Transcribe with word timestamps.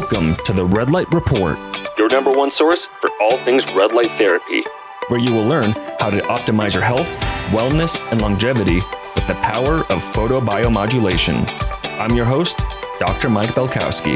Welcome 0.00 0.36
to 0.44 0.52
the 0.52 0.64
Red 0.64 0.90
Light 0.90 1.12
Report, 1.12 1.58
your 1.98 2.08
number 2.08 2.30
one 2.30 2.50
source 2.50 2.86
for 3.00 3.10
all 3.20 3.36
things 3.36 3.66
red 3.72 3.92
light 3.92 4.12
therapy. 4.12 4.62
where 5.08 5.18
you 5.18 5.32
will 5.32 5.44
learn 5.44 5.72
how 5.98 6.08
to 6.08 6.20
optimize 6.20 6.72
your 6.72 6.84
health, 6.84 7.08
wellness, 7.50 8.00
and 8.12 8.22
longevity 8.22 8.76
with 9.16 9.26
the 9.26 9.34
power 9.42 9.78
of 9.90 10.00
photobiomodulation. 10.00 11.44
I'm 11.98 12.14
your 12.14 12.26
host, 12.26 12.60
Dr. 13.00 13.28
Mike 13.28 13.50
Belkowski. 13.50 14.14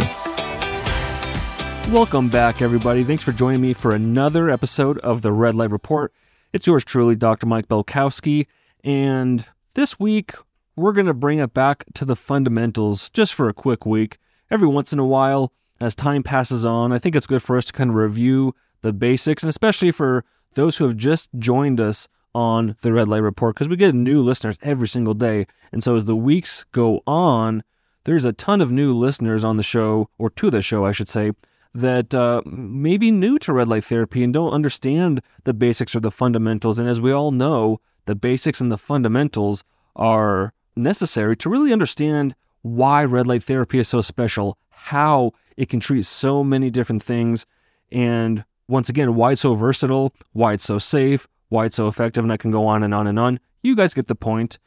Welcome 1.92 2.28
back, 2.28 2.62
everybody. 2.62 3.02
Thanks 3.02 3.24
for 3.24 3.32
joining 3.32 3.60
me 3.60 3.74
for 3.74 3.92
another 3.92 4.50
episode 4.50 4.98
of 4.98 5.22
the 5.22 5.32
Red 5.32 5.56
Light 5.56 5.72
Report. 5.72 6.14
It's 6.52 6.68
yours 6.68 6.84
truly, 6.84 7.16
Dr. 7.16 7.46
Mike 7.46 7.66
Belkowski. 7.66 8.46
And 8.84 9.46
this 9.74 9.98
week, 9.98 10.34
we're 10.76 10.92
going 10.92 11.06
to 11.06 11.12
bring 11.12 11.40
it 11.40 11.52
back 11.52 11.86
to 11.94 12.04
the 12.04 12.14
fundamentals 12.14 13.10
just 13.10 13.34
for 13.34 13.48
a 13.48 13.52
quick 13.52 13.84
week. 13.84 14.18
Every 14.48 14.68
once 14.68 14.92
in 14.92 15.00
a 15.00 15.04
while, 15.04 15.52
as 15.82 15.94
time 15.94 16.22
passes 16.22 16.64
on, 16.64 16.92
I 16.92 16.98
think 16.98 17.16
it's 17.16 17.26
good 17.26 17.42
for 17.42 17.56
us 17.56 17.64
to 17.66 17.72
kind 17.72 17.90
of 17.90 17.96
review 17.96 18.54
the 18.82 18.92
basics, 18.92 19.42
and 19.42 19.50
especially 19.50 19.90
for 19.90 20.24
those 20.54 20.76
who 20.76 20.84
have 20.84 20.96
just 20.96 21.30
joined 21.38 21.80
us 21.80 22.08
on 22.34 22.76
the 22.82 22.92
Red 22.92 23.08
Light 23.08 23.22
Report, 23.22 23.54
because 23.54 23.68
we 23.68 23.76
get 23.76 23.94
new 23.94 24.22
listeners 24.22 24.58
every 24.62 24.88
single 24.88 25.14
day. 25.14 25.46
And 25.70 25.82
so 25.82 25.96
as 25.96 26.04
the 26.04 26.16
weeks 26.16 26.64
go 26.72 27.02
on, 27.06 27.62
there's 28.04 28.24
a 28.24 28.32
ton 28.32 28.60
of 28.60 28.72
new 28.72 28.92
listeners 28.92 29.44
on 29.44 29.56
the 29.56 29.62
show, 29.62 30.08
or 30.18 30.30
to 30.30 30.50
the 30.50 30.62
show, 30.62 30.84
I 30.84 30.92
should 30.92 31.08
say, 31.08 31.32
that 31.74 32.14
uh, 32.14 32.42
may 32.44 32.96
be 32.96 33.10
new 33.10 33.38
to 33.40 33.52
red 33.52 33.68
light 33.68 33.84
therapy 33.84 34.22
and 34.22 34.32
don't 34.32 34.52
understand 34.52 35.22
the 35.44 35.54
basics 35.54 35.94
or 35.96 36.00
the 36.00 36.10
fundamentals. 36.10 36.78
And 36.78 36.88
as 36.88 37.00
we 37.00 37.12
all 37.12 37.32
know, 37.32 37.80
the 38.06 38.14
basics 38.14 38.60
and 38.60 38.70
the 38.70 38.78
fundamentals 38.78 39.64
are 39.96 40.52
necessary 40.76 41.36
to 41.36 41.50
really 41.50 41.72
understand 41.72 42.34
why 42.62 43.04
red 43.04 43.26
light 43.26 43.42
therapy 43.42 43.78
is 43.78 43.88
so 43.88 44.00
special, 44.00 44.58
how 44.70 45.32
it 45.56 45.68
can 45.68 45.80
treat 45.80 46.04
so 46.04 46.42
many 46.42 46.70
different 46.70 47.02
things, 47.02 47.46
and 47.90 48.44
once 48.68 48.88
again, 48.88 49.14
why 49.14 49.32
it's 49.32 49.42
so 49.42 49.54
versatile, 49.54 50.14
why 50.32 50.54
it's 50.54 50.64
so 50.64 50.78
safe, 50.78 51.28
why 51.48 51.66
it's 51.66 51.76
so 51.76 51.88
effective, 51.88 52.24
and 52.24 52.32
I 52.32 52.36
can 52.36 52.50
go 52.50 52.66
on 52.66 52.82
and 52.82 52.94
on 52.94 53.06
and 53.06 53.18
on. 53.18 53.40
You 53.62 53.76
guys 53.76 53.94
get 53.94 54.06
the 54.06 54.14
point. 54.14 54.58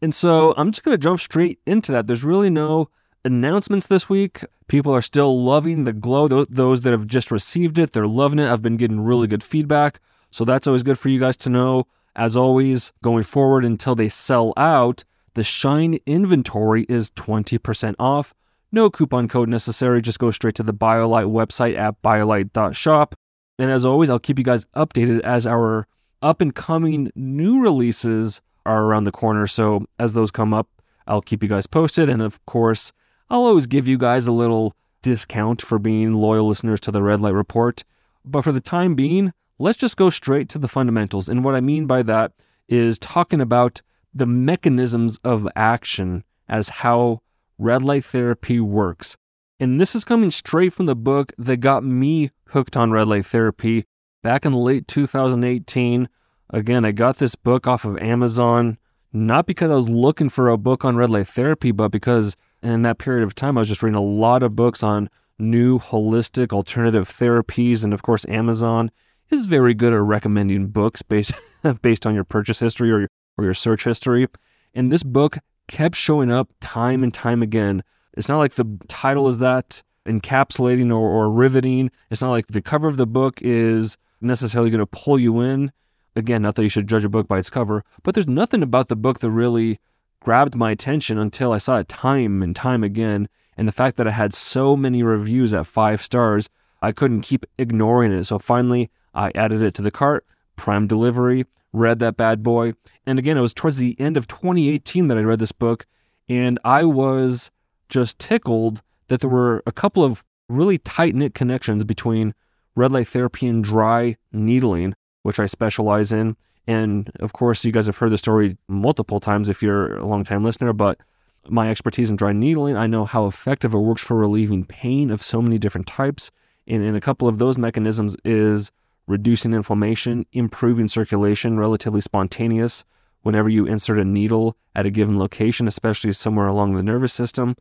And 0.00 0.14
so 0.14 0.54
I'm 0.56 0.72
just 0.72 0.82
going 0.82 0.96
to 0.96 1.02
jump 1.02 1.20
straight 1.20 1.60
into 1.66 1.92
that. 1.92 2.06
There's 2.06 2.24
really 2.24 2.50
no 2.50 2.88
announcements 3.24 3.86
this 3.86 4.08
week. 4.08 4.44
People 4.66 4.92
are 4.92 5.02
still 5.02 5.40
loving 5.40 5.84
the 5.84 5.92
glow. 5.92 6.26
Those 6.28 6.80
that 6.80 6.90
have 6.90 7.06
just 7.06 7.30
received 7.30 7.78
it, 7.78 7.92
they're 7.92 8.06
loving 8.06 8.38
it. 8.38 8.50
I've 8.50 8.62
been 8.62 8.78
getting 8.78 9.00
really 9.00 9.26
good 9.26 9.44
feedback. 9.44 10.00
So 10.30 10.44
that's 10.44 10.66
always 10.66 10.82
good 10.82 10.98
for 10.98 11.08
you 11.08 11.20
guys 11.20 11.36
to 11.38 11.50
know. 11.50 11.86
As 12.16 12.36
always, 12.36 12.92
going 13.02 13.22
forward 13.22 13.64
until 13.64 13.94
they 13.94 14.08
sell 14.08 14.52
out, 14.56 15.04
the 15.34 15.42
Shine 15.42 15.98
inventory 16.04 16.84
is 16.88 17.10
20% 17.12 17.94
off. 17.98 18.34
No 18.72 18.88
coupon 18.88 19.28
code 19.28 19.50
necessary. 19.50 20.00
Just 20.00 20.18
go 20.18 20.30
straight 20.30 20.54
to 20.54 20.62
the 20.62 20.72
BioLight 20.72 21.30
website 21.30 21.76
at 21.76 22.00
biolight.shop. 22.02 23.14
And 23.58 23.70
as 23.70 23.84
always, 23.84 24.08
I'll 24.08 24.18
keep 24.18 24.38
you 24.38 24.44
guys 24.44 24.64
updated 24.74 25.20
as 25.20 25.46
our 25.46 25.86
up 26.22 26.40
and 26.40 26.54
coming 26.54 27.10
new 27.14 27.60
releases 27.60 28.40
are 28.64 28.84
around 28.84 29.04
the 29.04 29.12
corner. 29.12 29.46
So 29.46 29.84
as 29.98 30.14
those 30.14 30.30
come 30.30 30.54
up, 30.54 30.68
I'll 31.06 31.20
keep 31.20 31.42
you 31.42 31.48
guys 31.48 31.66
posted. 31.66 32.08
And 32.08 32.22
of 32.22 32.44
course, 32.46 32.92
I'll 33.28 33.44
always 33.44 33.66
give 33.66 33.86
you 33.86 33.98
guys 33.98 34.26
a 34.26 34.32
little 34.32 34.74
discount 35.02 35.60
for 35.60 35.78
being 35.78 36.12
loyal 36.12 36.46
listeners 36.46 36.80
to 36.80 36.90
the 36.90 37.02
Red 37.02 37.20
Light 37.20 37.34
Report. 37.34 37.84
But 38.24 38.42
for 38.42 38.52
the 38.52 38.60
time 38.60 38.94
being, 38.94 39.32
let's 39.58 39.78
just 39.78 39.96
go 39.96 40.10
straight 40.10 40.48
to 40.50 40.58
the 40.58 40.68
fundamentals. 40.68 41.28
And 41.28 41.44
what 41.44 41.54
I 41.54 41.60
mean 41.60 41.86
by 41.86 42.02
that 42.04 42.32
is 42.68 42.98
talking 42.98 43.40
about 43.40 43.82
the 44.14 44.26
mechanisms 44.26 45.18
of 45.24 45.48
action 45.56 46.24
as 46.48 46.68
how 46.68 47.20
red 47.58 47.82
light 47.82 48.04
therapy 48.04 48.60
works. 48.60 49.16
And 49.60 49.80
this 49.80 49.94
is 49.94 50.04
coming 50.04 50.30
straight 50.30 50.72
from 50.72 50.86
the 50.86 50.96
book 50.96 51.32
that 51.38 51.58
got 51.58 51.84
me 51.84 52.30
hooked 52.48 52.76
on 52.76 52.90
red 52.90 53.08
light 53.08 53.26
therapy 53.26 53.84
back 54.22 54.44
in 54.44 54.52
late 54.52 54.88
2018. 54.88 56.08
Again, 56.50 56.84
I 56.84 56.92
got 56.92 57.18
this 57.18 57.34
book 57.34 57.66
off 57.66 57.84
of 57.84 57.98
Amazon, 57.98 58.78
not 59.12 59.46
because 59.46 59.70
I 59.70 59.74
was 59.74 59.88
looking 59.88 60.28
for 60.28 60.48
a 60.48 60.58
book 60.58 60.84
on 60.84 60.96
red 60.96 61.10
light 61.10 61.28
therapy, 61.28 61.70
but 61.70 61.88
because 61.88 62.36
in 62.62 62.82
that 62.82 62.98
period 62.98 63.24
of 63.24 63.34
time, 63.34 63.56
I 63.56 63.60
was 63.60 63.68
just 63.68 63.82
reading 63.82 63.96
a 63.96 64.02
lot 64.02 64.42
of 64.42 64.56
books 64.56 64.82
on 64.82 65.08
new 65.38 65.78
holistic 65.78 66.52
alternative 66.52 67.08
therapies. 67.08 67.84
And 67.84 67.92
of 67.92 68.02
course, 68.02 68.26
Amazon 68.28 68.90
is 69.30 69.46
very 69.46 69.74
good 69.74 69.92
at 69.92 70.00
recommending 70.00 70.68
books 70.68 71.02
based, 71.02 71.34
based 71.82 72.06
on 72.06 72.14
your 72.14 72.24
purchase 72.24 72.58
history 72.58 72.90
or 72.90 73.00
your, 73.00 73.08
or 73.38 73.44
your 73.44 73.54
search 73.54 73.84
history. 73.84 74.26
And 74.74 74.90
this 74.90 75.02
book 75.02 75.38
kept 75.68 75.96
showing 75.96 76.30
up 76.30 76.50
time 76.60 77.02
and 77.02 77.12
time 77.12 77.42
again. 77.42 77.82
It's 78.14 78.28
not 78.28 78.38
like 78.38 78.54
the 78.54 78.78
title 78.88 79.28
is 79.28 79.38
that 79.38 79.82
encapsulating 80.06 80.90
or, 80.90 81.08
or 81.08 81.30
riveting. 81.30 81.90
It's 82.10 82.22
not 82.22 82.30
like 82.30 82.48
the 82.48 82.62
cover 82.62 82.88
of 82.88 82.96
the 82.96 83.06
book 83.06 83.40
is 83.40 83.96
necessarily 84.20 84.70
going 84.70 84.80
to 84.80 84.86
pull 84.86 85.18
you 85.18 85.40
in. 85.40 85.72
Again, 86.14 86.42
not 86.42 86.56
that 86.56 86.62
you 86.62 86.68
should 86.68 86.88
judge 86.88 87.04
a 87.04 87.08
book 87.08 87.26
by 87.26 87.38
its 87.38 87.50
cover, 87.50 87.84
but 88.02 88.14
there's 88.14 88.26
nothing 88.26 88.62
about 88.62 88.88
the 88.88 88.96
book 88.96 89.20
that 89.20 89.30
really 89.30 89.80
grabbed 90.20 90.54
my 90.54 90.70
attention 90.70 91.18
until 91.18 91.52
I 91.52 91.58
saw 91.58 91.78
it 91.78 91.88
time 91.88 92.42
and 92.42 92.54
time 92.54 92.84
again. 92.84 93.28
And 93.56 93.66
the 93.66 93.72
fact 93.72 93.96
that 93.96 94.06
it 94.06 94.12
had 94.12 94.34
so 94.34 94.76
many 94.76 95.02
reviews 95.02 95.54
at 95.54 95.66
five 95.66 96.02
stars, 96.02 96.48
I 96.80 96.92
couldn't 96.92 97.22
keep 97.22 97.46
ignoring 97.58 98.12
it. 98.12 98.24
So 98.24 98.38
finally, 98.38 98.90
I 99.14 99.30
added 99.34 99.62
it 99.62 99.74
to 99.74 99.82
the 99.82 99.90
cart, 99.90 100.26
Prime 100.56 100.86
Delivery, 100.86 101.46
read 101.72 101.98
that 102.00 102.16
bad 102.16 102.42
boy. 102.42 102.74
And 103.06 103.18
again, 103.18 103.36
it 103.36 103.40
was 103.40 103.54
towards 103.54 103.78
the 103.78 103.98
end 104.00 104.16
of 104.16 104.28
2018 104.28 105.08
that 105.08 105.18
I 105.18 105.22
read 105.22 105.38
this 105.38 105.52
book, 105.52 105.86
and 106.28 106.58
I 106.64 106.84
was 106.84 107.50
just 107.88 108.18
tickled 108.18 108.82
that 109.08 109.20
there 109.20 109.30
were 109.30 109.62
a 109.66 109.72
couple 109.72 110.04
of 110.04 110.24
really 110.48 110.78
tight 110.78 111.14
knit 111.14 111.34
connections 111.34 111.84
between 111.84 112.34
red 112.74 112.92
light 112.92 113.08
therapy 113.08 113.46
and 113.46 113.62
dry 113.62 114.16
needling, 114.32 114.94
which 115.22 115.38
I 115.38 115.46
specialize 115.46 116.12
in. 116.12 116.36
And 116.66 117.10
of 117.20 117.32
course, 117.32 117.64
you 117.64 117.72
guys 117.72 117.86
have 117.86 117.98
heard 117.98 118.12
the 118.12 118.18
story 118.18 118.56
multiple 118.68 119.20
times 119.20 119.48
if 119.48 119.62
you're 119.62 119.96
a 119.96 120.06
long-time 120.06 120.44
listener, 120.44 120.72
but 120.72 121.00
my 121.48 121.70
expertise 121.70 122.08
in 122.08 122.16
dry 122.16 122.32
needling, 122.32 122.76
I 122.76 122.86
know 122.86 123.04
how 123.04 123.26
effective 123.26 123.74
it 123.74 123.78
works 123.78 124.02
for 124.02 124.16
relieving 124.16 124.64
pain 124.64 125.10
of 125.10 125.22
so 125.22 125.42
many 125.42 125.58
different 125.58 125.86
types. 125.86 126.30
And, 126.66 126.82
and 126.82 126.96
a 126.96 127.00
couple 127.00 127.26
of 127.26 127.38
those 127.38 127.58
mechanisms 127.58 128.16
is 128.24 128.70
reducing 129.12 129.52
inflammation, 129.52 130.24
improving 130.32 130.88
circulation, 130.88 131.58
relatively 131.58 132.00
spontaneous 132.00 132.84
whenever 133.20 133.48
you 133.48 133.66
insert 133.66 133.98
a 133.98 134.04
needle 134.04 134.56
at 134.74 134.86
a 134.86 134.90
given 134.90 135.18
location, 135.18 135.68
especially 135.68 136.10
somewhere 136.12 136.46
along 136.46 136.74
the 136.74 136.82
nervous 136.82 137.12
system. 137.12 137.54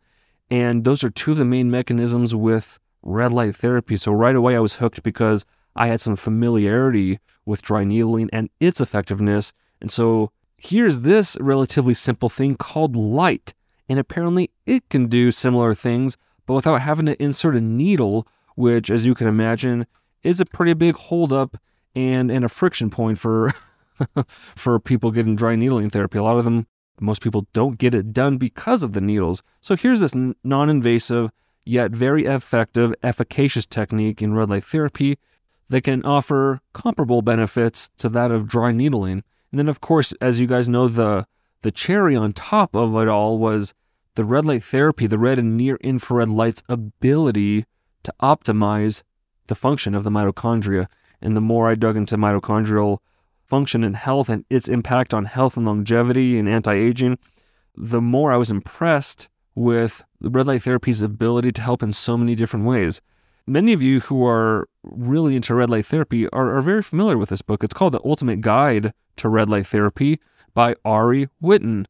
And 0.50 0.86
those 0.86 1.04
are 1.04 1.10
two 1.10 1.32
of 1.32 1.38
the 1.38 1.46
main 1.46 1.70
mechanisms 1.70 2.34
with 2.34 2.80
red 3.04 3.34
light 3.34 3.56
therapy. 3.56 3.98
So 3.98 4.14
right 4.14 4.36
away, 4.36 4.56
I 4.56 4.60
was 4.60 4.76
hooked 4.76 5.04
because 5.04 5.46
I 5.76 5.88
had 5.88 6.00
some 6.00 6.16
familiarity 6.16 7.20
with 7.46 7.62
dry 7.62 7.84
needling 7.84 8.30
and 8.32 8.50
its 8.62 8.80
effectiveness. 8.80 9.52
And 9.82 9.92
so 9.92 10.32
here's 10.58 11.00
this 11.00 11.38
relatively 11.42 11.94
simple 11.94 12.30
thing 12.30 12.56
called 12.56 12.96
light. 12.96 13.54
And 13.90 14.00
apparently, 14.00 14.52
it 14.66 14.88
can 14.88 15.08
do 15.08 15.32
similar 15.32 15.74
things, 15.74 16.16
but 16.46 16.54
without 16.54 16.80
having 16.80 17.08
to 17.08 17.22
insert 17.22 17.58
a 17.58 17.62
needle, 17.62 18.26
which, 18.56 18.90
as 18.90 19.06
you 19.06 19.14
can 19.14 19.28
imagine, 19.28 19.86
is 20.24 20.40
a 20.40 20.46
pretty 20.46 20.74
big 20.74 20.96
holdup 20.96 21.58
and, 21.96 22.32
and 22.32 22.46
a 22.46 22.50
friction 22.50 22.90
point 22.90 23.18
for 23.18 23.54
for 24.28 24.80
people 24.80 25.12
getting 25.12 25.36
dry 25.36 25.56
needling 25.56 25.90
therapy. 25.90 26.18
A 26.18 26.24
lot 26.24 26.38
of 26.38 26.44
them, 26.44 26.68
most 27.00 27.22
people 27.22 27.48
don't 27.54 27.78
get 27.78 27.96
it 27.96 28.14
done 28.14 28.38
because 28.38 28.84
of 28.84 28.94
the 28.94 29.02
needles. 29.02 29.42
So 29.62 29.76
here's 29.76 30.00
this 30.00 30.16
non-invasive 30.44 31.32
yet 31.66 31.92
very 31.92 32.26
effective, 32.26 32.94
efficacious 33.04 33.66
technique 33.66 34.22
in 34.22 34.34
red 34.34 34.50
light 34.50 34.64
therapy 34.64 35.18
that 35.70 35.84
can 35.84 36.04
offer 36.04 36.60
comparable 36.74 37.22
benefits 37.22 37.90
to 37.98 38.10
that 38.10 38.32
of 38.32 38.48
dry 38.48 38.72
needling. 38.72 39.24
And 39.52 39.60
then, 39.60 39.70
of 39.70 39.82
course, 39.82 40.14
as 40.22 40.40
you 40.40 40.48
guys 40.48 40.70
know, 40.70 40.88
the 40.88 41.26
the 41.62 41.72
cherry 41.72 42.16
on 42.16 42.34
top 42.34 42.76
of 42.76 42.96
it 42.96 43.08
all 43.08 43.38
was 43.38 43.74
the 44.16 44.24
red 44.24 44.46
light 44.46 44.64
therapy, 44.64 45.06
the 45.08 45.20
red 45.20 45.38
and 45.38 45.56
near 45.56 45.76
infrared 45.78 46.30
light's 46.30 46.64
ability 46.68 47.66
to 48.04 48.14
optimize 48.20 49.04
the 49.52 49.56
function 49.56 49.94
of 49.94 50.06
the 50.06 50.10
mitochondria. 50.10 50.88
And 51.22 51.36
the 51.36 51.42
more 51.42 51.70
I 51.70 51.76
dug 51.76 51.98
into 51.98 52.16
mitochondrial 52.16 53.00
function 53.46 53.84
and 53.84 53.98
health 53.98 54.30
and 54.30 54.46
its 54.50 54.70
impact 54.70 55.14
on 55.14 55.26
health 55.26 55.58
and 55.58 55.66
longevity 55.66 56.40
and 56.40 56.48
anti 56.48 56.74
aging, 56.74 57.20
the 57.76 58.00
more 58.00 58.32
I 58.32 58.38
was 58.38 58.50
impressed 58.50 59.28
with 59.54 60.04
the 60.22 60.30
red 60.30 60.48
light 60.48 60.64
therapy's 60.64 61.02
ability 61.02 61.52
to 61.52 61.62
help 61.62 61.84
in 61.84 61.92
so 61.92 62.18
many 62.18 62.34
different 62.34 62.66
ways. 62.66 63.02
Many 63.46 63.74
of 63.74 63.82
you 63.82 64.00
who 64.00 64.26
are 64.26 64.70
really 64.84 65.36
into 65.36 65.54
red 65.54 65.70
light 65.70 65.86
therapy 65.86 66.30
are, 66.30 66.56
are 66.56 66.62
very 66.62 66.82
familiar 66.82 67.18
with 67.18 67.28
this 67.28 67.42
book. 67.42 67.62
It's 67.62 67.74
called 67.74 67.94
The 67.94 68.06
Ultimate 68.06 68.40
Guide 68.40 68.94
to 69.18 69.28
Red 69.28 69.50
Light 69.50 69.68
Therapy 69.68 70.22
by 70.54 70.76
Ari 70.86 71.28
Whitten. 71.44 71.88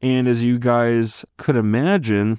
And 0.00 0.28
as 0.28 0.44
you 0.44 0.60
guys 0.60 1.24
could 1.38 1.56
imagine, 1.56 2.38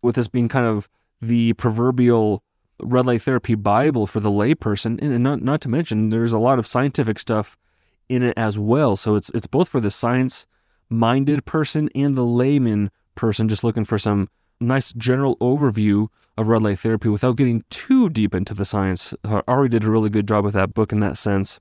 with 0.00 0.14
this 0.14 0.28
being 0.28 0.48
kind 0.48 0.64
of 0.64 0.88
the 1.20 1.54
proverbial 1.54 2.44
red 2.80 3.06
light 3.06 3.22
therapy 3.22 3.54
Bible 3.54 4.06
for 4.06 4.20
the 4.20 4.30
layperson, 4.30 5.00
and 5.00 5.22
not 5.22 5.42
not 5.42 5.60
to 5.62 5.68
mention 5.68 6.08
there's 6.08 6.32
a 6.32 6.38
lot 6.38 6.58
of 6.58 6.66
scientific 6.66 7.18
stuff 7.18 7.56
in 8.08 8.22
it 8.22 8.36
as 8.36 8.58
well. 8.58 8.96
So 8.96 9.14
it's 9.14 9.30
it's 9.30 9.46
both 9.46 9.68
for 9.68 9.80
the 9.80 9.90
science 9.90 10.46
minded 10.88 11.44
person 11.44 11.88
and 11.94 12.16
the 12.16 12.24
layman 12.24 12.90
person 13.14 13.48
just 13.48 13.64
looking 13.64 13.84
for 13.84 13.98
some 13.98 14.28
nice 14.60 14.92
general 14.92 15.36
overview 15.38 16.08
of 16.38 16.48
red 16.48 16.62
light 16.62 16.78
therapy 16.78 17.08
without 17.08 17.36
getting 17.36 17.64
too 17.70 18.08
deep 18.08 18.34
into 18.34 18.54
the 18.54 18.64
science. 18.64 19.14
Uh, 19.24 19.42
Ari 19.48 19.68
did 19.68 19.84
a 19.84 19.90
really 19.90 20.10
good 20.10 20.28
job 20.28 20.44
with 20.44 20.54
that 20.54 20.74
book 20.74 20.92
in 20.92 20.98
that 21.00 21.18
sense. 21.18 21.58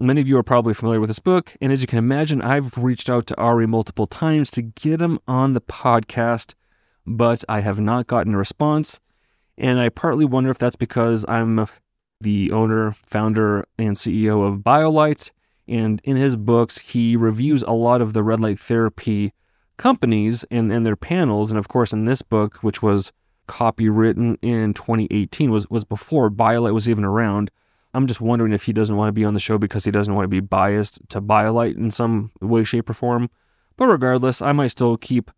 Many 0.00 0.20
of 0.20 0.28
you 0.28 0.38
are 0.38 0.44
probably 0.44 0.74
familiar 0.74 1.00
with 1.00 1.08
this 1.08 1.18
book, 1.18 1.56
and 1.60 1.72
as 1.72 1.80
you 1.80 1.88
can 1.88 1.98
imagine, 1.98 2.40
I've 2.40 2.76
reached 2.78 3.10
out 3.10 3.26
to 3.28 3.36
Ari 3.36 3.66
multiple 3.66 4.06
times 4.06 4.50
to 4.52 4.62
get 4.62 5.00
him 5.00 5.18
on 5.26 5.54
the 5.54 5.60
podcast, 5.60 6.54
but 7.04 7.42
I 7.48 7.60
have 7.60 7.80
not 7.80 8.06
gotten 8.06 8.34
a 8.34 8.38
response. 8.38 9.00
And 9.58 9.80
I 9.80 9.88
partly 9.88 10.24
wonder 10.24 10.50
if 10.50 10.58
that's 10.58 10.76
because 10.76 11.24
I'm 11.28 11.66
the 12.20 12.52
owner, 12.52 12.92
founder, 12.92 13.64
and 13.76 13.96
CEO 13.96 14.46
of 14.46 14.58
BioLight. 14.58 15.32
And 15.66 16.00
in 16.04 16.16
his 16.16 16.36
books, 16.36 16.78
he 16.78 17.16
reviews 17.16 17.62
a 17.64 17.72
lot 17.72 18.00
of 18.00 18.12
the 18.12 18.22
red 18.22 18.40
light 18.40 18.58
therapy 18.58 19.32
companies 19.76 20.44
and, 20.50 20.72
and 20.72 20.86
their 20.86 20.96
panels. 20.96 21.50
And 21.50 21.58
of 21.58 21.68
course, 21.68 21.92
in 21.92 22.04
this 22.04 22.22
book, 22.22 22.58
which 22.58 22.82
was 22.82 23.12
copywritten 23.48 24.38
in 24.42 24.74
2018, 24.74 25.50
was, 25.50 25.68
was 25.68 25.84
before 25.84 26.30
BioLight 26.30 26.72
was 26.72 26.88
even 26.88 27.04
around. 27.04 27.50
I'm 27.94 28.06
just 28.06 28.20
wondering 28.20 28.52
if 28.52 28.64
he 28.64 28.72
doesn't 28.72 28.96
want 28.96 29.08
to 29.08 29.12
be 29.12 29.24
on 29.24 29.34
the 29.34 29.40
show 29.40 29.58
because 29.58 29.84
he 29.84 29.90
doesn't 29.90 30.14
want 30.14 30.24
to 30.24 30.28
be 30.28 30.40
biased 30.40 31.00
to 31.08 31.20
BioLight 31.20 31.76
in 31.76 31.90
some 31.90 32.30
way, 32.40 32.62
shape, 32.62 32.88
or 32.88 32.94
form. 32.94 33.28
But 33.76 33.86
regardless, 33.86 34.40
I 34.40 34.52
might 34.52 34.68
still 34.68 34.96
keep 34.96 35.30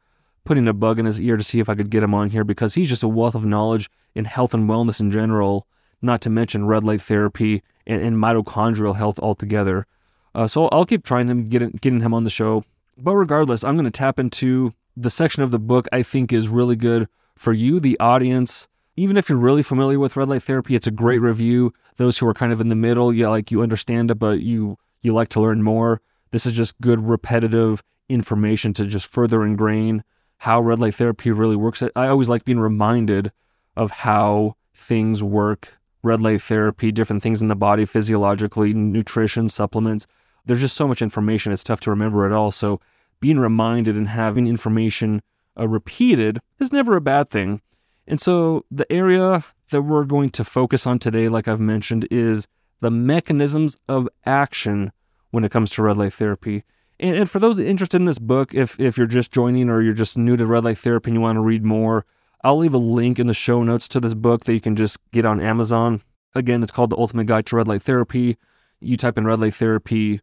putting 0.44 0.69
a 0.69 0.72
bug 0.72 0.98
in 0.98 1.06
his 1.06 1.20
ear 1.20 1.37
to 1.37 1.44
see 1.44 1.60
if 1.60 1.69
I 1.69 1.75
could 1.75 1.90
get 1.90 2.02
him 2.02 2.14
on 2.14 2.31
here 2.31 2.44
because 2.44 2.75
he's 2.75 2.88
just 2.88 3.02
a 3.02 3.08
wealth 3.08 3.34
of 3.34 3.46
knowledge 3.46 3.90
in 4.14 4.25
health 4.25 4.54
and 4.54 4.69
wellness 4.69 5.00
in 5.00 5.10
general, 5.10 5.66
not 6.02 6.20
to 6.22 6.31
mention 6.31 6.66
red 6.66 6.84
light 6.84 7.02
therapy 7.02 7.62
and, 7.87 8.02
and 8.02 8.16
mitochondrial 8.16 8.96
health 8.96 9.19
altogether. 9.19 9.87
Uh, 10.34 10.46
so 10.46 10.69
I'll 10.69 10.87
keep 10.87 11.04
trying 11.04 11.28
to 11.28 11.34
get 11.34 11.81
getting 11.81 12.00
him 12.00 12.14
on 12.14 12.25
the 12.25 12.31
show. 12.31 12.64
But 12.96 13.16
regardless, 13.16 13.64
I'm 13.64 13.76
going 13.76 13.84
to 13.84 13.90
tap 13.90 14.19
into 14.19 14.75
the 14.96 15.10
section 15.10 15.42
of 15.42 15.50
the 15.50 15.58
book 15.58 15.88
I 15.92 16.02
think 16.02 16.32
is 16.32 16.48
really 16.48 16.76
good 16.76 17.08
for 17.37 17.52
you, 17.52 17.81
the 17.81 17.98
audience. 17.98 18.69
Even 18.96 19.16
if 19.16 19.28
you're 19.28 19.38
really 19.38 19.62
familiar 19.62 19.98
with 19.98 20.16
red 20.16 20.28
light 20.28 20.42
therapy, 20.42 20.75
it's 20.75 20.87
a 20.87 20.92
great 20.92 21.20
review. 21.20 21.72
Those 21.96 22.19
who 22.19 22.26
are 22.26 22.34
kind 22.34 22.52
of 22.52 22.60
in 22.60 22.69
the 22.69 22.76
middle, 22.76 23.12
yeah, 23.12 23.28
like 23.28 23.50
you 23.50 23.62
understand 23.62 24.10
it, 24.10 24.16
but 24.16 24.40
you 24.40 24.76
you 25.02 25.12
like 25.12 25.28
to 25.31 25.40
learn 25.40 25.62
more. 25.62 26.00
This 26.31 26.46
is 26.46 26.52
just 26.52 26.81
good 26.81 27.00
repetitive 27.00 27.82
information 28.08 28.75
to 28.75 28.84
just 28.87 29.06
further 29.06 29.44
ingrain 29.44 30.04
how 30.40 30.58
red 30.58 30.78
light 30.78 30.94
therapy 30.94 31.31
really 31.31 31.54
works. 31.54 31.82
I 31.82 32.08
always 32.08 32.31
like 32.31 32.46
being 32.46 32.60
reminded 32.60 33.31
of 33.76 33.90
how 33.90 34.56
things 34.75 35.22
work. 35.22 35.78
Red 36.02 36.22
light 36.22 36.40
therapy, 36.40 36.90
different 36.90 37.22
things 37.22 37.42
in 37.42 37.48
the 37.48 37.54
body 37.54 37.84
physiologically, 37.84 38.72
nutrition, 38.72 39.48
supplements. 39.48 40.06
There's 40.46 40.62
just 40.62 40.78
so 40.78 40.88
much 40.88 41.02
information, 41.02 41.52
it's 41.52 41.62
tough 41.62 41.81
to 41.81 41.90
remember 41.90 42.25
it 42.26 42.32
all. 42.32 42.50
So, 42.50 42.81
being 43.20 43.38
reminded 43.38 43.98
and 43.98 44.08
having 44.08 44.46
information 44.46 45.20
uh, 45.58 45.69
repeated 45.69 46.40
is 46.58 46.72
never 46.72 46.96
a 46.96 47.02
bad 47.02 47.28
thing. 47.28 47.60
And 48.06 48.19
so, 48.19 48.64
the 48.70 48.90
area 48.90 49.44
that 49.69 49.82
we're 49.82 50.04
going 50.04 50.31
to 50.31 50.44
focus 50.44 50.87
on 50.87 50.98
today, 50.98 51.28
like 51.28 51.48
I've 51.48 51.60
mentioned, 51.60 52.08
is 52.10 52.48
the 52.81 52.90
mechanisms 52.90 53.76
of 53.90 54.08
action 54.25 54.90
when 55.32 55.44
it 55.44 55.52
comes 55.52 55.70
to 55.72 55.82
red 55.82 55.98
light 55.98 56.14
therapy. 56.14 56.64
And, 57.00 57.17
and 57.17 57.31
for 57.31 57.41
those 57.41 57.58
interested 57.58 57.97
in 57.97 58.05
this 58.05 58.19
book, 58.19 58.55
if, 58.55 58.79
if 58.79 58.97
you're 58.97 59.06
just 59.06 59.32
joining 59.32 59.69
or 59.69 59.81
you're 59.81 59.94
just 59.94 60.17
new 60.17 60.37
to 60.37 60.47
red 60.47 60.64
light 60.64 60.79
therapy 60.79 61.11
and 61.11 61.17
you 61.17 61.20
want 61.20 61.37
to 61.37 61.41
read 61.41 61.64
more, 61.64 62.05
I'll 62.44 62.58
leave 62.58 62.75
a 62.75 62.79
link 62.79 63.19
in 63.19 63.26
the 63.26 63.35
show 63.35 63.62
notes 63.62 63.88
to 63.88 64.00
this 64.00 64.14
book 64.14 64.44
that 64.44 64.52
you 64.52 64.61
can 64.61 64.76
just 64.76 64.99
get 65.11 65.26
on 65.26 65.41
Amazon. 65.41 66.02
Again, 66.35 66.62
it's 66.62 66.70
called 66.70 66.91
The 66.91 66.99
Ultimate 66.99 67.26
Guide 67.26 67.47
to 67.47 67.56
Red 67.56 67.69
Light 67.69 67.82
Therapy. 67.82 68.37
You 68.81 68.97
type 68.97 69.19
in 69.19 69.26
red 69.26 69.41
light 69.41 69.55
therapy 69.55 70.20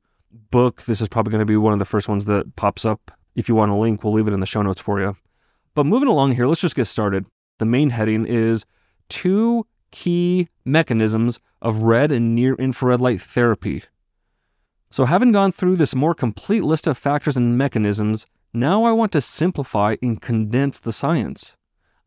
book. 0.52 0.84
This 0.84 1.02
is 1.02 1.10
probably 1.10 1.32
going 1.32 1.40
to 1.40 1.46
be 1.46 1.58
one 1.58 1.74
of 1.74 1.80
the 1.80 1.86
first 1.86 2.08
ones 2.08 2.26
that 2.26 2.56
pops 2.56 2.86
up. 2.86 3.12
If 3.36 3.50
you 3.50 3.56
want 3.56 3.72
a 3.72 3.76
link, 3.76 4.04
we'll 4.04 4.14
leave 4.14 4.28
it 4.28 4.34
in 4.34 4.40
the 4.40 4.46
show 4.46 4.62
notes 4.62 4.82
for 4.82 5.00
you. 5.00 5.16
But 5.76 5.86
moving 5.86 6.10
along 6.10 6.34
here, 6.34 6.48
let's 6.48 6.62
just 6.62 6.76
get 6.76 6.86
started. 6.86 7.26
The 7.60 7.66
main 7.66 7.92
heading 7.92 8.26
is 8.26 8.66
two 9.10 9.68
key 9.92 10.48
mechanisms 10.66 11.40
of 11.62 11.84
red 11.84 12.12
and 12.12 12.34
near 12.34 12.56
infrared 12.56 13.02
light 13.02 13.22
therapy. 13.22 13.84
So, 14.90 15.06
having 15.06 15.32
gone 15.32 15.52
through 15.52 15.76
this 15.76 15.96
more 15.96 16.14
complete 16.14 16.64
list 16.64 16.88
of 16.88 16.98
factors 16.98 17.36
and 17.36 17.58
mechanisms, 17.58 18.26
now 18.54 18.86
I 18.86 18.92
want 18.92 19.12
to 19.12 19.22
simplify 19.22 19.96
and 20.02 20.22
condense 20.22 20.80
the 20.80 20.94
science. 20.94 21.56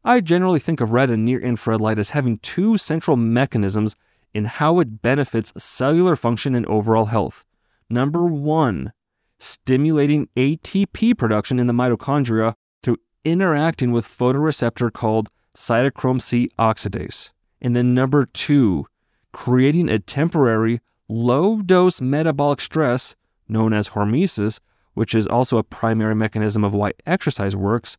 I 0.03 0.21
generally 0.21 0.61
think 0.61 0.81
of 0.81 0.93
red 0.93 1.11
and 1.11 1.25
near 1.25 1.41
infrared 1.41 1.81
light 1.81 1.99
as 1.99 2.11
having 2.11 2.39
two 2.39 2.79
central 2.79 3.17
mechanisms 3.17 3.95
in 4.33 4.47
how 4.47 4.81
it 4.81 5.03
benefits 5.03 5.53
cellular 5.63 6.17
function 6.17 6.55
and 6.55 6.65
overall 6.67 7.07
health. 7.07 7.45
Number 7.91 8.25
one, 8.27 8.93
stimulating 9.39 10.29
ATP 10.37 11.19
production 11.19 11.59
in 11.59 11.67
the 11.67 11.73
mitochondria 11.73 12.55
through 12.83 12.99
interacting 13.25 13.93
with 13.93 14.07
photoreceptor 14.07 14.93
called 14.93 15.29
cytochrome 15.55 16.23
C 16.23 16.51
oxidase. 16.59 17.33
And 17.61 17.77
then 17.77 17.93
number 17.93 18.25
two, 18.25 18.87
creating 19.33 19.89
a 19.89 19.99
temporary 19.99 20.81
low 21.11 21.61
dose 21.61 22.01
metabolic 22.01 22.61
stress, 22.61 23.17
known 23.49 23.73
as 23.73 23.91
hormesis, 23.91 24.61
which 24.95 25.15
is 25.15 25.27
also 25.27 25.59
a 25.59 25.63
primary 25.63 26.15
mechanism 26.15 26.65
of 26.65 26.75
why 26.75 26.93
exercise 27.07 27.57
works, 27.57 27.97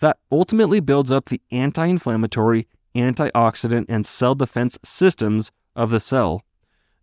that 0.00 0.18
ultimately 0.30 0.80
builds 0.80 1.10
up 1.10 1.28
the 1.28 1.40
anti 1.50 1.86
inflammatory, 1.86 2.66
antioxidant, 2.94 3.86
and 3.88 4.06
cell 4.06 4.34
defense 4.34 4.78
systems 4.84 5.50
of 5.76 5.90
the 5.90 6.00
cell. 6.00 6.42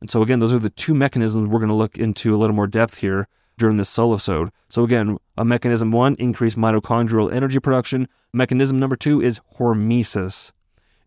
And 0.01 0.09
so, 0.09 0.21
again, 0.21 0.39
those 0.39 0.53
are 0.53 0.59
the 0.59 0.69
two 0.69 0.93
mechanisms 0.93 1.49
we're 1.49 1.59
going 1.59 1.69
to 1.69 1.75
look 1.75 1.97
into 1.97 2.35
a 2.35 2.37
little 2.37 2.55
more 2.55 2.67
depth 2.67 2.97
here 2.97 3.27
during 3.57 3.77
this 3.77 3.93
solosode. 3.93 4.49
So, 4.69 4.83
again, 4.83 5.17
a 5.37 5.45
mechanism 5.45 5.91
one, 5.91 6.15
increased 6.15 6.57
mitochondrial 6.57 7.33
energy 7.33 7.59
production. 7.59 8.07
Mechanism 8.33 8.77
number 8.77 8.95
two 8.95 9.21
is 9.21 9.39
hormesis. 9.57 10.51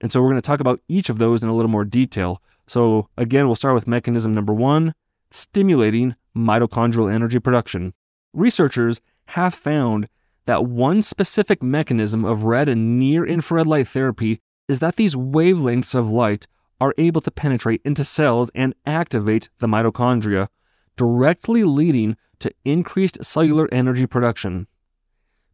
And 0.00 0.10
so, 0.10 0.20
we're 0.20 0.30
going 0.30 0.40
to 0.40 0.46
talk 0.46 0.60
about 0.60 0.80
each 0.88 1.10
of 1.10 1.18
those 1.18 1.42
in 1.42 1.48
a 1.48 1.54
little 1.54 1.70
more 1.70 1.84
detail. 1.84 2.42
So, 2.68 3.08
again, 3.16 3.46
we'll 3.46 3.56
start 3.56 3.74
with 3.74 3.88
mechanism 3.88 4.32
number 4.32 4.52
one 4.52 4.94
stimulating 5.30 6.14
mitochondrial 6.36 7.12
energy 7.12 7.38
production. 7.38 7.94
Researchers 8.32 9.00
have 9.28 9.54
found 9.54 10.08
that 10.44 10.66
one 10.66 11.02
specific 11.02 11.62
mechanism 11.62 12.24
of 12.24 12.44
red 12.44 12.68
and 12.68 12.98
near 12.98 13.26
infrared 13.26 13.66
light 13.66 13.88
therapy 13.88 14.40
is 14.68 14.80
that 14.80 14.96
these 14.96 15.14
wavelengths 15.14 15.94
of 15.94 16.10
light 16.10 16.46
are 16.80 16.94
able 16.98 17.20
to 17.22 17.30
penetrate 17.30 17.80
into 17.84 18.04
cells 18.04 18.50
and 18.54 18.74
activate 18.86 19.48
the 19.58 19.66
mitochondria, 19.66 20.48
directly 20.96 21.64
leading 21.64 22.16
to 22.38 22.52
increased 22.64 23.24
cellular 23.24 23.68
energy 23.72 24.06
production. 24.06 24.66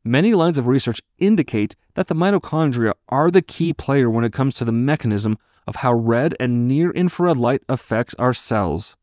Many 0.04 0.34
lines 0.34 0.58
of 0.58 0.66
research 0.66 1.00
indicate 1.18 1.76
that 1.94 2.08
the 2.08 2.14
mitochondria 2.14 2.92
are 3.08 3.30
the 3.30 3.40
key 3.40 3.72
player 3.72 4.10
when 4.10 4.24
it 4.24 4.32
comes 4.32 4.56
to 4.56 4.64
the 4.64 4.72
mechanism 4.72 5.38
of 5.66 5.76
how 5.76 5.92
red 5.92 6.34
and 6.38 6.68
near 6.68 6.90
infrared 6.90 7.36
light 7.36 7.62
affects 7.68 8.14
our 8.18 8.34
cells. 8.34 8.96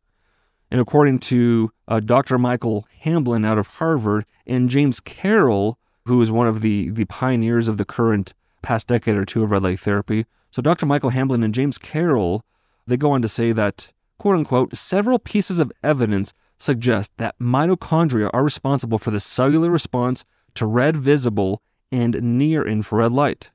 And 0.69 0.79
according 0.79 1.19
to 1.19 1.71
uh, 1.87 1.99
Dr. 1.99 2.37
Michael 2.37 2.87
Hamblin 2.99 3.43
out 3.43 3.57
of 3.57 3.67
Harvard 3.67 4.25
and 4.47 4.69
James 4.69 4.99
Carroll, 4.99 5.77
who 6.05 6.21
is 6.21 6.31
one 6.31 6.47
of 6.47 6.61
the, 6.61 6.89
the 6.89 7.05
pioneers 7.05 7.67
of 7.67 7.77
the 7.77 7.85
current 7.85 8.33
past 8.61 8.87
decade 8.87 9.15
or 9.15 9.25
two 9.25 9.43
of 9.43 9.51
red 9.51 9.63
light 9.63 9.79
therapy. 9.79 10.25
So 10.51 10.61
Dr. 10.61 10.85
Michael 10.85 11.09
Hamblin 11.09 11.43
and 11.43 11.53
James 11.53 11.77
Carroll, 11.77 12.45
they 12.87 12.97
go 12.97 13.11
on 13.11 13.21
to 13.21 13.27
say 13.27 13.51
that, 13.51 13.91
quote 14.17 14.35
unquote, 14.35 14.75
several 14.75 15.19
pieces 15.19 15.59
of 15.59 15.71
evidence 15.83 16.33
suggest 16.57 17.11
that 17.17 17.37
mitochondria 17.39 18.29
are 18.33 18.43
responsible 18.43 18.99
for 18.99 19.11
the 19.11 19.19
cellular 19.19 19.69
response 19.69 20.23
to 20.55 20.65
red 20.65 20.95
visible 20.95 21.61
and 21.91 22.21
near 22.21 22.65
infrared 22.65 23.11
light. 23.11 23.49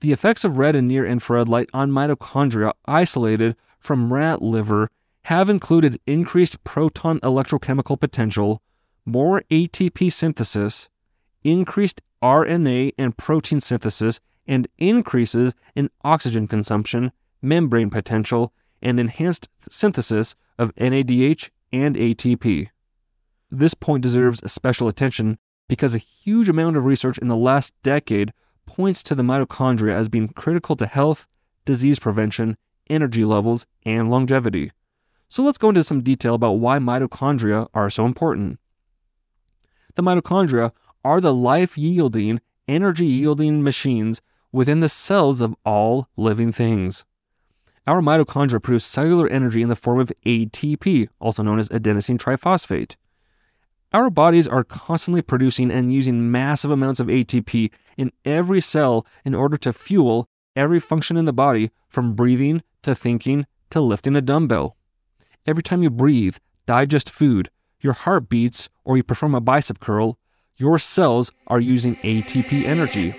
The 0.00 0.12
effects 0.12 0.44
of 0.44 0.58
red 0.58 0.76
and 0.76 0.86
near 0.86 1.04
infrared 1.04 1.48
light 1.48 1.68
on 1.74 1.90
mitochondria 1.90 2.72
isolated 2.86 3.56
from 3.80 4.12
rat 4.12 4.40
liver 4.40 4.90
have 5.22 5.50
included 5.50 6.00
increased 6.06 6.62
proton 6.64 7.18
electrochemical 7.20 7.98
potential, 7.98 8.62
more 9.04 9.42
ATP 9.50 10.12
synthesis, 10.12 10.88
increased 11.42 12.00
RNA 12.22 12.92
and 12.96 13.16
protein 13.16 13.60
synthesis, 13.60 14.20
and 14.46 14.68
increases 14.78 15.54
in 15.74 15.90
oxygen 16.04 16.48
consumption, 16.48 17.12
membrane 17.42 17.90
potential, 17.90 18.52
and 18.80 18.98
enhanced 18.98 19.48
synthesis 19.68 20.34
of 20.58 20.74
NADH 20.76 21.50
and 21.72 21.96
ATP. 21.96 22.68
This 23.50 23.74
point 23.74 24.02
deserves 24.02 24.50
special 24.50 24.88
attention 24.88 25.38
because 25.68 25.94
a 25.94 25.98
huge 25.98 26.48
amount 26.48 26.76
of 26.76 26.84
research 26.84 27.18
in 27.18 27.28
the 27.28 27.36
last 27.36 27.74
decade 27.82 28.32
points 28.68 29.02
to 29.04 29.14
the 29.14 29.22
mitochondria 29.22 29.92
as 29.92 30.08
being 30.08 30.28
critical 30.28 30.76
to 30.76 30.86
health, 30.86 31.26
disease 31.64 31.98
prevention, 31.98 32.56
energy 32.88 33.24
levels, 33.24 33.66
and 33.84 34.10
longevity. 34.10 34.70
So 35.28 35.42
let's 35.42 35.58
go 35.58 35.70
into 35.70 35.82
some 35.82 36.02
detail 36.02 36.34
about 36.34 36.52
why 36.52 36.78
mitochondria 36.78 37.68
are 37.74 37.90
so 37.90 38.04
important. 38.04 38.60
The 39.94 40.02
mitochondria 40.02 40.72
are 41.04 41.20
the 41.20 41.34
life 41.34 41.76
yielding, 41.76 42.40
energy 42.68 43.06
yielding 43.06 43.62
machines 43.62 44.20
within 44.52 44.78
the 44.78 44.88
cells 44.88 45.40
of 45.40 45.56
all 45.64 46.08
living 46.16 46.52
things. 46.52 47.04
Our 47.86 48.02
mitochondria 48.02 48.62
produce 48.62 48.84
cellular 48.84 49.28
energy 49.28 49.62
in 49.62 49.70
the 49.70 49.76
form 49.76 49.98
of 49.98 50.12
ATP, 50.26 51.08
also 51.20 51.42
known 51.42 51.58
as 51.58 51.70
adenosine 51.70 52.18
triphosphate. 52.18 52.96
Our 53.92 54.10
bodies 54.10 54.46
are 54.46 54.64
constantly 54.64 55.22
producing 55.22 55.70
and 55.70 55.90
using 55.90 56.30
massive 56.30 56.70
amounts 56.70 57.00
of 57.00 57.06
ATP 57.06 57.72
in 57.96 58.12
every 58.24 58.60
cell 58.60 59.06
in 59.24 59.34
order 59.34 59.56
to 59.58 59.72
fuel 59.72 60.28
every 60.54 60.78
function 60.78 61.16
in 61.16 61.24
the 61.24 61.32
body 61.32 61.70
from 61.88 62.14
breathing 62.14 62.62
to 62.82 62.94
thinking 62.94 63.46
to 63.70 63.80
lifting 63.80 64.14
a 64.14 64.20
dumbbell. 64.20 64.76
Every 65.46 65.62
time 65.62 65.82
you 65.82 65.88
breathe, 65.88 66.36
digest 66.66 67.08
food, 67.08 67.48
your 67.80 67.94
heart 67.94 68.28
beats, 68.28 68.68
or 68.84 68.96
you 68.96 69.02
perform 69.02 69.34
a 69.34 69.40
bicep 69.40 69.80
curl, 69.80 70.18
your 70.56 70.78
cells 70.78 71.30
are 71.46 71.60
using 71.60 71.96
ATP 71.96 72.64
energy. 72.64 73.14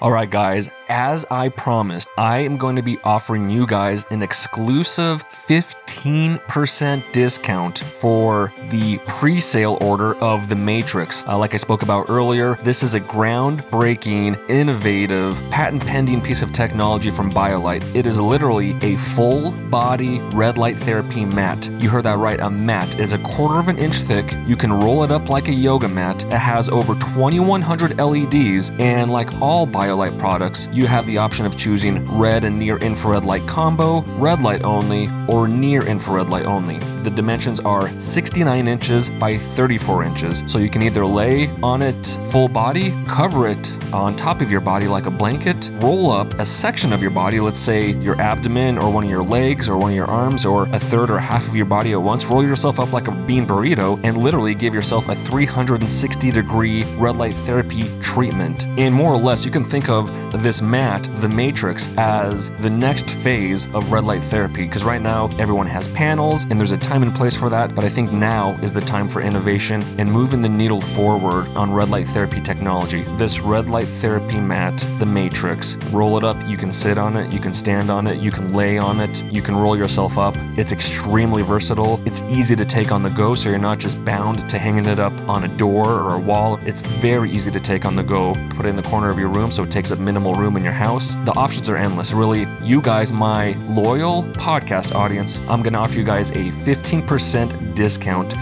All 0.00 0.10
right, 0.10 0.28
guys, 0.28 0.70
as 0.88 1.24
I 1.30 1.48
promised, 1.48 2.08
I 2.18 2.38
am 2.38 2.58
going 2.58 2.76
to 2.76 2.82
be 2.82 2.98
offering 3.04 3.48
you 3.48 3.66
guys 3.66 4.04
an 4.10 4.22
exclusive 4.22 5.26
15% 5.30 7.12
discount 7.12 7.78
for 7.78 8.52
the 8.70 8.98
pre 9.06 9.40
sale 9.40 9.78
order 9.80 10.14
of 10.16 10.48
The 10.48 10.56
Matrix. 10.56 11.26
Uh, 11.26 11.38
like 11.38 11.54
I 11.54 11.58
spoke 11.58 11.82
about 11.82 12.10
earlier, 12.10 12.56
this 12.56 12.82
is 12.82 12.94
a 12.94 13.00
groundbreaking, 13.00 14.50
innovative, 14.50 15.40
patent 15.50 15.86
pending 15.86 16.20
piece 16.20 16.42
of 16.42 16.52
technology 16.52 17.10
from 17.10 17.30
BioLight. 17.30 17.94
It 17.94 18.06
is 18.06 18.20
literally 18.20 18.76
a 18.82 18.96
full 18.96 19.52
body 19.70 20.18
red 20.32 20.58
light 20.58 20.76
therapy 20.76 21.24
mat. 21.24 21.70
You 21.80 21.88
heard 21.88 22.04
that 22.04 22.18
right, 22.18 22.40
a 22.40 22.50
mat. 22.50 22.98
It's 22.98 23.14
a 23.14 23.18
quarter 23.18 23.58
of 23.58 23.68
an 23.68 23.78
inch 23.78 23.96
thick. 23.98 24.30
You 24.46 24.56
can 24.56 24.72
roll 24.72 25.04
it 25.04 25.10
up 25.10 25.30
like 25.30 25.48
a 25.48 25.54
yoga 25.54 25.88
mat. 25.88 26.24
It 26.24 26.32
has 26.32 26.68
over 26.68 26.94
2,100 26.94 27.98
LEDs, 27.98 28.70
and 28.78 29.10
like 29.10 29.32
all 29.40 29.66
BioLight 29.84 30.18
products, 30.18 30.66
you 30.72 30.86
have 30.86 31.06
the 31.06 31.18
option 31.18 31.44
of 31.44 31.58
choosing 31.58 32.06
red 32.18 32.44
and 32.44 32.58
near 32.58 32.78
infrared 32.78 33.22
light 33.22 33.46
combo, 33.46 34.00
red 34.16 34.40
light 34.40 34.62
only, 34.62 35.10
or 35.28 35.46
near 35.46 35.84
infrared 35.86 36.30
light 36.30 36.46
only. 36.46 36.78
The 37.04 37.10
dimensions 37.10 37.60
are 37.60 37.90
69 38.00 38.66
inches 38.66 39.10
by 39.10 39.36
34 39.36 40.04
inches, 40.04 40.42
so 40.46 40.58
you 40.58 40.70
can 40.70 40.80
either 40.80 41.04
lay 41.04 41.48
on 41.62 41.82
it 41.82 42.06
full 42.30 42.48
body, 42.48 42.94
cover 43.06 43.46
it 43.46 43.74
on 43.92 44.16
top 44.16 44.40
of 44.40 44.50
your 44.50 44.62
body 44.62 44.88
like 44.88 45.04
a 45.04 45.10
blanket, 45.10 45.70
roll 45.74 46.10
up 46.10 46.32
a 46.38 46.46
section 46.46 46.94
of 46.94 47.02
your 47.02 47.10
body, 47.10 47.40
let's 47.40 47.60
say 47.60 47.90
your 47.90 48.18
abdomen 48.18 48.78
or 48.78 48.90
one 48.90 49.04
of 49.04 49.10
your 49.10 49.22
legs 49.22 49.68
or 49.68 49.76
one 49.76 49.90
of 49.90 49.96
your 49.96 50.06
arms 50.06 50.46
or 50.46 50.62
a 50.72 50.80
third 50.80 51.10
or 51.10 51.18
half 51.18 51.46
of 51.46 51.54
your 51.54 51.66
body 51.66 51.92
at 51.92 52.00
once, 52.00 52.24
roll 52.24 52.42
yourself 52.42 52.80
up 52.80 52.90
like 52.94 53.06
a 53.06 53.24
bean 53.26 53.46
burrito 53.46 54.00
and 54.02 54.16
literally 54.16 54.54
give 54.54 54.72
yourself 54.72 55.10
a 55.10 55.14
360 55.14 56.30
degree 56.30 56.84
red 56.96 57.16
light 57.16 57.34
therapy 57.44 57.84
treatment. 58.00 58.64
And 58.78 58.94
more 58.94 59.12
or 59.12 59.18
less, 59.18 59.44
you 59.44 59.50
can 59.50 59.62
think 59.74 59.88
of 59.88 60.08
this 60.40 60.62
mat, 60.62 61.02
the 61.20 61.28
Matrix, 61.28 61.88
as 61.96 62.50
the 62.58 62.70
next 62.70 63.10
phase 63.10 63.66
of 63.74 63.90
red 63.90 64.04
light 64.04 64.22
therapy 64.22 64.66
because 64.66 64.84
right 64.84 65.00
now 65.00 65.28
everyone 65.40 65.66
has 65.66 65.88
panels 65.88 66.44
and 66.44 66.56
there's 66.56 66.70
a 66.70 66.78
time 66.78 67.02
and 67.02 67.12
place 67.12 67.36
for 67.36 67.48
that, 67.48 67.74
but 67.74 67.84
I 67.84 67.88
think 67.88 68.12
now 68.12 68.52
is 68.62 68.72
the 68.72 68.80
time 68.80 69.08
for 69.08 69.20
innovation 69.20 69.82
and 69.98 70.10
moving 70.10 70.42
the 70.42 70.48
needle 70.48 70.80
forward 70.80 71.48
on 71.56 71.72
red 71.72 71.88
light 71.88 72.06
therapy 72.06 72.40
technology. 72.40 73.02
This 73.16 73.40
red 73.40 73.68
light 73.68 73.88
therapy 73.88 74.38
mat, 74.38 74.76
the 75.00 75.06
Matrix, 75.06 75.74
roll 75.90 76.16
it 76.18 76.22
up, 76.22 76.36
you 76.46 76.56
can 76.56 76.70
sit 76.70 76.96
on 76.96 77.16
it, 77.16 77.32
you 77.32 77.40
can 77.40 77.52
stand 77.52 77.90
on 77.90 78.06
it, 78.06 78.20
you 78.20 78.30
can 78.30 78.52
lay 78.52 78.78
on 78.78 79.00
it, 79.00 79.24
you 79.24 79.42
can 79.42 79.56
roll 79.56 79.76
yourself 79.76 80.18
up. 80.18 80.36
It's 80.56 80.70
extremely 80.70 81.42
versatile. 81.42 82.00
It's 82.06 82.22
easy 82.22 82.54
to 82.54 82.64
take 82.64 82.92
on 82.92 83.02
the 83.02 83.10
go, 83.10 83.34
so 83.34 83.48
you're 83.48 83.58
not 83.58 83.80
just 83.80 84.04
bound 84.04 84.48
to 84.48 84.56
hanging 84.56 84.86
it 84.86 85.00
up 85.00 85.12
on 85.28 85.42
a 85.42 85.48
door 85.56 85.88
or 85.88 86.14
a 86.14 86.20
wall. 86.20 86.60
It's 86.62 86.80
very 86.80 87.28
easy 87.28 87.50
to 87.50 87.58
take 87.58 87.84
on 87.84 87.96
the 87.96 88.04
go. 88.04 88.34
Put 88.50 88.66
it 88.66 88.68
in 88.68 88.76
the 88.76 88.82
corner 88.82 89.10
of 89.10 89.18
your 89.18 89.28
room 89.28 89.50
so 89.50 89.63
it 89.64 89.70
takes 89.70 89.90
up 89.90 89.98
minimal 89.98 90.34
room 90.34 90.56
in 90.56 90.62
your 90.62 90.72
house. 90.72 91.14
The 91.24 91.32
options 91.32 91.68
are 91.68 91.76
endless. 91.76 92.12
Really, 92.12 92.46
you 92.62 92.80
guys, 92.80 93.10
my 93.10 93.52
loyal 93.68 94.22
podcast 94.34 94.94
audience, 94.94 95.38
I'm 95.48 95.62
going 95.62 95.72
to 95.72 95.78
offer 95.80 95.98
you 95.98 96.04
guys 96.04 96.30
a 96.30 96.50
15% 96.50 97.74
discount. 97.74 98.34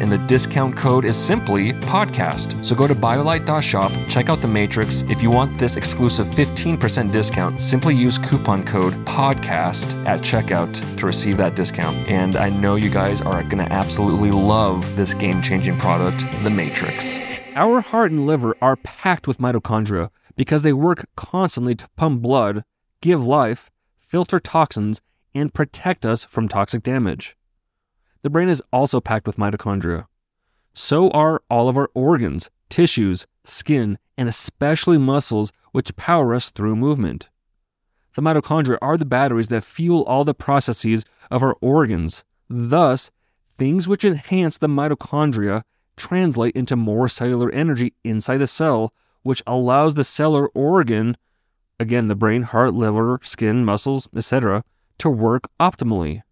And 0.00 0.12
the 0.12 0.18
discount 0.28 0.76
code 0.76 1.04
is 1.04 1.16
simply 1.16 1.72
podcast. 1.72 2.64
So 2.64 2.76
go 2.76 2.86
to 2.86 2.94
biolight.shop, 2.94 3.90
check 4.08 4.28
out 4.28 4.40
the 4.40 4.46
Matrix. 4.46 5.02
If 5.08 5.22
you 5.22 5.30
want 5.30 5.58
this 5.58 5.76
exclusive 5.76 6.28
15% 6.28 7.10
discount, 7.10 7.60
simply 7.60 7.96
use 7.96 8.16
coupon 8.16 8.64
code 8.64 8.94
podcast 9.04 9.92
at 10.06 10.20
checkout 10.20 10.96
to 10.98 11.06
receive 11.06 11.36
that 11.38 11.56
discount. 11.56 11.96
And 12.08 12.36
I 12.36 12.48
know 12.48 12.76
you 12.76 12.90
guys 12.90 13.20
are 13.20 13.42
going 13.42 13.58
to 13.58 13.72
absolutely 13.72 14.30
love 14.30 14.94
this 14.94 15.14
game 15.14 15.42
changing 15.42 15.78
product, 15.78 16.24
the 16.44 16.50
Matrix. 16.50 17.18
Our 17.56 17.80
heart 17.80 18.12
and 18.12 18.24
liver 18.24 18.56
are 18.62 18.76
packed 18.76 19.26
with 19.26 19.38
mitochondria 19.38 20.10
because 20.38 20.62
they 20.62 20.72
work 20.72 21.08
constantly 21.16 21.74
to 21.74 21.88
pump 21.96 22.22
blood, 22.22 22.64
give 23.02 23.26
life, 23.26 23.70
filter 23.98 24.38
toxins, 24.38 25.02
and 25.34 25.52
protect 25.52 26.06
us 26.06 26.24
from 26.24 26.48
toxic 26.48 26.84
damage. 26.84 27.36
The 28.22 28.30
brain 28.30 28.48
is 28.48 28.62
also 28.72 29.00
packed 29.00 29.26
with 29.26 29.36
mitochondria. 29.36 30.06
So 30.72 31.10
are 31.10 31.42
all 31.50 31.68
of 31.68 31.76
our 31.76 31.90
organs, 31.92 32.50
tissues, 32.68 33.26
skin, 33.42 33.98
and 34.16 34.28
especially 34.28 34.96
muscles, 34.96 35.52
which 35.72 35.96
power 35.96 36.32
us 36.32 36.50
through 36.50 36.76
movement. 36.76 37.28
The 38.14 38.22
mitochondria 38.22 38.78
are 38.80 38.96
the 38.96 39.04
batteries 39.04 39.48
that 39.48 39.64
fuel 39.64 40.04
all 40.04 40.24
the 40.24 40.34
processes 40.34 41.04
of 41.32 41.42
our 41.42 41.56
organs. 41.60 42.22
Thus, 42.48 43.10
things 43.58 43.88
which 43.88 44.04
enhance 44.04 44.56
the 44.56 44.68
mitochondria 44.68 45.62
translate 45.96 46.54
into 46.54 46.76
more 46.76 47.08
cellular 47.08 47.50
energy 47.50 47.94
inside 48.04 48.38
the 48.38 48.46
cell, 48.46 48.94
which 49.22 49.42
allows 49.46 49.94
the 49.94 50.04
cellular 50.04 50.48
organ, 50.48 51.16
again, 51.78 52.08
the 52.08 52.14
brain, 52.14 52.42
heart, 52.42 52.74
liver, 52.74 53.20
skin, 53.22 53.64
muscles, 53.64 54.08
etc., 54.14 54.64
to 54.98 55.10
work 55.10 55.48
optimally. 55.60 56.22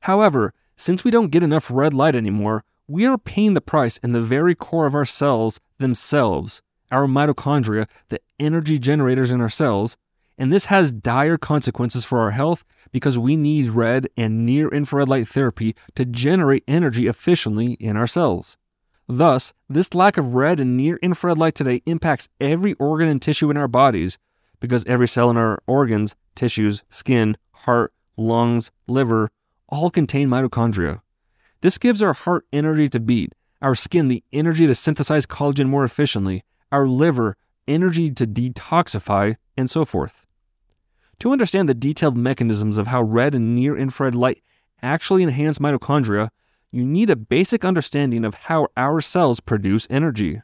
However, 0.00 0.52
since 0.76 1.04
we 1.04 1.10
don't 1.10 1.30
get 1.30 1.42
enough 1.42 1.70
red 1.70 1.94
light 1.94 2.16
anymore, 2.16 2.64
we 2.86 3.06
are 3.06 3.16
paying 3.16 3.54
the 3.54 3.60
price 3.60 3.96
in 3.98 4.12
the 4.12 4.20
very 4.20 4.54
core 4.54 4.86
of 4.86 4.94
our 4.94 5.06
cells 5.06 5.60
themselves, 5.78 6.62
our 6.90 7.06
mitochondria, 7.06 7.88
the 8.08 8.20
energy 8.38 8.78
generators 8.78 9.32
in 9.32 9.40
our 9.40 9.48
cells, 9.48 9.96
and 10.36 10.52
this 10.52 10.66
has 10.66 10.90
dire 10.90 11.38
consequences 11.38 12.04
for 12.04 12.18
our 12.18 12.32
health 12.32 12.64
because 12.92 13.16
we 13.18 13.36
need 13.36 13.70
red 13.70 14.08
and 14.16 14.44
near 14.44 14.68
infrared 14.68 15.08
light 15.08 15.28
therapy 15.28 15.74
to 15.94 16.04
generate 16.04 16.64
energy 16.66 17.06
efficiently 17.06 17.72
in 17.74 17.96
our 17.96 18.06
cells. 18.06 18.56
Thus, 19.06 19.52
this 19.68 19.94
lack 19.94 20.16
of 20.16 20.34
red 20.34 20.60
and 20.60 20.76
near 20.76 20.96
infrared 21.02 21.38
light 21.38 21.54
today 21.54 21.82
impacts 21.86 22.28
every 22.40 22.74
organ 22.74 23.08
and 23.08 23.20
tissue 23.20 23.50
in 23.50 23.56
our 23.56 23.68
bodies 23.68 24.18
because 24.60 24.84
every 24.86 25.06
cell 25.08 25.30
in 25.30 25.36
our 25.36 25.62
organs, 25.66 26.14
tissues, 26.34 26.82
skin, 26.88 27.36
heart, 27.52 27.92
lungs, 28.16 28.70
liver, 28.86 29.30
all 29.68 29.90
contain 29.90 30.28
mitochondria. 30.28 31.02
This 31.60 31.78
gives 31.78 32.02
our 32.02 32.14
heart 32.14 32.46
energy 32.52 32.88
to 32.88 33.00
beat, 33.00 33.34
our 33.60 33.74
skin 33.74 34.08
the 34.08 34.24
energy 34.32 34.66
to 34.66 34.74
synthesize 34.74 35.26
collagen 35.26 35.68
more 35.68 35.84
efficiently, 35.84 36.44
our 36.72 36.86
liver 36.86 37.36
energy 37.66 38.10
to 38.10 38.26
detoxify, 38.26 39.36
and 39.56 39.70
so 39.70 39.84
forth. 39.84 40.26
To 41.20 41.32
understand 41.32 41.68
the 41.68 41.74
detailed 41.74 42.16
mechanisms 42.16 42.78
of 42.78 42.88
how 42.88 43.02
red 43.02 43.34
and 43.34 43.54
near 43.54 43.76
infrared 43.76 44.14
light 44.14 44.42
actually 44.82 45.22
enhance 45.22 45.58
mitochondria, 45.58 46.28
you 46.74 46.84
need 46.84 47.08
a 47.08 47.14
basic 47.14 47.64
understanding 47.64 48.24
of 48.24 48.34
how 48.34 48.66
our 48.76 49.00
cells 49.00 49.38
produce 49.38 49.86
energy. 49.88 50.42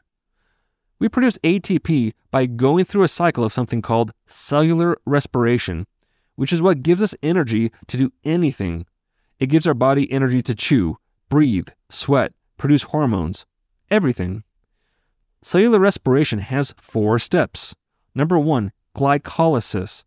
We 0.97 1.09
produce 1.09 1.37
ATP 1.39 2.13
by 2.31 2.45
going 2.45 2.85
through 2.85 3.03
a 3.03 3.09
cycle 3.09 3.43
of 3.43 3.51
something 3.51 3.81
called 3.81 4.13
cellular 4.25 4.97
respiration, 5.05 5.87
which 6.35 6.53
is 6.53 6.61
what 6.61 6.83
gives 6.83 7.01
us 7.01 7.13
energy 7.21 7.69
to 7.87 7.97
do 7.97 8.13
anything. 8.23 8.85
It 9.39 9.47
gives 9.47 9.67
our 9.67 9.73
body 9.73 10.09
energy 10.09 10.41
to 10.43 10.55
chew, 10.55 10.99
breathe, 11.27 11.67
sweat, 11.89 12.31
produce 12.55 12.83
hormones, 12.83 13.45
everything. 13.89 14.43
Cellular 15.41 15.79
respiration 15.79 16.39
has 16.39 16.73
four 16.77 17.19
steps. 17.19 17.75
Number 18.15 18.39
one, 18.39 18.71
glycolysis. 18.95 20.05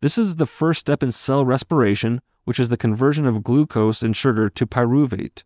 This 0.00 0.18
is 0.18 0.36
the 0.36 0.46
first 0.46 0.78
step 0.78 1.02
in 1.02 1.10
cell 1.10 1.44
respiration, 1.44 2.20
which 2.44 2.60
is 2.60 2.68
the 2.68 2.76
conversion 2.76 3.26
of 3.26 3.42
glucose 3.42 4.04
and 4.04 4.14
sugar 4.14 4.48
to 4.50 4.66
pyruvate. 4.66 5.42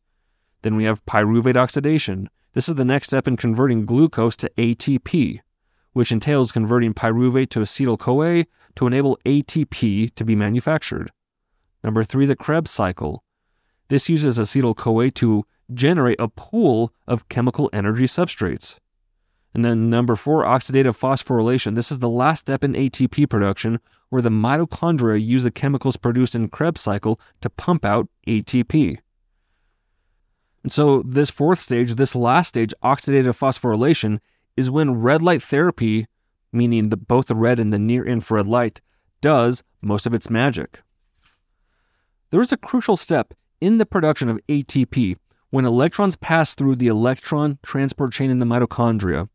Then 0.62 0.76
we 0.76 0.84
have 0.84 1.04
pyruvate 1.06 1.56
oxidation. 1.56 2.28
This 2.54 2.68
is 2.68 2.74
the 2.74 2.84
next 2.84 3.08
step 3.08 3.28
in 3.28 3.36
converting 3.36 3.86
glucose 3.86 4.36
to 4.36 4.50
ATP, 4.58 5.40
which 5.92 6.12
entails 6.12 6.52
converting 6.52 6.94
pyruvate 6.94 7.50
to 7.50 7.60
acetyl 7.60 7.98
CoA 7.98 8.46
to 8.76 8.86
enable 8.86 9.18
ATP 9.24 10.14
to 10.14 10.24
be 10.24 10.34
manufactured. 10.34 11.10
Number 11.84 12.04
three, 12.04 12.26
the 12.26 12.36
Krebs 12.36 12.70
cycle. 12.70 13.22
This 13.88 14.08
uses 14.08 14.38
acetyl 14.38 14.76
CoA 14.76 15.10
to 15.12 15.44
generate 15.72 16.20
a 16.20 16.28
pool 16.28 16.92
of 17.06 17.28
chemical 17.28 17.70
energy 17.72 18.04
substrates. 18.04 18.76
And 19.54 19.64
then 19.64 19.88
number 19.88 20.14
four, 20.14 20.44
oxidative 20.44 20.98
phosphorylation. 20.98 21.74
This 21.74 21.90
is 21.90 22.00
the 22.00 22.08
last 22.08 22.40
step 22.40 22.62
in 22.62 22.74
ATP 22.74 23.28
production 23.28 23.80
where 24.08 24.22
the 24.22 24.28
mitochondria 24.28 25.22
use 25.22 25.42
the 25.42 25.50
chemicals 25.50 25.96
produced 25.96 26.34
in 26.34 26.48
Krebs 26.48 26.80
cycle 26.80 27.20
to 27.40 27.50
pump 27.50 27.84
out 27.84 28.08
ATP. 28.26 28.98
And 30.62 30.72
so, 30.72 31.02
this 31.06 31.30
fourth 31.30 31.60
stage, 31.60 31.94
this 31.94 32.14
last 32.14 32.48
stage, 32.48 32.74
oxidative 32.82 33.38
phosphorylation, 33.38 34.18
is 34.56 34.70
when 34.70 35.00
red 35.00 35.22
light 35.22 35.42
therapy, 35.42 36.06
meaning 36.52 36.88
the, 36.88 36.96
both 36.96 37.26
the 37.26 37.34
red 37.34 37.60
and 37.60 37.72
the 37.72 37.78
near 37.78 38.04
infrared 38.04 38.46
light, 38.46 38.80
does 39.20 39.62
most 39.80 40.06
of 40.06 40.14
its 40.14 40.28
magic. 40.28 40.82
There 42.30 42.40
is 42.40 42.52
a 42.52 42.56
crucial 42.56 42.96
step 42.96 43.34
in 43.60 43.78
the 43.78 43.86
production 43.86 44.28
of 44.28 44.40
ATP, 44.48 45.16
when 45.50 45.64
electrons 45.64 46.16
pass 46.16 46.54
through 46.54 46.76
the 46.76 46.88
electron 46.88 47.58
transport 47.62 48.12
chain 48.12 48.30
in 48.30 48.38
the 48.38 48.46
mitochondria, 48.46 49.28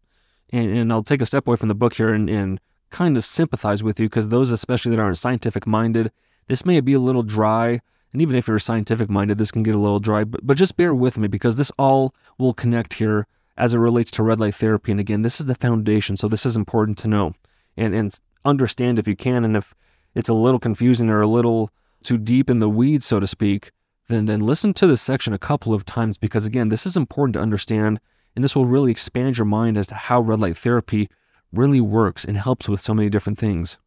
and, 0.51 0.69
and 0.69 0.93
I'll 0.93 1.03
take 1.03 1.21
a 1.21 1.25
step 1.25 1.47
away 1.47 1.57
from 1.57 1.69
the 1.69 1.75
book 1.75 1.95
here 1.95 2.13
and, 2.13 2.29
and 2.29 2.59
kind 2.91 3.17
of 3.17 3.25
sympathize 3.25 3.81
with 3.81 3.99
you 3.99 4.07
because 4.07 4.29
those, 4.29 4.51
especially 4.51 4.91
that 4.95 5.01
aren't 5.01 5.17
scientific 5.17 5.65
minded, 5.65 6.11
this 6.47 6.65
may 6.65 6.79
be 6.81 6.93
a 6.93 6.99
little 6.99 7.23
dry. 7.23 7.81
And 8.13 8.22
even 8.22 8.36
if 8.36 8.48
you're 8.48 8.60
scientific 8.60 9.10
minded, 9.10 9.39
this 9.39 9.51
can 9.51 9.63
get 9.63 9.75
a 9.75 9.79
little 9.79 10.00
dry, 10.00 10.24
but, 10.24 10.46
but 10.46 10.55
just 10.55 10.77
bear 10.77 10.93
with 10.93 11.17
me 11.17 11.27
because 11.27 11.58
this 11.58 11.72
all 11.77 12.13
will 12.38 12.53
connect 12.53 12.93
here 12.93 13.27
as 13.58 13.74
it 13.74 13.79
relates 13.79 14.12
to 14.12 14.24
red 14.24 14.39
light 14.39 14.55
therapy. 14.55 14.91
And 14.91 15.00
again, 15.00 15.24
this 15.24 15.39
is 15.39 15.48
the 15.48 15.55
foundation, 15.55 16.15
so 16.15 16.27
this 16.27 16.46
is 16.46 16.55
important 16.55 16.98
to 17.00 17.08
know 17.08 17.34
and, 17.75 17.93
and 17.93 18.20
understand 18.46 19.00
if 19.00 19.08
you 19.08 19.15
can. 19.15 19.43
And 19.43 19.58
if 19.58 19.74
it's 20.15 20.29
a 20.29 20.34
little 20.34 20.60
confusing 20.60 21.10
or 21.10 21.22
a 21.22 21.27
little 21.27 21.72
too 22.03 22.17
deep 22.17 22.50
in 22.50 22.60
the 22.60 22.70
weeds, 22.70 23.05
so 23.05 23.20
to 23.20 23.27
speak, 23.27 23.72
then 24.08 24.25
then 24.25 24.41
listen 24.41 24.74
to 24.74 24.88
this 24.88 25.01
section 25.01 25.34
a 25.34 25.39
couple 25.39 25.74
of 25.74 25.86
times 25.86 26.17
because 26.17 26.46
again, 26.46 26.70
this 26.70 26.86
is 26.86 26.98
important 26.98 27.34
to 27.34 27.41
understand, 27.41 28.00
and 28.36 28.43
this 28.43 28.55
will 28.55 28.65
really 28.65 28.91
expand 28.91 29.38
your 29.38 29.46
mind 29.46 29.77
as 29.77 29.88
to 29.88 29.96
how 29.96 30.22
red 30.22 30.39
light 30.39 30.58
therapy 30.58 31.10
really 31.51 31.82
works 31.82 32.25
and 32.25 32.38
helps 32.38 32.67
with 32.67 32.82
so 32.82 32.93
many 32.93 33.10
different 33.10 33.39
things. 33.39 33.77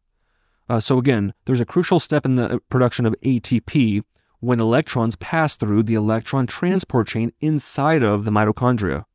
Uh, 0.69 0.79
so 0.79 0.97
again, 0.97 1.33
there's 1.45 1.61
a 1.61 1.65
crucial 1.65 1.99
step 1.99 2.25
in 2.25 2.35
the 2.35 2.59
production 2.69 3.05
of 3.05 3.15
ATP 3.23 4.03
when 4.39 4.59
electrons 4.59 5.15
pass 5.15 5.57
through 5.57 5.83
the 5.83 5.95
electron 5.95 6.47
transport 6.47 7.07
chain 7.07 7.31
inside 7.41 8.03
of 8.03 8.25
the 8.25 8.31
mitochondria. 8.31 9.05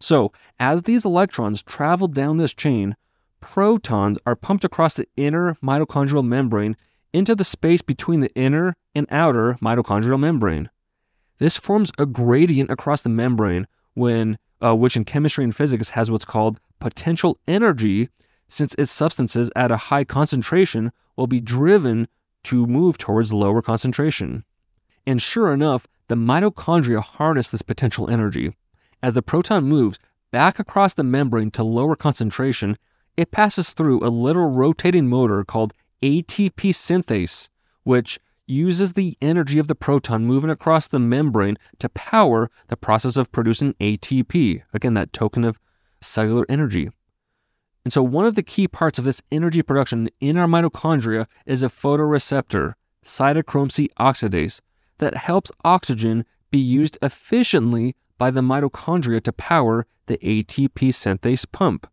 So, 0.00 0.32
as 0.58 0.82
these 0.82 1.04
electrons 1.04 1.62
travel 1.62 2.08
down 2.08 2.36
this 2.36 2.54
chain, 2.54 2.96
protons 3.40 4.18
are 4.24 4.36
pumped 4.36 4.64
across 4.64 4.94
the 4.94 5.08
inner 5.16 5.54
mitochondrial 5.62 6.26
membrane 6.26 6.76
into 7.12 7.34
the 7.34 7.44
space 7.44 7.82
between 7.82 8.20
the 8.20 8.32
inner 8.34 8.74
and 8.94 9.06
outer 9.10 9.54
mitochondrial 9.54 10.18
membrane. 10.18 10.70
This 11.38 11.56
forms 11.56 11.90
a 11.98 12.06
gradient 12.06 12.70
across 12.70 13.02
the 13.02 13.08
membrane 13.08 13.66
when 13.94 14.38
uh, 14.62 14.76
which 14.76 14.96
in 14.96 15.04
chemistry 15.04 15.44
and 15.44 15.56
physics 15.56 15.90
has 15.90 16.10
what's 16.10 16.24
called 16.24 16.60
potential 16.78 17.38
energy 17.48 18.08
since 18.48 18.74
its 18.74 18.90
substances 18.90 19.50
at 19.56 19.70
a 19.70 19.76
high 19.76 20.04
concentration 20.04 20.92
will 21.16 21.26
be 21.26 21.40
driven 21.40 22.08
to 22.44 22.66
move 22.66 22.98
towards 22.98 23.32
lower 23.32 23.62
concentration. 23.62 24.44
And 25.06 25.20
sure 25.20 25.52
enough, 25.52 25.86
the 26.08 26.14
mitochondria 26.14 27.02
harness 27.02 27.50
this 27.50 27.62
potential 27.62 28.10
energy. 28.10 28.54
As 29.02 29.14
the 29.14 29.22
proton 29.22 29.64
moves 29.64 29.98
back 30.30 30.58
across 30.58 30.94
the 30.94 31.04
membrane 31.04 31.50
to 31.52 31.62
lower 31.62 31.96
concentration, 31.96 32.76
it 33.16 33.30
passes 33.30 33.72
through 33.72 34.04
a 34.04 34.08
little 34.08 34.50
rotating 34.50 35.08
motor 35.08 35.44
called 35.44 35.74
ATP 36.02 36.54
synthase, 36.54 37.48
which 37.82 38.18
uses 38.46 38.94
the 38.94 39.16
energy 39.22 39.58
of 39.58 39.68
the 39.68 39.74
proton 39.74 40.26
moving 40.26 40.50
across 40.50 40.88
the 40.88 40.98
membrane 40.98 41.56
to 41.78 41.88
power 41.88 42.50
the 42.68 42.76
process 42.76 43.16
of 43.16 43.30
producing 43.30 43.74
ATP. 43.74 44.62
Again, 44.74 44.94
that 44.94 45.12
token 45.12 45.44
of 45.44 45.60
cellular 46.00 46.44
energy. 46.48 46.90
And 47.84 47.92
so, 47.92 48.02
one 48.02 48.26
of 48.26 48.34
the 48.34 48.42
key 48.42 48.68
parts 48.68 48.98
of 48.98 49.04
this 49.04 49.22
energy 49.30 49.62
production 49.62 50.10
in 50.20 50.36
our 50.36 50.46
mitochondria 50.46 51.26
is 51.46 51.62
a 51.62 51.68
photoreceptor, 51.68 52.74
cytochrome 53.04 53.72
C 53.72 53.88
oxidase, 53.98 54.60
that 55.00 55.16
helps 55.16 55.52
oxygen 55.64 56.24
be 56.50 56.58
used 56.58 56.96
efficiently 57.02 57.96
by 58.16 58.30
the 58.30 58.40
mitochondria 58.40 59.20
to 59.22 59.32
power 59.32 59.86
the 60.06 60.18
ATP 60.18 60.90
synthase 60.90 61.50
pump. 61.50 61.86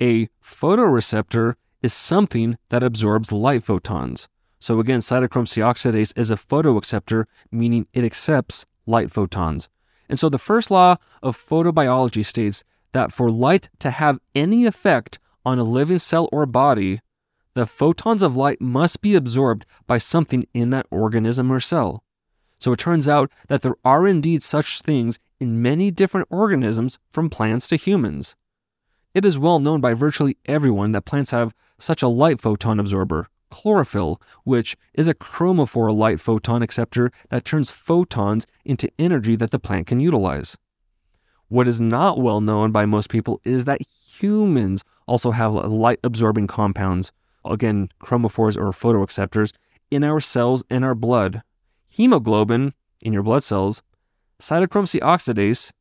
A 0.00 0.28
photoreceptor 0.42 1.54
is 1.82 1.92
something 1.92 2.58
that 2.68 2.82
absorbs 2.82 3.32
light 3.32 3.64
photons. 3.64 4.28
So 4.60 4.80
again, 4.80 5.00
cytochrome 5.00 5.48
C 5.48 5.60
oxidase 5.60 6.12
is 6.16 6.30
a 6.30 6.36
photoacceptor, 6.36 7.24
meaning 7.50 7.86
it 7.92 8.04
accepts 8.04 8.66
light 8.86 9.10
photons. 9.10 9.68
And 10.08 10.18
so 10.18 10.28
the 10.28 10.38
first 10.38 10.70
law 10.70 10.96
of 11.22 11.36
photobiology 11.36 12.24
states 12.24 12.64
that 12.92 13.12
for 13.12 13.30
light 13.30 13.68
to 13.80 13.90
have 13.90 14.18
any 14.34 14.64
effect 14.64 15.18
on 15.44 15.58
a 15.58 15.64
living 15.64 15.98
cell 15.98 16.28
or 16.32 16.46
body, 16.46 17.00
the 17.54 17.66
photons 17.66 18.22
of 18.22 18.36
light 18.36 18.60
must 18.60 19.00
be 19.00 19.14
absorbed 19.14 19.66
by 19.86 19.98
something 19.98 20.46
in 20.54 20.70
that 20.70 20.86
organism 20.90 21.50
or 21.50 21.60
cell. 21.60 22.02
So 22.58 22.72
it 22.72 22.78
turns 22.78 23.08
out 23.08 23.30
that 23.48 23.62
there 23.62 23.76
are 23.84 24.06
indeed 24.06 24.42
such 24.42 24.80
things 24.80 25.18
in 25.38 25.62
many 25.62 25.90
different 25.90 26.26
organisms 26.30 26.98
from 27.10 27.30
plants 27.30 27.68
to 27.68 27.76
humans. 27.76 28.34
It 29.14 29.24
is 29.24 29.38
well 29.38 29.60
known 29.60 29.80
by 29.80 29.94
virtually 29.94 30.36
everyone 30.46 30.92
that 30.92 31.04
plants 31.04 31.30
have 31.30 31.54
such 31.78 32.02
a 32.02 32.08
light 32.08 32.40
photon 32.40 32.78
absorber, 32.80 33.28
chlorophyll, 33.50 34.20
which 34.44 34.76
is 34.94 35.08
a 35.08 35.14
chromophore 35.14 35.96
light 35.96 36.20
photon 36.20 36.62
acceptor 36.62 37.10
that 37.30 37.44
turns 37.44 37.70
photons 37.70 38.46
into 38.64 38.90
energy 38.98 39.36
that 39.36 39.50
the 39.50 39.58
plant 39.58 39.86
can 39.86 40.00
utilize. 40.00 40.56
What 41.48 41.68
is 41.68 41.80
not 41.80 42.20
well 42.20 42.40
known 42.40 42.72
by 42.72 42.84
most 42.84 43.08
people 43.08 43.40
is 43.44 43.64
that 43.64 43.80
humans 43.82 44.82
also 45.06 45.30
have 45.30 45.54
light 45.54 46.00
absorbing 46.04 46.46
compounds, 46.46 47.10
again, 47.44 47.88
chromophores 48.02 48.56
or 48.56 48.70
photoacceptors, 48.70 49.52
in 49.90 50.04
our 50.04 50.20
cells 50.20 50.62
and 50.70 50.84
our 50.84 50.94
blood. 50.94 51.42
Hemoglobin 51.98 52.74
in 53.02 53.12
your 53.12 53.24
blood 53.24 53.42
cells, 53.42 53.82
cytochrome 54.40 54.86
C 54.86 55.00
oxidase, 55.00 55.72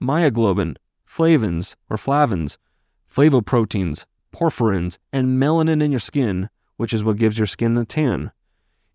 myoglobin, 0.00 0.76
flavins 1.04 1.74
or 1.90 1.96
flavins, 1.96 2.58
flavoproteins, 3.12 4.04
porphyrins, 4.32 4.98
and 5.12 5.40
melanin 5.42 5.82
in 5.82 5.90
your 5.90 5.98
skin, 5.98 6.48
which 6.76 6.94
is 6.94 7.02
what 7.02 7.16
gives 7.16 7.38
your 7.38 7.48
skin 7.48 7.74
the 7.74 7.84
tan. 7.84 8.30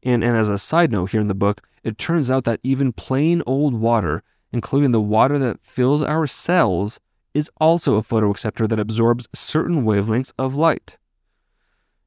And, 0.03 0.23
and 0.23 0.37
as 0.37 0.49
a 0.49 0.57
side 0.57 0.89
note 0.89 1.11
here 1.11 1.19
in 1.19 1.27
the 1.27 1.35
book, 1.35 1.67
it 1.83 1.97
turns 1.97 2.31
out 2.31 2.45
that 2.45 2.61
even 2.63 2.93
plain 2.93 3.43
old 3.45 3.73
water, 3.73 4.23
including 4.53 4.91
the 4.91 5.01
water 5.01 5.37
that 5.37 5.59
fills 5.59 6.01
our 6.01 6.27
cells, 6.27 7.01
is 7.33 7.51
also 7.57 7.97
a 7.97 8.01
photoacceptor 8.01 8.69
that 8.69 8.79
absorbs 8.79 9.27
certain 9.35 9.83
wavelengths 9.83 10.31
of 10.39 10.55
light. 10.55 10.97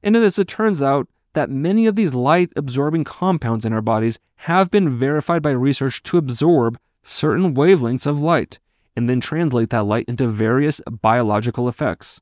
And 0.03 0.17
as 0.17 0.39
it 0.39 0.49
turns 0.49 0.81
out, 0.81 1.09
that 1.35 1.51
many 1.51 1.87
of 1.87 1.95
these 1.95 2.15
light 2.15 2.53
absorbing 2.57 3.05
compounds 3.05 3.65
in 3.65 3.73
our 3.73 3.81
bodies 3.81 4.19
have 4.37 4.71
been 4.71 4.91
verified 4.91 5.43
by 5.43 5.51
research 5.51 6.03
to 6.05 6.19
absorb 6.19 6.79
certain 7.03 7.55
wavelengths 7.55 8.07
of 8.07 8.21
light 8.21 8.59
and 8.97 9.09
then 9.09 9.21
translate 9.21 9.71
that 9.71 9.85
light 9.85 10.05
into 10.09 10.27
various 10.27 10.81
biological 10.91 11.69
effects. 11.69 12.21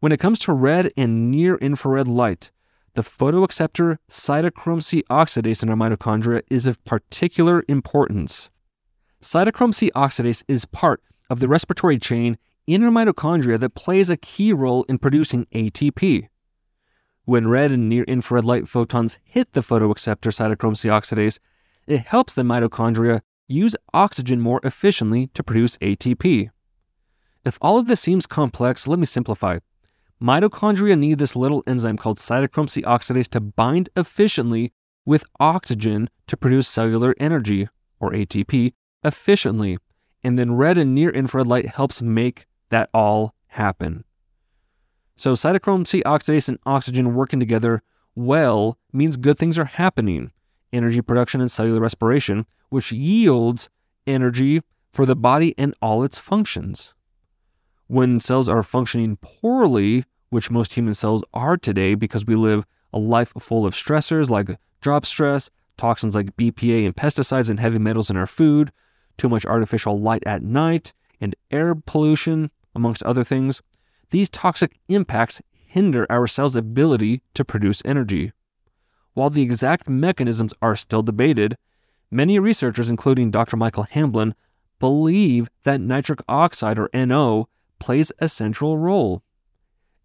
When 0.00 0.12
it 0.12 0.20
comes 0.20 0.38
to 0.40 0.52
red 0.52 0.92
and 0.96 1.30
near 1.30 1.56
infrared 1.56 2.08
light, 2.08 2.50
the 2.94 3.02
photoacceptor 3.02 3.98
cytochrome 4.08 4.82
C 4.82 5.04
oxidase 5.10 5.62
in 5.62 5.68
our 5.68 5.76
mitochondria 5.76 6.42
is 6.50 6.66
of 6.66 6.82
particular 6.84 7.64
importance. 7.68 8.50
Cytochrome 9.22 9.74
C 9.74 9.92
oxidase 9.94 10.42
is 10.48 10.64
part 10.64 11.02
of 11.28 11.38
the 11.38 11.48
respiratory 11.48 11.98
chain 11.98 12.38
in 12.66 12.82
our 12.82 12.90
mitochondria 12.90 13.60
that 13.60 13.74
plays 13.74 14.10
a 14.10 14.16
key 14.16 14.52
role 14.52 14.84
in 14.84 14.98
producing 14.98 15.46
ATP. 15.54 16.29
When 17.24 17.48
red 17.48 17.70
and 17.70 17.88
near 17.88 18.04
infrared 18.04 18.44
light 18.44 18.68
photons 18.68 19.18
hit 19.22 19.52
the 19.52 19.60
photoacceptor 19.60 20.32
cytochrome 20.32 20.76
C 20.76 20.88
oxidase, 20.88 21.38
it 21.86 22.00
helps 22.00 22.34
the 22.34 22.42
mitochondria 22.42 23.20
use 23.46 23.76
oxygen 23.92 24.40
more 24.40 24.60
efficiently 24.62 25.28
to 25.34 25.42
produce 25.42 25.76
ATP. 25.78 26.50
If 27.44 27.58
all 27.60 27.78
of 27.78 27.86
this 27.86 28.00
seems 28.00 28.26
complex, 28.26 28.86
let 28.86 28.98
me 28.98 29.06
simplify. 29.06 29.58
Mitochondria 30.22 30.98
need 30.98 31.18
this 31.18 31.34
little 31.34 31.64
enzyme 31.66 31.96
called 31.96 32.18
cytochrome 32.18 32.68
C 32.68 32.82
oxidase 32.82 33.28
to 33.28 33.40
bind 33.40 33.88
efficiently 33.96 34.72
with 35.06 35.24
oxygen 35.40 36.10
to 36.26 36.36
produce 36.36 36.68
cellular 36.68 37.14
energy, 37.18 37.68
or 37.98 38.12
ATP, 38.12 38.74
efficiently. 39.02 39.78
And 40.22 40.38
then 40.38 40.54
red 40.54 40.76
and 40.76 40.94
near 40.94 41.10
infrared 41.10 41.46
light 41.46 41.66
helps 41.66 42.02
make 42.02 42.46
that 42.68 42.90
all 42.92 43.34
happen. 43.48 44.04
So, 45.20 45.34
cytochrome 45.34 45.86
C 45.86 46.02
oxidase 46.04 46.48
and 46.48 46.58
oxygen 46.64 47.14
working 47.14 47.40
together 47.40 47.82
well 48.14 48.78
means 48.90 49.18
good 49.18 49.36
things 49.36 49.58
are 49.58 49.66
happening 49.66 50.32
energy 50.72 51.02
production 51.02 51.42
and 51.42 51.50
cellular 51.50 51.78
respiration, 51.78 52.46
which 52.70 52.90
yields 52.90 53.68
energy 54.06 54.62
for 54.94 55.04
the 55.04 55.14
body 55.14 55.54
and 55.58 55.74
all 55.82 56.04
its 56.04 56.18
functions. 56.18 56.94
When 57.86 58.18
cells 58.18 58.48
are 58.48 58.62
functioning 58.62 59.18
poorly, 59.20 60.06
which 60.30 60.50
most 60.50 60.72
human 60.72 60.94
cells 60.94 61.22
are 61.34 61.58
today 61.58 61.94
because 61.94 62.24
we 62.24 62.34
live 62.34 62.64
a 62.90 62.98
life 62.98 63.34
full 63.38 63.66
of 63.66 63.74
stressors 63.74 64.30
like 64.30 64.58
job 64.80 65.04
stress, 65.04 65.50
toxins 65.76 66.14
like 66.14 66.34
BPA 66.38 66.86
and 66.86 66.96
pesticides 66.96 67.50
and 67.50 67.60
heavy 67.60 67.78
metals 67.78 68.08
in 68.08 68.16
our 68.16 68.26
food, 68.26 68.72
too 69.18 69.28
much 69.28 69.44
artificial 69.44 70.00
light 70.00 70.22
at 70.24 70.42
night, 70.42 70.94
and 71.20 71.36
air 71.50 71.74
pollution, 71.74 72.50
amongst 72.74 73.02
other 73.02 73.22
things, 73.22 73.60
these 74.10 74.28
toxic 74.28 74.78
impacts 74.88 75.40
hinder 75.52 76.06
our 76.10 76.26
cells' 76.26 76.56
ability 76.56 77.22
to 77.34 77.44
produce 77.44 77.82
energy. 77.84 78.32
While 79.14 79.30
the 79.30 79.42
exact 79.42 79.88
mechanisms 79.88 80.54
are 80.60 80.76
still 80.76 81.02
debated, 81.02 81.56
many 82.10 82.38
researchers, 82.38 82.90
including 82.90 83.30
Dr. 83.30 83.56
Michael 83.56 83.84
Hamblin, 83.84 84.34
believe 84.78 85.48
that 85.64 85.80
nitric 85.80 86.20
oxide, 86.28 86.78
or 86.78 86.90
NO, 86.92 87.48
plays 87.78 88.12
a 88.18 88.28
central 88.28 88.78
role. 88.78 89.22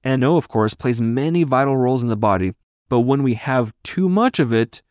NO, 0.03 0.37
of 0.37 0.47
course, 0.47 0.75
plays 0.75 1.01
many 1.01 1.43
vital 1.43 1.77
roles 1.77 2.03
in 2.03 2.09
the 2.09 2.15
body, 2.15 2.53
but 2.89 3.01
when 3.01 3.23
we 3.23 3.33
have 3.33 3.73
too 3.83 4.07
much 4.07 4.39
of 4.39 4.53
it, 4.53 4.81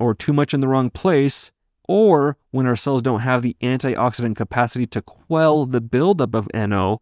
or 0.00 0.14
too 0.14 0.32
much 0.32 0.52
in 0.52 0.60
the 0.60 0.68
wrong 0.68 0.90
place, 0.90 1.52
or 1.88 2.36
when 2.50 2.66
our 2.66 2.76
cells 2.76 3.02
don't 3.02 3.20
have 3.20 3.42
the 3.42 3.56
antioxidant 3.62 4.36
capacity 4.36 4.86
to 4.86 5.02
quell 5.02 5.64
the 5.64 5.80
buildup 5.80 6.34
of 6.34 6.48
NO, 6.52 7.00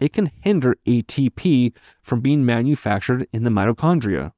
it 0.00 0.12
can 0.12 0.30
hinder 0.40 0.76
ATP 0.86 1.72
from 2.02 2.20
being 2.20 2.44
manufactured 2.44 3.26
in 3.32 3.44
the 3.44 3.50
mitochondria. 3.50 4.32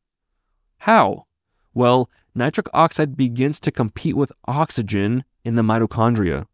How? 0.79 1.27
Well, 1.75 2.11
nitric 2.35 2.66
oxide 2.73 3.16
begins 3.16 3.61
to 3.61 3.70
compete 3.70 4.16
with 4.16 4.33
oxygen 4.46 5.25
in 5.44 5.55
the 5.55 5.62
mitochondria. 5.62 6.46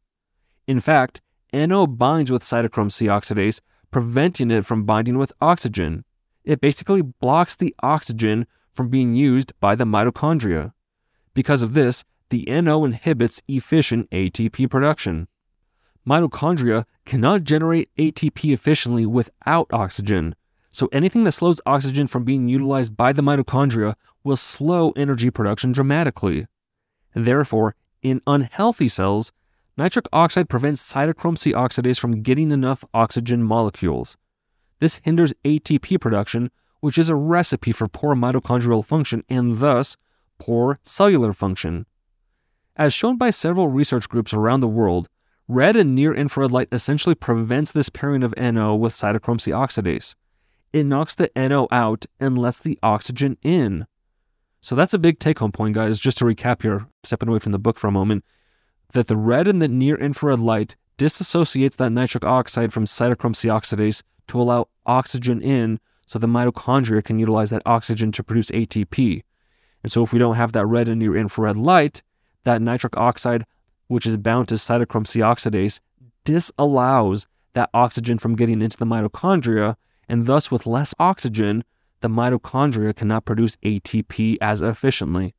In 0.66 0.81
fact, 0.81 1.21
NO 1.53 1.87
binds 1.87 2.31
with 2.31 2.42
cytochrome 2.42 2.92
C 2.92 3.07
oxidase, 3.07 3.61
preventing 3.90 4.51
it 4.51 4.64
from 4.66 4.85
binding 4.85 5.16
with 5.16 5.33
oxygen. 5.40 6.05
It 6.45 6.61
basically 6.61 7.03
blocks 7.03 7.57
the 7.57 7.75
oxygen 7.83 8.47
from 8.73 8.88
being 8.88 9.14
used 9.14 9.53
by 9.61 9.75
the 9.75 9.85
mitochondria. 9.85 10.73
Because 11.35 11.62
of 11.62 11.75
this, 11.75 12.05
the 12.31 12.45
NO 12.47 12.85
inhibits 12.85 13.42
efficient 13.49 14.11
ATP 14.11 14.69
production. 14.69 15.29
Mitochondria 16.07 16.85
cannot 17.05 17.42
generate 17.42 17.90
ATP 17.99 18.53
efficiently 18.53 19.05
without 19.05 19.66
oxygen, 19.73 20.37
so 20.71 20.88
anything 20.92 21.25
that 21.25 21.33
slows 21.33 21.61
oxygen 21.66 22.07
from 22.07 22.23
being 22.23 22.49
utilized 22.49 22.97
by 22.97 23.12
the 23.12 23.23
mitochondria 23.23 23.95
will 24.23 24.37
slow 24.37 24.90
energy 24.90 25.31
production 25.31 25.73
dramatically. 25.73 26.47
Therefore, 27.14 27.75
in 28.03 28.21
unhealthy 28.27 28.88
cells, 28.88 29.33
nitric 29.77 30.07
oxide 30.12 30.49
prevents 30.49 30.92
cytochrome 30.92 31.37
C 31.37 31.53
oxidase 31.53 31.99
from 31.99 32.23
getting 32.23 32.51
enough 32.51 32.85
oxygen 32.95 33.42
molecules. 33.42 34.16
This 34.79 35.01
hinders 35.03 35.33
ATP 35.45 36.01
production, 36.01 36.51
which 36.81 36.99
is 36.99 37.09
a 37.09 37.16
recipe 37.16 37.73
for 37.73 37.88
poor 37.88 38.14
mitochondrial 38.14 38.85
function 38.85 39.25
and 39.29 39.59
thus 39.59 39.97
poor 40.38 40.79
cellular 40.83 41.33
function. 41.33 41.87
As 42.77 42.92
shown 42.92 43.16
by 43.16 43.31
several 43.31 43.69
research 43.69 44.09
groups 44.09 44.35
around 44.35 44.61
the 44.61 44.69
world, 44.69 45.09
red 45.48 45.76
and 45.76 45.94
near 45.94 46.14
infrared 46.14 46.50
light 46.50 46.68
essentially 46.72 47.14
prevents 47.14 47.72
this 47.72 47.88
pairing 47.88 48.22
of 48.22 48.35
NO 48.37 48.74
with 48.74 48.92
cytochrome 48.92 49.40
C 49.40 49.50
oxidase. 49.50 50.14
It 50.72 50.85
knocks 50.85 51.14
the 51.14 51.30
NO 51.37 51.68
out 51.70 52.06
and 52.18 52.37
lets 52.37 52.59
the 52.59 52.78
oxygen 52.82 53.38
in. 53.42 53.87
So 54.61 54.74
that's 54.74 54.94
a 54.94 54.98
big 54.98 55.18
take 55.18 55.38
home 55.38 55.52
point, 55.52 55.74
guys. 55.74 56.00
Just 56.00 56.18
to 56.18 56.24
recap 56.24 56.62
here, 56.62 56.87
stepping 57.04 57.28
away 57.28 57.38
from 57.38 57.52
the 57.52 57.59
book 57.59 57.78
for 57.78 57.87
a 57.87 57.92
moment, 57.92 58.24
that 58.92 59.06
the 59.06 59.16
red 59.16 59.46
and 59.46 59.62
the 59.62 59.68
near 59.68 59.96
infrared 59.96 60.40
light 60.40 60.76
disassociates 60.98 61.76
that 61.76 61.90
nitric 61.90 62.24
oxide 62.24 62.72
from 62.72 62.85
cytochrome 62.85 63.37
C 63.37 63.48
oxidase 63.48 64.02
to 64.28 64.40
allow 64.40 64.68
oxygen 64.85 65.40
in 65.40 65.78
so 66.06 66.18
the 66.18 66.26
mitochondria 66.26 67.04
can 67.04 67.18
utilize 67.18 67.50
that 67.50 67.62
oxygen 67.66 68.12
to 68.12 68.22
produce 68.22 68.50
ATP. 68.50 69.22
And 69.82 69.92
so 69.92 70.02
if 70.02 70.12
we 70.12 70.18
don't 70.18 70.37
have 70.37 70.52
that 70.52 70.66
red 70.66 70.88
and 70.88 70.98
near 70.98 71.16
infrared 71.16 71.56
light, 71.56 72.02
that 72.44 72.62
nitric 72.62 72.96
oxide, 72.96 73.44
which 73.88 74.07
is 74.07 74.16
bound 74.16 74.49
to 74.49 74.55
cytochrome 74.55 75.07
C 75.07 75.20
oxidase, 75.20 75.81
disallows 76.25 77.27
that 77.53 77.70
oxygen 77.72 78.18
from 78.18 78.37
getting 78.37 78.61
into 78.61 78.77
the 78.77 78.85
mitochondria, 78.85 79.77
and 80.09 80.27
thus, 80.27 80.51
with 80.51 80.66
less 80.66 80.94
oxygen, 80.99 81.64
the 82.01 82.09
mitochondria 82.09 82.94
cannot 82.94 83.25
produce 83.25 83.57
ATP 83.57 84.37
as 84.40 84.61
efficiently. 84.61 85.35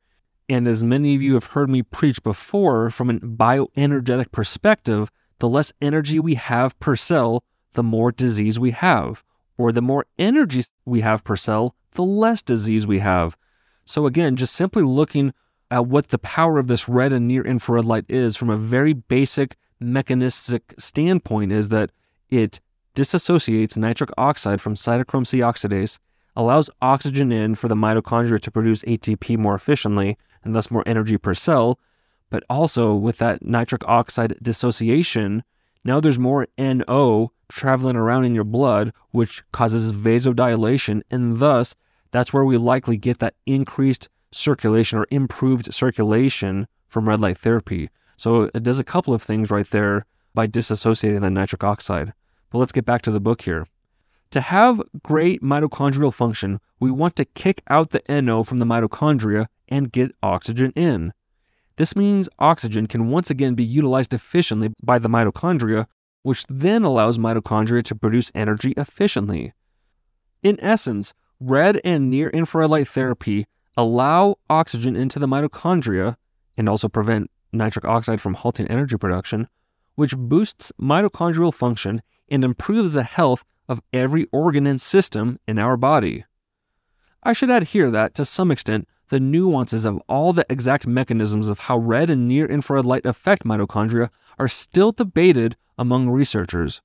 And 0.48 0.66
as 0.66 0.82
many 0.82 1.14
of 1.14 1.22
you 1.22 1.34
have 1.34 1.46
heard 1.46 1.70
me 1.70 1.82
preach 1.82 2.22
before, 2.22 2.90
from 2.90 3.10
a 3.10 3.14
bioenergetic 3.14 4.32
perspective, 4.32 5.10
the 5.38 5.48
less 5.48 5.72
energy 5.80 6.18
we 6.18 6.34
have 6.34 6.78
per 6.80 6.96
cell, 6.96 7.44
the 7.74 7.82
more 7.82 8.10
disease 8.10 8.58
we 8.58 8.72
have. 8.72 9.24
Or 9.56 9.72
the 9.72 9.82
more 9.82 10.06
energy 10.18 10.64
we 10.84 11.02
have 11.02 11.22
per 11.22 11.36
cell, 11.36 11.74
the 11.92 12.02
less 12.02 12.42
disease 12.42 12.86
we 12.86 13.00
have. 13.00 13.36
So, 13.84 14.06
again, 14.06 14.36
just 14.36 14.54
simply 14.54 14.82
looking 14.82 15.32
at 15.70 15.86
what 15.86 16.08
the 16.08 16.18
power 16.18 16.58
of 16.58 16.66
this 16.66 16.88
red 16.88 17.12
and 17.12 17.28
near 17.28 17.42
infrared 17.42 17.84
light 17.84 18.06
is 18.08 18.36
from 18.36 18.50
a 18.50 18.56
very 18.56 18.92
basic 18.92 19.56
mechanistic 19.80 20.74
standpoint 20.78 21.52
is 21.52 21.68
that 21.68 21.90
it 22.30 22.60
disassociates 22.94 23.76
nitric 23.76 24.10
oxide 24.18 24.60
from 24.60 24.74
cytochrome 24.74 25.26
C 25.26 25.38
oxidase, 25.38 25.98
allows 26.34 26.70
oxygen 26.80 27.30
in 27.30 27.54
for 27.54 27.68
the 27.68 27.74
mitochondria 27.74 28.40
to 28.40 28.50
produce 28.50 28.82
ATP 28.82 29.36
more 29.38 29.54
efficiently 29.54 30.16
and 30.42 30.54
thus 30.54 30.70
more 30.70 30.82
energy 30.86 31.18
per 31.18 31.34
cell, 31.34 31.78
but 32.30 32.44
also 32.48 32.94
with 32.94 33.18
that 33.18 33.42
nitric 33.42 33.86
oxide 33.86 34.34
dissociation, 34.42 35.42
now 35.84 36.00
there's 36.00 36.18
more 36.18 36.46
NO 36.58 37.32
traveling 37.48 37.96
around 37.96 38.24
in 38.24 38.34
your 38.34 38.44
blood, 38.44 38.92
which 39.10 39.42
causes 39.52 39.92
vasodilation, 39.92 41.02
and 41.10 41.38
thus 41.38 41.74
that's 42.10 42.32
where 42.32 42.44
we 42.44 42.56
likely 42.56 42.96
get 42.96 43.18
that 43.18 43.34
increased 43.46 44.08
circulation 44.32 44.98
or 44.98 45.06
improved 45.10 45.72
circulation 45.72 46.66
from 46.86 47.08
red 47.08 47.20
light 47.20 47.38
therapy. 47.38 47.90
So 48.16 48.50
it 48.54 48.62
does 48.62 48.78
a 48.78 48.84
couple 48.84 49.14
of 49.14 49.22
things 49.22 49.50
right 49.50 49.68
there 49.68 50.06
by 50.34 50.46
disassociating 50.46 51.20
the 51.20 51.30
nitric 51.30 51.64
oxide. 51.64 52.12
But 52.50 52.58
let's 52.58 52.72
get 52.72 52.84
back 52.84 53.02
to 53.02 53.10
the 53.10 53.20
book 53.20 53.42
here. 53.42 53.66
To 54.30 54.40
have 54.40 54.82
great 55.02 55.42
mitochondrial 55.42 56.12
function, 56.12 56.60
we 56.80 56.90
want 56.90 57.16
to 57.16 57.24
kick 57.24 57.62
out 57.68 57.90
the 57.90 58.02
NO 58.08 58.42
from 58.42 58.58
the 58.58 58.66
mitochondria 58.66 59.46
and 59.68 59.92
get 59.92 60.12
oxygen 60.22 60.72
in. 60.76 61.12
This 61.76 61.96
means 61.96 62.28
oxygen 62.38 62.86
can 62.86 63.08
once 63.08 63.30
again 63.30 63.54
be 63.54 63.64
utilized 63.64 64.12
efficiently 64.12 64.70
by 64.82 64.98
the 64.98 65.08
mitochondria, 65.08 65.86
which 66.22 66.44
then 66.48 66.82
allows 66.82 67.18
mitochondria 67.18 67.82
to 67.84 67.94
produce 67.94 68.32
energy 68.34 68.74
efficiently. 68.76 69.54
In 70.42 70.58
essence, 70.60 71.14
red 71.40 71.80
and 71.84 72.10
near 72.10 72.28
infrared 72.30 72.70
light 72.70 72.88
therapy 72.88 73.46
allow 73.78 74.34
oxygen 74.50 74.96
into 74.96 75.20
the 75.20 75.28
mitochondria 75.28 76.16
and 76.56 76.68
also 76.68 76.88
prevent 76.88 77.30
nitric 77.52 77.84
oxide 77.84 78.20
from 78.20 78.34
halting 78.34 78.66
energy 78.66 78.96
production, 78.96 79.48
which 79.94 80.16
boosts 80.16 80.72
mitochondrial 80.80 81.54
function 81.54 82.02
and 82.28 82.44
improves 82.44 82.94
the 82.94 83.04
health 83.04 83.44
of 83.68 83.80
every 83.92 84.26
organ 84.32 84.66
and 84.66 84.80
system 84.80 85.38
in 85.46 85.60
our 85.60 85.76
body. 85.76 86.24
I 87.22 87.32
should 87.32 87.50
add 87.50 87.64
here 87.64 87.90
that, 87.92 88.14
to 88.16 88.24
some 88.24 88.50
extent, 88.50 88.88
the 89.10 89.20
nuances 89.20 89.84
of 89.84 90.02
all 90.08 90.32
the 90.32 90.46
exact 90.50 90.86
mechanisms 90.86 91.48
of 91.48 91.60
how 91.60 91.78
red 91.78 92.10
and 92.10 92.26
near 92.26 92.46
infrared 92.46 92.84
light 92.84 93.06
affect 93.06 93.44
mitochondria 93.44 94.10
are 94.40 94.48
still 94.48 94.90
debated 94.90 95.56
among 95.78 96.10
researchers 96.10 96.82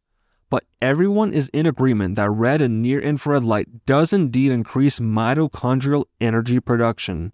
but 0.53 0.65
everyone 0.83 1.33
is 1.33 1.49
in 1.49 1.65
agreement 1.65 2.13
that 2.13 2.29
red 2.29 2.61
and 2.61 2.79
near 2.79 3.01
infrared 3.01 3.43
light 3.43 3.67
does 3.87 4.13
indeed 4.13 4.51
increase 4.51 4.99
mitochondrial 4.99 6.05
energy 6.21 6.59
production. 6.59 7.33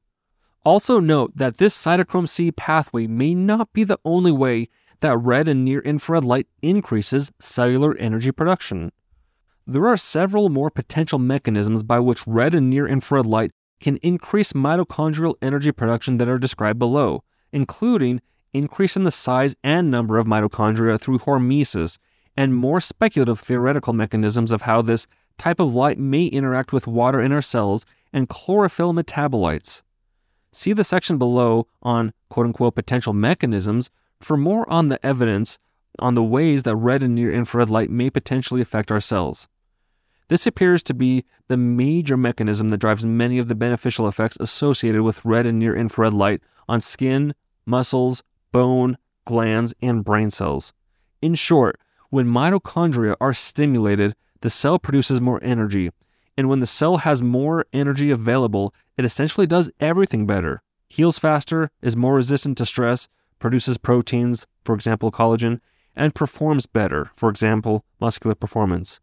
Also, 0.63 1.01
note 1.01 1.36
that 1.36 1.58
this 1.58 1.75
cytochrome 1.75 2.29
C 2.29 2.49
pathway 2.49 3.08
may 3.08 3.36
not 3.36 3.73
be 3.73 3.84
the 3.84 3.99
only 4.05 4.32
way 4.32 4.69
that 5.01 5.17
red 5.17 5.49
and 5.49 5.65
near 5.65 5.82
infrared 5.82 6.23
light 6.23 6.47
increases 6.62 7.29
cellular 7.39 7.93
energy 7.97 8.32
production. 8.32 8.89
There 9.67 9.86
are 9.86 9.97
several 9.97 10.47
more 10.47 10.71
potential 10.71 11.19
mechanisms 11.19 11.84
by 11.84 11.99
which 11.99 12.25
red 12.25 12.55
and 12.55 12.69
near 12.69 12.88
infrared 12.88 13.25
light 13.25 13.51
can 13.82 13.97
increase 13.97 14.53
mitochondrial 14.53 15.36
energy 15.41 15.73
production 15.73 16.19
that 16.19 16.29
are 16.29 16.39
described 16.39 16.79
below, 16.79 17.25
including 17.51 18.21
increasing 18.53 19.03
the 19.03 19.12
size 19.12 19.58
and 19.62 19.91
number 19.91 20.17
of 20.17 20.25
mitochondria 20.25 20.97
through 20.97 21.19
hormesis 21.19 21.97
and 22.38 22.56
more 22.56 22.80
speculative 22.80 23.39
theoretical 23.39 23.94
mechanisms 23.94 24.52
of 24.52 24.63
how 24.63 24.82
this 24.82 25.08
type 25.38 25.60
of 25.60 25.74
light 25.74 25.98
may 25.98 26.26
interact 26.26 26.74
with 26.74 26.88
water 26.88 27.20
in 27.20 27.32
our 27.32 27.42
cells 27.42 27.86
and 28.13 28.30
chlorophyll 28.30 28.94
metabolites. 28.94 29.82
See 30.52 30.74
the 30.74 30.84
section 30.84 31.18
below 31.18 31.68
on 31.82 32.13
quote 32.30 32.46
unquote 32.48 32.76
potential 32.76 33.13
mechanisms 33.13 33.89
for 34.20 34.38
more 34.38 34.70
on 34.70 34.88
the 34.88 35.04
evidence 35.06 35.58
on 36.00 36.13
the 36.13 36.24
ways 36.24 36.63
that 36.63 36.76
red 36.76 37.04
and 37.04 37.15
near 37.15 37.32
infrared 37.32 37.70
light 37.70 37.89
may 37.89 38.10
potentially 38.10 38.62
affect 38.62 38.92
our 38.92 39.00
cells. 39.00 39.48
This 40.28 40.46
appears 40.46 40.84
to 40.84 40.94
be 40.94 41.26
the 41.48 41.58
major 41.58 42.15
mechanism 42.15 42.70
that 42.70 42.78
drives 42.78 43.06
many 43.06 43.39
of 43.39 43.48
the 43.48 43.56
beneficial 43.56 44.08
effects 44.08 44.38
associated 44.39 45.02
with 45.02 45.26
red 45.26 45.46
and 45.46 45.58
near 45.58 45.76
infrared 45.76 46.13
light 46.13 46.42
on 46.68 46.80
skin, 46.80 47.34
muscles, 47.65 48.24
bone, 48.52 48.98
glands, 49.26 49.74
and 49.82 50.04
brain 50.04 50.30
cells. 50.30 50.72
In 51.22 51.34
short, 51.34 51.80
when 52.10 52.26
mitochondria 52.26 53.15
are 53.22 53.34
stimulated, 53.34 54.15
the 54.41 54.50
cell 54.50 54.80
produces 54.80 55.22
more 55.22 55.39
energy. 55.43 55.91
And 56.38 56.50
when 56.50 56.60
the 56.60 56.65
cell 56.65 56.98
has 56.98 57.22
more 57.22 57.65
energy 57.74 58.12
available, 58.12 58.74
it 58.98 59.06
essentially 59.06 59.45
does 59.45 59.72
everything 59.80 60.26
better. 60.26 60.62
Heals 60.88 61.19
faster, 61.19 61.69
is 61.82 61.95
more 61.95 62.15
resistant 62.15 62.58
to 62.58 62.65
stress, 62.65 63.08
produces 63.38 63.78
proteins, 63.78 64.48
for 64.65 64.74
example, 64.74 65.12
collagen, 65.12 65.60
and 65.95 66.15
performs 66.15 66.65
better, 66.65 67.06
for 67.13 67.30
example, 67.30 67.84
muscular 68.00 68.36
performance. 68.36 69.00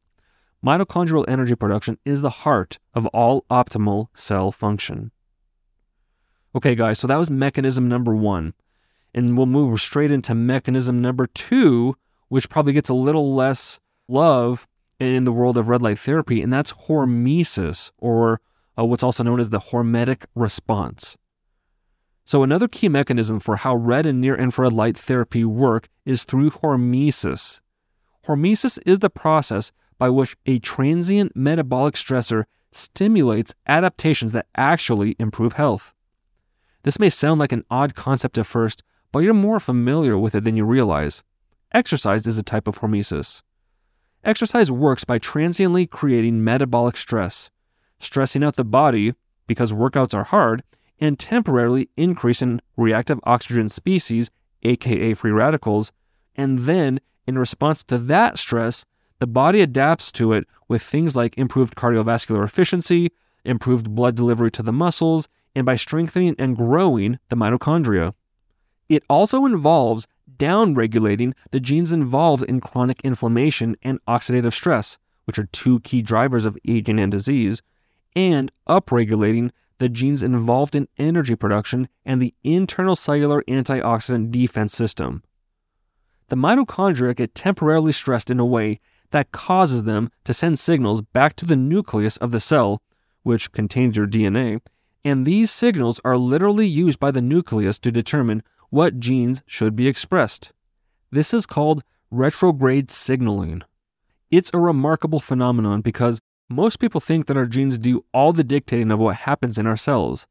Mitochondrial 0.65 1.25
energy 1.29 1.55
production 1.55 1.99
is 2.05 2.23
the 2.23 2.31
heart 2.31 2.79
of 2.95 3.07
all 3.09 3.45
optimal 3.51 4.09
cell 4.15 4.51
function. 4.51 5.13
Okay, 6.55 6.75
guys, 6.75 6.99
so 6.99 7.07
that 7.07 7.19
was 7.19 7.31
mechanism 7.31 7.89
number 7.89 8.15
one. 8.17 8.55
And 9.15 9.37
we'll 9.37 9.47
move 9.47 9.81
straight 9.81 10.11
into 10.11 10.35
mechanism 10.35 10.99
number 10.99 11.27
two, 11.27 11.95
which 12.29 12.49
probably 12.49 12.73
gets 12.73 12.89
a 12.89 12.95
little 12.95 13.35
less 13.35 13.79
love 14.09 14.67
in 14.99 15.25
the 15.25 15.33
world 15.33 15.57
of 15.57 15.69
red 15.69 15.83
light 15.83 15.99
therapy, 15.99 16.43
and 16.43 16.53
that's 16.53 16.73
hormesis, 16.73 17.91
or 17.99 18.41
uh, 18.79 18.85
what's 18.85 19.03
also 19.03 19.23
known 19.23 19.41
as 19.41 19.51
the 19.51 19.59
hormetic 19.59 20.25
response. 20.35 21.17
So, 22.25 22.43
another 22.43 22.67
key 22.67 22.89
mechanism 22.89 23.39
for 23.39 23.57
how 23.57 23.77
red 23.77 24.07
and 24.07 24.21
near 24.21 24.35
infrared 24.35 24.73
light 24.73 24.99
therapy 24.99 25.45
work 25.45 25.89
is 26.05 26.25
through 26.25 26.51
hormesis. 26.51 27.61
Hormesis 28.27 28.79
is 28.85 28.99
the 28.99 29.11
process 29.11 29.71
by 29.99 30.09
which 30.09 30.37
a 30.47 30.59
transient 30.59 31.37
metabolic 31.37 31.95
stressor 31.95 32.45
stimulates 32.73 33.55
adaptations 33.67 34.33
that 34.33 34.47
actually 34.57 35.15
improve 35.19 35.55
health. 35.55 35.95
This 36.83 36.99
may 36.99 37.11
sound 37.11 37.41
like 37.41 37.53
an 37.53 37.65
odd 37.71 37.95
concept 37.95 38.39
at 38.39 38.47
first, 38.47 38.83
but 39.13 39.21
you're 39.21 39.35
more 39.35 39.61
familiar 39.61 40.19
with 40.19 40.35
it 40.35 40.45
than 40.45 40.57
you 40.57 40.65
realize. 40.65 41.23
Exercise 41.73 42.27
is 42.27 42.39
a 42.39 42.43
type 42.43 42.69
of 42.69 42.81
hormesis. 42.81 43.43
Exercise 44.25 44.71
works 44.71 45.05
by 45.05 45.19
transiently 45.19 45.87
creating 45.87 46.43
metabolic 46.43 46.97
stress, 46.97 47.51
stressing 47.99 48.43
out 48.43 48.57
the 48.57 48.65
body 48.65 49.15
because 49.47 49.73
workouts 49.73 50.15
are 50.15 50.25
hard, 50.25 50.63
and 50.99 51.19
temporarily 51.19 51.89
increasing 51.97 52.61
reactive 52.77 53.21
oxygen 53.25 53.69
species, 53.69 54.31
aka 54.63 55.15
free 55.15 55.31
radicals, 55.31 55.93
and 56.35 56.61
then, 56.61 57.01
in 57.27 57.39
response 57.39 57.83
to 57.85 57.99
that 57.99 58.39
stress, 58.39 58.85
the 59.19 59.27
body 59.27 59.61
adapts 59.61 60.11
to 60.13 60.33
it 60.33 60.47
with 60.69 60.83
things 60.83 61.17
like 61.17 61.37
improved 61.39 61.77
cardiovascular 61.77 62.45
efficiency, 62.45 63.11
improved 63.45 63.95
blood 63.95 64.15
delivery 64.15 64.51
to 64.51 64.63
the 64.63 64.73
muscles, 64.73 65.29
and 65.55 65.65
by 65.65 65.77
strengthening 65.77 66.35
and 66.39 66.57
growing 66.57 67.19
the 67.29 67.37
mitochondria. 67.37 68.13
It 68.89 69.03
also 69.09 69.47
involves 69.47 70.07
downregulating 70.39 71.33
the 71.51 71.61
genes 71.61 71.93
involved 71.93 72.43
in 72.45 72.61
chronic 72.61 73.01
inflammation 73.03 73.77
and 73.83 74.05
oxidative 74.07 74.53
stress, 74.53 74.99
which 75.25 75.39
are 75.39 75.47
two 75.47 75.81
key 75.81 76.03
drivers 76.03 76.47
of 76.47 76.59
aging 76.67 76.99
and 76.99 77.13
disease, 77.13 77.63
and 78.15 78.51
upregulating 78.69 79.51
the 79.79 79.89
genes 79.89 80.23
involved 80.23 80.75
in 80.75 80.89
energy 80.99 81.37
production 81.37 81.89
and 82.05 82.21
the 82.21 82.35
internal 82.43 82.97
cellular 82.97 83.43
antioxidant 83.43 84.31
defense 84.31 84.75
system. 84.75 85.23
The 86.29 86.37
mitochondria 86.37 87.15
get 87.15 87.35
temporarily 87.35 87.93
stressed 87.93 88.31
in 88.31 88.41
a 88.41 88.45
way 88.45 88.81
that 89.11 89.33
causes 89.33 89.85
them 89.85 90.11
to 90.25 90.35
send 90.35 90.59
signals 90.59 91.01
back 91.01 91.37
to 91.37 91.47
the 91.47 91.57
nucleus 91.57 92.17
of 92.17 92.31
the 92.31 92.41
cell, 92.41 92.83
which 93.23 93.53
contains 93.53 93.97
your 93.97 94.07
DNA, 94.07 94.61
and 95.05 95.25
these 95.25 95.53
signals 95.53 96.01
are 96.05 96.17
literally 96.17 96.67
used 96.67 96.99
by 96.99 97.13
the 97.13 97.23
nucleus 97.23 97.79
to 97.79 97.93
determine 97.93 98.43
what 98.71 99.01
genes 99.01 99.43
should 99.47 99.77
be 99.77 99.89
expressed. 99.89 100.53
This 101.11 101.33
is 101.33 101.47
called 101.47 101.83
retrograde 102.11 102.91
signaling. 102.91 103.63
It's 104.31 104.51
a 104.53 104.59
remarkable 104.59 105.21
phenomenon 105.21 105.81
because 105.81 106.21
most 106.49 106.79
people 106.79 107.01
think 107.01 107.27
that 107.27 107.37
our 107.37 107.47
genes 107.47 107.79
do 107.79 108.05
all 108.13 108.33
the 108.33 108.45
dictating 108.45 108.91
of 108.91 109.01
what 109.01 109.17
happens 109.17 109.59
in 109.59 109.67
our 109.67 109.77
cells. 109.77 110.27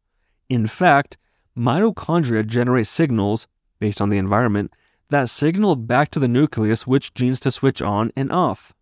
In 0.50 0.68
fact, 0.68 1.18
mitochondria 1.58 2.46
generate 2.46 2.88
signals, 2.88 3.48
based 3.80 4.02
on 4.02 4.10
the 4.10 4.18
environment, 4.18 4.72
that 5.10 5.30
signal 5.30 5.76
back 5.76 6.10
to 6.12 6.20
the 6.20 6.28
nucleus 6.28 6.88
which 6.88 7.14
genes 7.14 7.40
to 7.42 7.52
switch 7.52 7.82
on 7.82 8.12
and 8.16 8.32
off. 8.32 8.74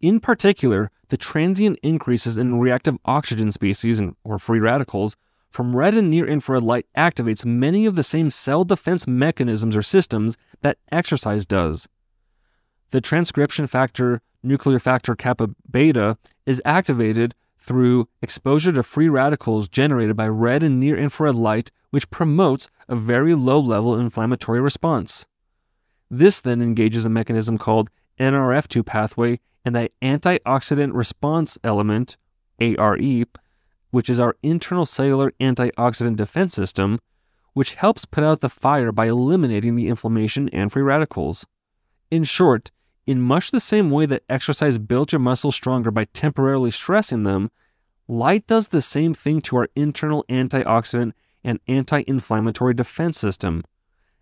In 0.00 0.20
particular, 0.20 0.90
the 1.08 1.16
transient 1.16 1.78
increases 1.82 2.36
in 2.36 2.60
reactive 2.60 2.96
oxygen 3.04 3.52
species 3.52 4.00
or 4.24 4.38
free 4.38 4.60
radicals 4.60 5.16
from 5.54 5.76
red 5.76 5.96
and 5.96 6.10
near 6.10 6.26
infrared 6.26 6.64
light 6.64 6.84
activates 6.96 7.46
many 7.46 7.86
of 7.86 7.94
the 7.94 8.02
same 8.02 8.28
cell 8.28 8.64
defense 8.64 9.06
mechanisms 9.06 9.76
or 9.76 9.82
systems 9.82 10.36
that 10.62 10.78
exercise 10.90 11.46
does. 11.46 11.88
The 12.90 13.00
transcription 13.00 13.68
factor 13.68 14.20
nuclear 14.42 14.80
factor 14.80 15.14
kappa 15.14 15.50
beta 15.70 16.18
is 16.44 16.60
activated 16.64 17.36
through 17.56 18.08
exposure 18.20 18.72
to 18.72 18.82
free 18.82 19.08
radicals 19.08 19.68
generated 19.68 20.16
by 20.16 20.26
red 20.26 20.64
and 20.64 20.80
near 20.80 20.96
infrared 20.96 21.36
light, 21.36 21.70
which 21.90 22.10
promotes 22.10 22.68
a 22.88 22.96
very 22.96 23.36
low 23.36 23.60
level 23.60 23.96
inflammatory 23.96 24.60
response. 24.60 25.24
This 26.10 26.40
then 26.40 26.62
engages 26.62 27.04
a 27.04 27.08
mechanism 27.08 27.58
called 27.58 27.90
NRF2 28.18 28.84
pathway 28.84 29.38
and 29.64 29.76
the 29.76 29.88
antioxidant 30.02 30.94
response 30.94 31.58
element, 31.62 32.16
ARE, 32.60 32.98
which 33.94 34.10
is 34.10 34.18
our 34.18 34.36
internal 34.42 34.84
cellular 34.84 35.30
antioxidant 35.38 36.16
defense 36.16 36.52
system, 36.52 36.98
which 37.52 37.76
helps 37.76 38.04
put 38.04 38.24
out 38.24 38.40
the 38.40 38.48
fire 38.48 38.90
by 38.90 39.06
eliminating 39.06 39.76
the 39.76 39.86
inflammation 39.86 40.48
and 40.48 40.72
free 40.72 40.82
radicals. 40.82 41.46
In 42.10 42.24
short, 42.24 42.72
in 43.06 43.20
much 43.20 43.52
the 43.52 43.60
same 43.60 43.92
way 43.92 44.04
that 44.06 44.24
exercise 44.28 44.78
builds 44.78 45.12
your 45.12 45.20
muscles 45.20 45.54
stronger 45.54 45.92
by 45.92 46.06
temporarily 46.06 46.72
stressing 46.72 47.22
them, 47.22 47.52
light 48.08 48.48
does 48.48 48.66
the 48.66 48.82
same 48.82 49.14
thing 49.14 49.40
to 49.42 49.58
our 49.58 49.68
internal 49.76 50.24
antioxidant 50.28 51.12
and 51.44 51.60
anti 51.68 52.02
inflammatory 52.08 52.74
defense 52.74 53.16
system. 53.16 53.62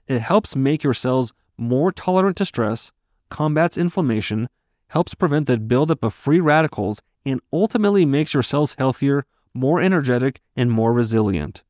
It 0.07 0.19
helps 0.19 0.55
make 0.55 0.85
your 0.85 0.93
cells 0.93 1.33
more 1.57 1.93
tolerant 1.93 2.37
to 2.37 2.45
stress, 2.45 2.93
combats 3.31 3.79
inflammation, 3.79 4.51
helps 4.89 5.15
prevent 5.15 5.47
the 5.47 5.57
buildup 5.57 6.05
of 6.05 6.13
free 6.13 6.41
radicals, 6.41 7.01
and 7.25 7.41
ultimately 7.51 8.05
makes 8.05 8.35
your 8.35 8.43
cells 8.43 8.75
healthier, 8.75 9.25
more 9.55 9.81
energetic, 9.81 10.41
and 10.57 10.71
more 10.71 10.93
resilient. 10.93 11.63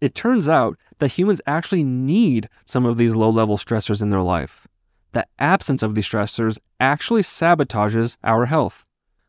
It 0.00 0.14
turns 0.14 0.48
out 0.48 0.78
that 0.98 1.12
humans 1.12 1.40
actually 1.46 1.84
need 1.84 2.48
some 2.64 2.84
of 2.84 2.98
these 2.98 3.14
low 3.14 3.30
level 3.30 3.56
stressors 3.56 4.02
in 4.02 4.10
their 4.10 4.22
life. 4.22 4.66
The 5.12 5.26
absence 5.38 5.82
of 5.82 5.94
these 5.94 6.08
stressors 6.08 6.58
actually 6.78 7.22
sabotages 7.22 8.16
our 8.22 8.46
health. 8.46 8.84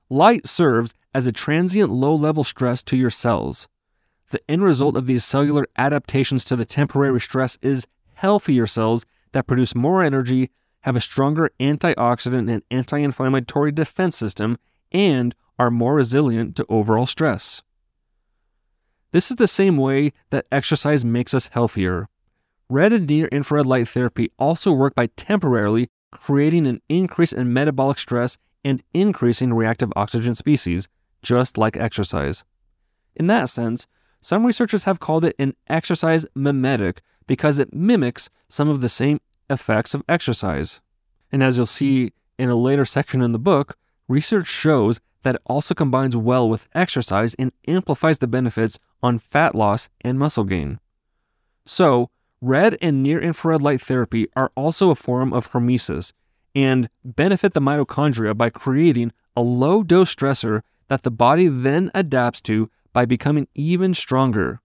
Light 0.09 0.47
serves 0.47 0.93
as 1.13 1.25
a 1.25 1.31
transient 1.31 1.89
low 1.89 2.13
level 2.13 2.43
stress 2.43 2.83
to 2.83 2.97
your 2.97 3.09
cells. 3.09 3.67
The 4.29 4.41
end 4.49 4.63
result 4.63 4.97
of 4.97 5.07
these 5.07 5.23
cellular 5.23 5.67
adaptations 5.77 6.43
to 6.45 6.55
the 6.55 6.65
temporary 6.65 7.21
stress 7.21 7.57
is 7.61 7.87
healthier 8.15 8.67
cells 8.67 9.05
that 9.31 9.47
produce 9.47 9.75
more 9.75 10.03
energy, 10.03 10.49
have 10.81 10.95
a 10.95 11.01
stronger 11.01 11.51
antioxidant 11.59 12.51
and 12.51 12.63
anti 12.69 12.97
inflammatory 12.97 13.71
defense 13.71 14.17
system, 14.17 14.57
and 14.91 15.33
are 15.57 15.71
more 15.71 15.95
resilient 15.95 16.55
to 16.57 16.65
overall 16.69 17.07
stress. 17.07 17.63
This 19.11 19.31
is 19.31 19.37
the 19.37 19.47
same 19.47 19.77
way 19.77 20.11
that 20.31 20.47
exercise 20.51 21.05
makes 21.05 21.33
us 21.33 21.47
healthier. 21.47 22.09
Red 22.69 22.91
and 22.91 23.09
near 23.09 23.27
infrared 23.27 23.65
light 23.65 23.87
therapy 23.87 24.31
also 24.37 24.71
work 24.71 24.93
by 24.95 25.07
temporarily 25.07 25.89
creating 26.11 26.67
an 26.67 26.81
increase 26.89 27.31
in 27.31 27.53
metabolic 27.53 27.97
stress 27.99 28.37
and 28.65 28.83
increasing 28.93 29.53
reactive 29.53 29.93
oxygen 29.95 30.35
species, 30.35 30.87
just 31.21 31.57
like 31.57 31.77
exercise. 31.77 32.43
In 33.15 33.27
that 33.27 33.49
sense, 33.49 33.87
some 34.19 34.45
researchers 34.45 34.83
have 34.83 34.99
called 34.99 35.23
it 35.23 35.35
an 35.39 35.55
exercise 35.69 36.25
mimetic 36.35 37.01
because 37.27 37.59
it 37.59 37.73
mimics 37.73 38.29
some 38.49 38.67
of 38.67 38.81
the 38.81 38.89
same 38.89 39.19
effects 39.49 39.93
of 39.93 40.03
exercise. 40.09 40.81
And 41.31 41.41
as 41.41 41.55
you'll 41.55 41.65
see 41.65 42.11
in 42.37 42.49
a 42.49 42.55
later 42.55 42.85
section 42.85 43.21
in 43.21 43.31
the 43.31 43.39
book, 43.39 43.77
research 44.07 44.47
shows 44.47 44.99
that 45.23 45.41
also 45.45 45.73
combines 45.73 46.15
well 46.15 46.49
with 46.49 46.69
exercise 46.73 47.33
and 47.35 47.51
amplifies 47.67 48.19
the 48.19 48.27
benefits 48.27 48.79
on 49.01 49.19
fat 49.19 49.55
loss 49.55 49.89
and 50.01 50.17
muscle 50.19 50.43
gain. 50.43 50.79
So, 51.65 52.09
red 52.41 52.77
and 52.81 53.01
near 53.03 53.19
infrared 53.19 53.61
light 53.61 53.81
therapy 53.81 54.27
are 54.35 54.51
also 54.55 54.89
a 54.89 54.95
form 54.95 55.33
of 55.33 55.51
hormesis 55.51 56.13
and 56.55 56.89
benefit 57.03 57.53
the 57.53 57.61
mitochondria 57.61 58.35
by 58.37 58.49
creating 58.49 59.11
a 59.35 59.41
low 59.41 59.83
dose 59.83 60.13
stressor 60.13 60.61
that 60.87 61.03
the 61.03 61.11
body 61.11 61.47
then 61.47 61.91
adapts 61.93 62.41
to 62.41 62.69
by 62.93 63.05
becoming 63.05 63.47
even 63.53 63.93
stronger 63.93 64.61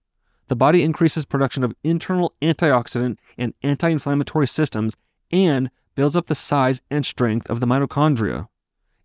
the 0.47 0.55
body 0.55 0.83
increases 0.83 1.25
production 1.25 1.63
of 1.63 1.75
internal 1.83 2.33
antioxidant 2.41 3.17
and 3.37 3.53
anti 3.63 3.89
inflammatory 3.89 4.47
systems 4.47 4.95
and 5.31 5.69
builds 5.95 6.15
up 6.15 6.27
the 6.27 6.35
size 6.35 6.81
and 6.91 7.05
strength 7.05 7.49
of 7.49 7.59
the 7.59 7.65
mitochondria. 7.65 8.47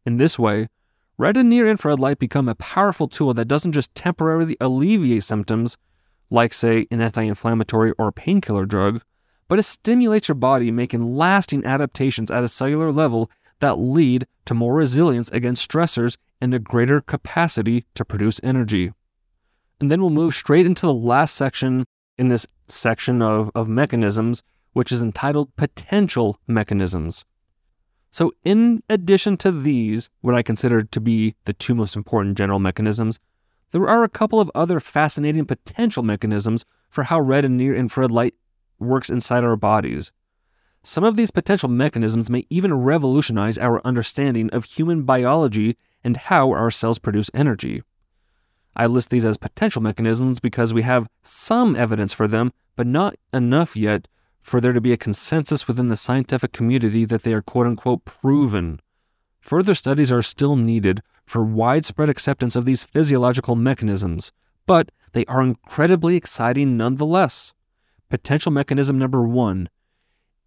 In 0.05 0.17
this 0.17 0.39
way, 0.39 0.69
red 1.19 1.37
and 1.37 1.51
near 1.51 1.69
infrared 1.69 1.99
light 1.99 2.19
become 2.19 2.49
a 2.49 2.55
powerful 2.55 3.09
tool 3.09 3.35
that 3.35 3.49
doesn't 3.49 3.73
just 3.73 3.95
temporarily 3.95 4.57
alleviate 4.61 5.25
symptoms, 5.25 5.77
like, 6.31 6.55
say, 6.55 6.87
an 6.91 7.01
anti 7.01 7.23
inflammatory 7.23 7.93
or 7.99 8.13
painkiller 8.13 8.65
drug, 8.65 9.03
but 9.49 9.59
it 9.59 9.65
stimulates 9.65 10.29
your 10.29 10.37
body, 10.37 10.71
making 10.71 11.17
lasting 11.17 11.65
adaptations 11.65 12.31
at 12.31 12.45
a 12.45 12.49
cellular 12.49 12.93
level 12.93 13.31
that 13.61 13.79
lead 13.79 14.27
to 14.45 14.55
more 14.55 14.75
resilience 14.75 15.29
against 15.31 15.69
stressors 15.69 16.17
and 16.41 16.55
a 16.55 16.59
greater 16.59 17.01
capacity 17.01 17.85
to 17.95 18.05
produce 18.05 18.41
energy. 18.45 18.93
And 19.81 19.91
then 19.91 20.01
we'll 20.01 20.11
move 20.11 20.35
straight 20.35 20.67
into 20.67 20.87
the 20.87 20.95
last 20.95 21.35
section 21.35 21.85
in 22.17 22.29
this 22.29 22.47
section 22.69 23.23
of, 23.23 23.51
of 23.55 23.69
mechanisms, 23.69 24.43
which 24.73 24.93
is 24.93 25.03
entitled 25.03 25.55
Potential 25.57 26.39
Mechanisms. 26.47 27.25
So, 28.11 28.33
in 28.45 28.83
addition 28.89 29.37
to 29.39 29.53
these, 29.53 30.09
what 30.23 30.35
I 30.35 30.43
consider 30.43 30.83
to 30.83 31.01
be 31.01 31.35
the 31.45 31.53
two 31.53 31.75
most 31.75 31.95
important 31.95 32.39
general 32.39 32.59
mechanisms, 32.59 33.21
there 33.71 33.89
are 33.89 34.03
a 34.03 34.09
couple 34.09 34.41
of 34.41 34.51
other 34.55 34.81
fascinating 34.81 35.45
potential 35.45 36.03
mechanisms 36.03 36.65
for 36.89 37.05
how 37.05 37.21
red 37.21 37.45
and 37.45 37.57
near 37.57 37.75
infrared 37.75 38.11
light 38.11 38.35
works 38.79 39.11
inside 39.11 39.45
our 39.45 39.57
bodies. 39.57 40.11
Some 40.83 41.05
of 41.05 41.17
these 41.17 41.31
potential 41.31 41.69
mechanisms 41.69 42.31
may 42.31 42.47
even 42.49 42.73
revolutionize 42.73 43.59
our 43.59 43.85
understanding 43.85 44.49
of 44.51 44.65
human 44.65 45.03
biology 45.03 45.77
and 46.03 46.17
how 46.17 46.51
our 46.51 46.71
cells 46.71 46.99
produce 46.99 47.31
energy. 47.35 47.83
I 48.75 48.87
list 48.87 49.11
these 49.11 49.25
as 49.25 49.37
potential 49.37 49.83
mechanisms 49.83 50.41
because 50.41 50.73
we 50.73 50.83
have 50.83 51.09
some 51.23 51.77
evidence 51.77 52.13
for 52.13 52.29
them, 52.29 52.53
but 52.77 52.87
not 52.87 53.17
enough 53.35 53.77
yet 53.77 54.09
for 54.49 54.61
there 54.61 54.73
to 54.73 54.81
be 54.81 54.93
a 54.93 54.97
consensus 54.97 55.69
within 55.69 55.89
the 55.89 55.97
scientific 55.97 56.53
community 56.53 57.05
that 57.05 57.23
they 57.23 57.35
are 57.35 57.43
quote 57.43 57.67
unquote 57.67 58.05
proven. 58.05 58.81
Further 59.41 59.75
studies 59.75 60.11
are 60.11 60.23
still 60.23 60.57
needed 60.57 61.03
for 61.27 61.45
widespread 61.45 62.09
acceptance 62.09 62.57
of 62.57 62.65
these 62.65 62.85
physiological 62.85 63.55
mechanisms, 63.55 64.33
but 64.67 64.91
they 65.13 65.25
are 65.27 65.43
incredibly 65.43 66.17
exciting 66.17 66.77
nonetheless. 66.77 67.53
Potential 68.09 68.51
mechanism 68.51 68.99
number 68.99 69.23
one 69.23 69.69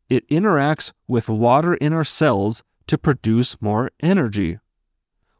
it 0.10 0.28
interacts 0.28 0.92
with 1.08 1.30
water 1.30 1.74
in 1.76 1.94
our 1.94 2.04
cells 2.04 2.64
to 2.88 2.98
produce 2.98 3.62
more 3.62 3.92
energy. 4.02 4.60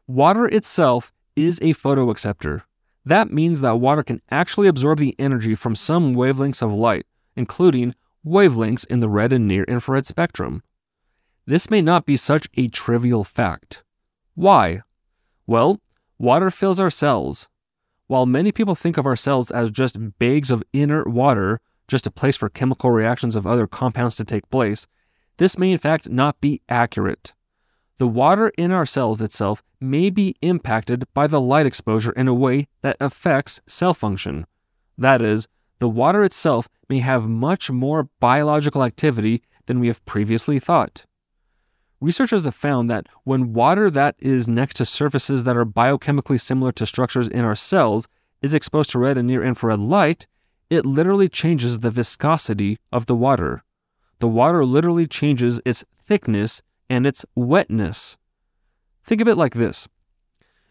Water 0.06 0.46
itself 0.46 1.12
is 1.36 1.58
a 1.60 1.74
photoacceptor. 1.74 2.62
That 3.04 3.30
means 3.30 3.60
that 3.60 3.80
water 3.80 4.02
can 4.02 4.22
actually 4.30 4.68
absorb 4.68 4.98
the 4.98 5.14
energy 5.18 5.54
from 5.54 5.74
some 5.74 6.14
wavelengths 6.14 6.62
of 6.62 6.72
light, 6.72 7.04
including 7.36 7.94
wavelengths 8.24 8.86
in 8.86 9.00
the 9.00 9.08
red 9.08 9.32
and 9.32 9.46
near 9.46 9.64
infrared 9.64 10.06
spectrum. 10.06 10.62
This 11.46 11.70
may 11.70 11.82
not 11.82 12.06
be 12.06 12.16
such 12.16 12.48
a 12.54 12.68
trivial 12.68 13.24
fact. 13.24 13.82
Why? 14.34 14.82
Well, 15.46 15.80
water 16.18 16.50
fills 16.50 16.78
our 16.78 16.90
cells. 16.90 17.48
While 18.06 18.26
many 18.26 18.52
people 18.52 18.74
think 18.74 18.96
of 18.96 19.06
our 19.06 19.16
cells 19.16 19.50
as 19.50 19.70
just 19.70 20.18
bags 20.18 20.50
of 20.50 20.62
inert 20.72 21.08
water, 21.08 21.60
just 21.88 22.06
a 22.06 22.10
place 22.10 22.36
for 22.36 22.48
chemical 22.48 22.90
reactions 22.90 23.34
of 23.34 23.46
other 23.46 23.66
compounds 23.66 24.16
to 24.16 24.24
take 24.24 24.48
place, 24.50 24.86
this 25.38 25.58
may 25.58 25.72
in 25.72 25.78
fact 25.78 26.08
not 26.08 26.40
be 26.40 26.60
accurate. 26.68 27.32
The 27.98 28.06
water 28.06 28.52
in 28.56 28.72
our 28.72 28.86
cells 28.86 29.20
itself 29.20 29.62
may 29.80 30.10
be 30.10 30.36
impacted 30.42 31.04
by 31.14 31.26
the 31.26 31.40
light 31.40 31.66
exposure 31.66 32.12
in 32.12 32.28
a 32.28 32.34
way 32.34 32.68
that 32.82 32.96
affects 33.00 33.60
cell 33.66 33.94
function. 33.94 34.46
That 34.96 35.22
is, 35.22 35.48
the 35.82 35.88
water 35.88 36.22
itself 36.22 36.68
may 36.88 37.00
have 37.00 37.28
much 37.28 37.68
more 37.68 38.08
biological 38.20 38.84
activity 38.84 39.42
than 39.66 39.80
we 39.80 39.88
have 39.88 40.04
previously 40.04 40.60
thought. 40.60 41.04
Researchers 42.00 42.44
have 42.44 42.54
found 42.54 42.88
that 42.88 43.08
when 43.24 43.52
water 43.52 43.90
that 43.90 44.14
is 44.20 44.46
next 44.46 44.74
to 44.76 44.84
surfaces 44.84 45.42
that 45.42 45.56
are 45.56 45.66
biochemically 45.66 46.40
similar 46.40 46.70
to 46.70 46.86
structures 46.86 47.26
in 47.26 47.44
our 47.44 47.56
cells 47.56 48.06
is 48.42 48.54
exposed 48.54 48.90
to 48.90 49.00
red 49.00 49.18
and 49.18 49.26
near 49.26 49.42
infrared 49.42 49.80
light, 49.80 50.28
it 50.70 50.86
literally 50.86 51.28
changes 51.28 51.80
the 51.80 51.90
viscosity 51.90 52.78
of 52.92 53.06
the 53.06 53.16
water. 53.16 53.64
The 54.20 54.28
water 54.28 54.64
literally 54.64 55.08
changes 55.08 55.60
its 55.64 55.84
thickness 56.00 56.62
and 56.88 57.06
its 57.06 57.26
wetness. 57.34 58.16
Think 59.02 59.20
of 59.20 59.26
it 59.26 59.36
like 59.36 59.54
this 59.54 59.88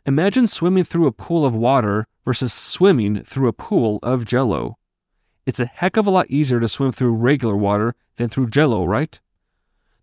Imagine 0.05 0.47
swimming 0.47 0.85
through 0.85 1.07
a 1.07 1.11
pool 1.11 1.45
of 1.45 1.53
water 1.53 2.07
versus 2.23 2.53
swimming 2.53 3.25
through 3.25 3.49
a 3.49 3.53
pool 3.67 3.99
of 4.03 4.23
jello. 4.23 4.77
It's 5.45 5.59
a 5.59 5.65
heck 5.65 5.97
of 5.97 6.05
a 6.05 6.11
lot 6.11 6.29
easier 6.29 6.59
to 6.59 6.67
swim 6.67 6.91
through 6.91 7.13
regular 7.13 7.55
water 7.55 7.95
than 8.17 8.29
through 8.29 8.49
jello, 8.49 8.85
right? 8.85 9.19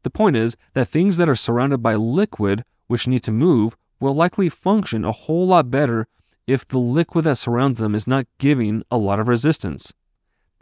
The 0.03 0.11
point 0.11 0.37
is 0.37 0.57
that 0.75 0.89
things 0.89 1.17
that 1.17 1.29
are 1.29 1.37
surrounded 1.37 1.79
by 1.79 1.95
liquid, 1.95 2.65
which 2.87 3.07
need 3.07 3.23
to 3.25 3.33
move, 3.33 3.77
will 4.01 4.15
likely 4.15 4.49
function 4.49 5.05
a 5.05 5.13
whole 5.13 5.47
lot 5.47 5.71
better 5.71 6.07
if 6.47 6.67
the 6.67 6.79
liquid 6.79 7.25
that 7.25 7.37
surrounds 7.37 7.81
them 7.81 7.95
is 7.95 8.07
not 8.07 8.27
giving 8.39 8.83
a 8.91 8.97
lot 8.97 9.21
of 9.21 9.29
resistance. 9.29 9.93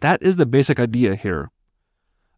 That 0.01 0.21
is 0.21 0.35
the 0.35 0.45
basic 0.45 0.79
idea 0.79 1.15
here. 1.15 1.49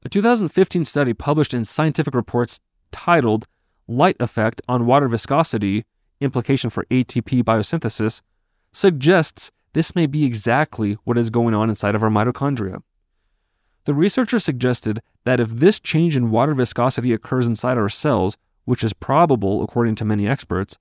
A 0.05 0.09
2015 0.09 0.85
study 0.85 1.13
published 1.13 1.53
in 1.53 1.65
Scientific 1.65 2.13
Reports 2.13 2.61
titled 2.91 3.47
Light 3.87 4.15
Effect 4.19 4.61
on 4.69 4.85
Water 4.85 5.07
Viscosity 5.07 5.85
Implication 6.21 6.69
for 6.69 6.85
ATP 6.85 7.43
Biosynthesis 7.43 8.21
suggests 8.73 9.51
this 9.73 9.95
may 9.95 10.07
be 10.07 10.25
exactly 10.25 10.97
what 11.03 11.17
is 11.17 11.29
going 11.29 11.53
on 11.53 11.69
inside 11.69 11.95
of 11.95 12.03
our 12.03 12.09
mitochondria. 12.09 12.81
The 13.85 13.93
researcher 13.93 14.39
suggested 14.39 15.01
that 15.25 15.39
if 15.39 15.49
this 15.49 15.79
change 15.79 16.15
in 16.15 16.31
water 16.31 16.53
viscosity 16.53 17.13
occurs 17.13 17.47
inside 17.47 17.77
our 17.77 17.89
cells, 17.89 18.37
which 18.65 18.83
is 18.83 18.93
probable 18.93 19.63
according 19.63 19.95
to 19.95 20.05
many 20.05 20.27
experts, 20.27 20.77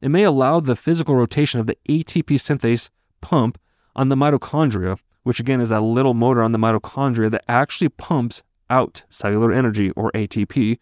it 0.00 0.10
may 0.10 0.24
allow 0.24 0.60
the 0.60 0.76
physical 0.76 1.14
rotation 1.14 1.60
of 1.60 1.66
the 1.66 1.76
ATP 1.88 2.34
synthase 2.36 2.90
pump 3.20 3.58
on 3.94 4.08
the 4.08 4.16
mitochondria, 4.16 4.98
which 5.22 5.40
again 5.40 5.60
is 5.60 5.68
that 5.68 5.80
little 5.80 6.14
motor 6.14 6.42
on 6.42 6.52
the 6.52 6.58
mitochondria 6.58 7.30
that 7.30 7.44
actually 7.48 7.88
pumps 7.88 8.42
out 8.68 9.02
cellular 9.08 9.52
energy, 9.52 9.90
or 9.90 10.12
ATP, 10.12 10.78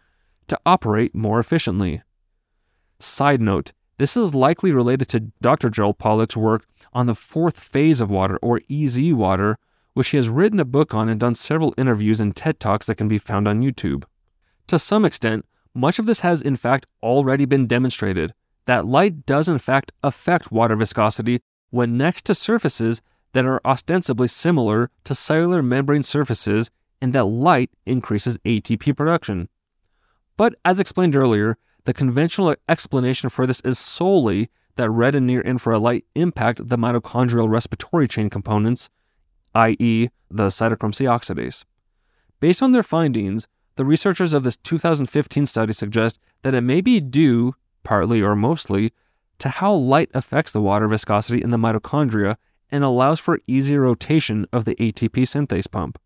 to 0.46 0.60
operate 0.66 1.14
more 1.14 1.40
efficiently. 1.40 2.02
Side 2.98 3.40
note 3.40 3.72
this 3.98 4.16
is 4.16 4.34
likely 4.34 4.72
related 4.72 5.08
to 5.08 5.20
Dr. 5.40 5.68
Gerald 5.70 5.98
Pollack's 5.98 6.36
work 6.36 6.66
on 6.92 7.06
the 7.06 7.14
fourth 7.14 7.58
phase 7.58 8.00
of 8.00 8.10
water, 8.10 8.38
or 8.40 8.60
EZ 8.70 9.12
water, 9.12 9.58
which 9.94 10.10
he 10.10 10.16
has 10.16 10.28
written 10.28 10.60
a 10.60 10.64
book 10.64 10.94
on 10.94 11.08
and 11.08 11.18
done 11.20 11.34
several 11.34 11.74
interviews 11.76 12.20
and 12.20 12.34
TED 12.34 12.60
Talks 12.60 12.86
that 12.86 12.94
can 12.94 13.08
be 13.08 13.18
found 13.18 13.48
on 13.48 13.60
YouTube. 13.60 14.04
To 14.68 14.78
some 14.78 15.04
extent, 15.04 15.44
much 15.74 15.98
of 15.98 16.06
this 16.06 16.20
has 16.20 16.40
in 16.40 16.56
fact 16.56 16.86
already 17.02 17.44
been 17.44 17.66
demonstrated 17.66 18.32
that 18.66 18.86
light 18.86 19.26
does 19.26 19.48
in 19.48 19.58
fact 19.58 19.92
affect 20.02 20.52
water 20.52 20.76
viscosity 20.76 21.40
when 21.70 21.96
next 21.96 22.24
to 22.26 22.34
surfaces 22.34 23.02
that 23.32 23.44
are 23.44 23.60
ostensibly 23.64 24.28
similar 24.28 24.90
to 25.04 25.14
cellular 25.14 25.62
membrane 25.62 26.02
surfaces 26.02 26.70
and 27.00 27.12
that 27.12 27.24
light 27.24 27.70
increases 27.86 28.38
ATP 28.38 28.96
production. 28.96 29.48
But 30.36 30.54
as 30.64 30.80
explained 30.80 31.16
earlier, 31.16 31.56
the 31.84 31.94
conventional 31.94 32.54
explanation 32.68 33.30
for 33.30 33.46
this 33.46 33.60
is 33.60 33.78
solely 33.78 34.50
that 34.76 34.90
red 34.90 35.14
and 35.14 35.26
near 35.26 35.40
infrared 35.40 35.80
light 35.80 36.04
impact 36.14 36.68
the 36.68 36.78
mitochondrial 36.78 37.48
respiratory 37.48 38.06
chain 38.06 38.30
components, 38.30 38.88
i.e., 39.54 40.08
the 40.30 40.48
cytochrome 40.48 40.94
C 40.94 41.04
oxidase. 41.04 41.64
Based 42.40 42.62
on 42.62 42.72
their 42.72 42.82
findings, 42.82 43.48
the 43.76 43.84
researchers 43.84 44.32
of 44.32 44.42
this 44.44 44.56
2015 44.56 45.46
study 45.46 45.72
suggest 45.72 46.18
that 46.42 46.54
it 46.54 46.60
may 46.60 46.80
be 46.80 47.00
due, 47.00 47.54
partly 47.84 48.20
or 48.20 48.36
mostly, 48.36 48.92
to 49.38 49.48
how 49.48 49.72
light 49.72 50.10
affects 50.14 50.52
the 50.52 50.60
water 50.60 50.88
viscosity 50.88 51.42
in 51.42 51.50
the 51.50 51.56
mitochondria 51.56 52.36
and 52.70 52.84
allows 52.84 53.18
for 53.20 53.40
easier 53.46 53.82
rotation 53.82 54.46
of 54.52 54.64
the 54.64 54.74
ATP 54.76 55.22
synthase 55.22 55.70
pump. 55.70 55.98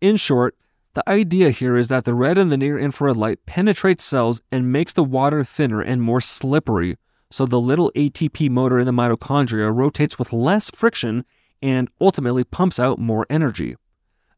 In 0.00 0.16
short, 0.16 0.56
the 0.94 1.08
idea 1.08 1.50
here 1.50 1.76
is 1.76 1.88
that 1.88 2.04
the 2.04 2.14
red 2.14 2.36
and 2.36 2.52
the 2.52 2.56
near 2.56 2.78
infrared 2.78 3.16
light 3.16 3.46
penetrates 3.46 4.04
cells 4.04 4.42
and 4.50 4.72
makes 4.72 4.92
the 4.92 5.04
water 5.04 5.42
thinner 5.42 5.80
and 5.80 6.02
more 6.02 6.20
slippery, 6.20 6.98
so 7.30 7.46
the 7.46 7.60
little 7.60 7.90
ATP 7.96 8.50
motor 8.50 8.78
in 8.78 8.86
the 8.86 8.92
mitochondria 8.92 9.74
rotates 9.74 10.18
with 10.18 10.32
less 10.32 10.70
friction 10.70 11.24
and 11.62 11.88
ultimately 12.00 12.44
pumps 12.44 12.78
out 12.78 12.98
more 12.98 13.26
energy. 13.30 13.76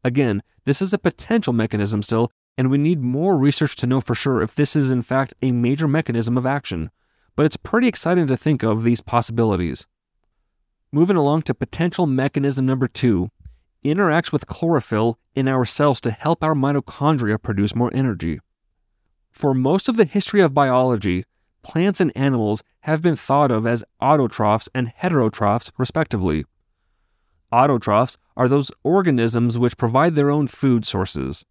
Again, 0.04 0.42
this 0.64 0.80
is 0.80 0.92
a 0.92 0.98
potential 0.98 1.52
mechanism 1.52 2.02
still, 2.02 2.30
and 2.56 2.70
we 2.70 2.78
need 2.78 3.00
more 3.00 3.36
research 3.36 3.74
to 3.76 3.86
know 3.86 4.00
for 4.00 4.14
sure 4.14 4.40
if 4.40 4.54
this 4.54 4.76
is 4.76 4.90
in 4.90 5.02
fact 5.02 5.34
a 5.42 5.50
major 5.50 5.88
mechanism 5.88 6.38
of 6.38 6.46
action, 6.46 6.90
but 7.34 7.44
it's 7.46 7.56
pretty 7.56 7.88
exciting 7.88 8.28
to 8.28 8.36
think 8.36 8.62
of 8.62 8.84
these 8.84 9.00
possibilities. 9.00 9.86
Moving 10.92 11.16
along 11.16 11.42
to 11.42 11.54
potential 11.54 12.06
mechanism 12.06 12.64
number 12.66 12.86
two 12.86 13.30
interacts 13.84 14.32
with 14.32 14.46
chlorophyll 14.46 15.18
in 15.34 15.48
our 15.48 15.64
cells 15.64 16.00
to 16.00 16.10
help 16.10 16.42
our 16.42 16.54
mitochondria 16.54 17.40
produce 17.40 17.74
more 17.74 17.90
energy. 17.94 18.40
For 19.30 19.54
most 19.54 19.88
of 19.88 19.96
the 19.96 20.04
history 20.04 20.40
of 20.40 20.54
biology, 20.54 21.24
plants 21.62 22.00
and 22.00 22.12
animals 22.16 22.62
have 22.80 23.02
been 23.02 23.16
thought 23.16 23.50
of 23.50 23.66
as 23.66 23.84
autotrophs 24.00 24.68
and 24.74 24.92
heterotrophs, 25.00 25.70
respectively. 25.76 26.44
Autotrophs 27.52 28.16
are 28.36 28.48
those 28.48 28.70
organisms 28.82 29.58
which 29.58 29.76
provide 29.76 30.14
their 30.14 30.30
own 30.30 30.46
food 30.46 30.86
sources. 30.86 31.44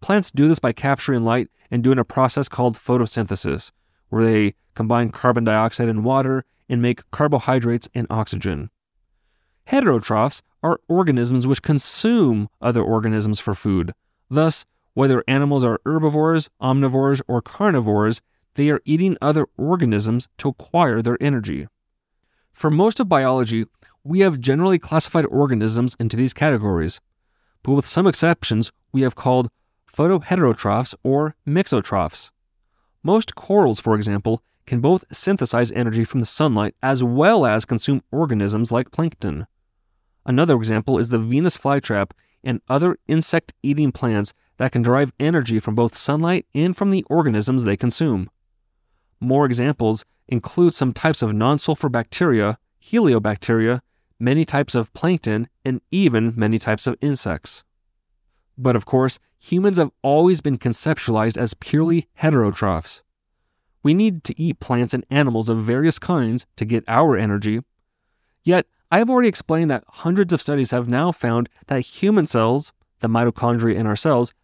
Plants 0.00 0.30
do 0.30 0.48
this 0.48 0.58
by 0.58 0.72
capturing 0.72 1.24
light 1.24 1.48
and 1.70 1.82
doing 1.84 1.98
a 1.98 2.04
process 2.04 2.48
called 2.48 2.76
photosynthesis, 2.76 3.70
where 4.08 4.24
they 4.24 4.54
combine 4.74 5.10
carbon 5.10 5.44
dioxide 5.44 5.88
and 5.88 6.04
water 6.04 6.44
and 6.68 6.80
make 6.80 7.08
carbohydrates 7.10 7.88
and 7.94 8.06
oxygen. 8.10 8.70
Heterotrophs 9.70 10.42
are 10.64 10.80
organisms 10.88 11.46
which 11.46 11.62
consume 11.62 12.48
other 12.60 12.82
organisms 12.82 13.38
for 13.38 13.54
food. 13.54 13.94
Thus, 14.28 14.64
whether 14.94 15.22
animals 15.28 15.62
are 15.62 15.80
herbivores, 15.86 16.50
omnivores, 16.60 17.22
or 17.28 17.40
carnivores, 17.40 18.20
they 18.54 18.68
are 18.70 18.82
eating 18.84 19.16
other 19.22 19.46
organisms 19.56 20.26
to 20.38 20.48
acquire 20.48 21.00
their 21.00 21.16
energy. 21.22 21.68
For 22.52 22.68
most 22.68 22.98
of 22.98 23.08
biology, 23.08 23.64
we 24.02 24.18
have 24.20 24.40
generally 24.40 24.80
classified 24.80 25.26
organisms 25.26 25.94
into 26.00 26.16
these 26.16 26.34
categories, 26.34 27.00
but 27.62 27.74
with 27.74 27.86
some 27.86 28.08
exceptions, 28.08 28.72
we 28.92 29.02
have 29.02 29.14
called 29.14 29.50
photoheterotrophs 29.94 30.96
or 31.04 31.36
mixotrophs. 31.46 32.32
Most 33.04 33.36
corals, 33.36 33.78
for 33.78 33.94
example, 33.94 34.42
can 34.66 34.80
both 34.80 35.04
synthesize 35.12 35.70
energy 35.70 36.04
from 36.04 36.18
the 36.18 36.26
sunlight 36.26 36.74
as 36.82 37.04
well 37.04 37.46
as 37.46 37.64
consume 37.64 38.02
organisms 38.10 38.72
like 38.72 38.90
plankton. 38.90 39.46
Another 40.26 40.56
example 40.56 40.98
is 40.98 41.08
the 41.08 41.18
Venus 41.18 41.56
flytrap 41.56 42.12
and 42.42 42.60
other 42.68 42.98
insect 43.08 43.52
eating 43.62 43.92
plants 43.92 44.32
that 44.58 44.72
can 44.72 44.82
derive 44.82 45.12
energy 45.18 45.58
from 45.58 45.74
both 45.74 45.96
sunlight 45.96 46.46
and 46.54 46.76
from 46.76 46.90
the 46.90 47.04
organisms 47.08 47.64
they 47.64 47.76
consume. 47.76 48.30
More 49.20 49.46
examples 49.46 50.04
include 50.28 50.74
some 50.74 50.92
types 50.92 51.22
of 51.22 51.32
non 51.32 51.58
sulfur 51.58 51.88
bacteria, 51.88 52.58
heliobacteria, 52.82 53.80
many 54.18 54.44
types 54.44 54.74
of 54.74 54.92
plankton, 54.92 55.48
and 55.64 55.80
even 55.90 56.32
many 56.36 56.58
types 56.58 56.86
of 56.86 56.96
insects. 57.00 57.64
But 58.56 58.76
of 58.76 58.84
course, 58.84 59.18
humans 59.38 59.78
have 59.78 59.90
always 60.02 60.40
been 60.40 60.58
conceptualized 60.58 61.38
as 61.38 61.54
purely 61.54 62.08
heterotrophs. 62.20 63.02
We 63.82 63.94
need 63.94 64.24
to 64.24 64.38
eat 64.40 64.60
plants 64.60 64.92
and 64.92 65.06
animals 65.10 65.48
of 65.48 65.62
various 65.62 65.98
kinds 65.98 66.46
to 66.56 66.66
get 66.66 66.84
our 66.86 67.16
energy. 67.16 67.60
Yet, 68.44 68.66
I 68.90 68.98
have 68.98 69.08
already 69.08 69.28
explained 69.28 69.70
that 69.70 69.84
hundreds 69.88 70.32
of 70.32 70.42
studies 70.42 70.72
have 70.72 70.88
now 70.88 71.12
found 71.12 71.48
that 71.68 71.80
human 71.80 72.26
cells, 72.26 72.72
the 72.98 73.08
mitochondria 73.08 73.76
in 73.76 73.86
our 73.86 73.96
cells, 73.96 74.34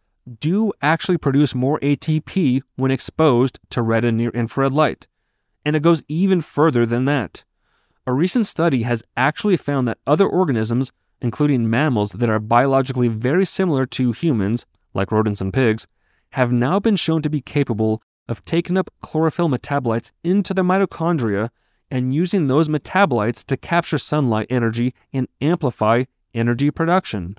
do 0.40 0.72
actually 0.80 1.18
produce 1.18 1.54
more 1.54 1.80
ATP 1.80 2.62
when 2.76 2.90
exposed 2.90 3.58
to 3.70 3.82
red 3.82 4.04
and 4.04 4.16
near 4.16 4.30
infrared 4.30 4.72
light. 4.72 5.06
And 5.64 5.74
it 5.74 5.82
goes 5.82 6.02
even 6.08 6.40
further 6.40 6.86
than 6.86 7.04
that. 7.04 7.42
A 8.06 8.12
recent 8.12 8.46
study 8.46 8.82
has 8.82 9.02
actually 9.16 9.56
found 9.56 9.88
that 9.88 9.98
other 10.06 10.28
organisms, 10.28 10.92
including 11.20 11.68
mammals 11.68 12.12
that 12.12 12.30
are 12.30 12.38
biologically 12.38 13.08
very 13.08 13.44
similar 13.44 13.84
to 13.86 14.12
humans, 14.12 14.64
like 14.94 15.10
rodents 15.10 15.40
and 15.40 15.52
pigs, 15.52 15.88
have 16.30 16.52
now 16.52 16.78
been 16.78 16.96
shown 16.96 17.20
to 17.22 17.30
be 17.30 17.40
capable 17.40 18.00
of 18.28 18.44
taking 18.44 18.76
up 18.76 18.90
chlorophyll 19.00 19.48
metabolites 19.48 20.12
into 20.22 20.54
the 20.54 20.62
mitochondria 20.62 21.50
and 21.90 22.14
using 22.14 22.46
those 22.46 22.68
metabolites 22.68 23.44
to 23.44 23.56
capture 23.56 23.98
sunlight 23.98 24.46
energy 24.50 24.94
and 25.12 25.28
amplify 25.40 26.04
energy 26.34 26.70
production. 26.70 27.36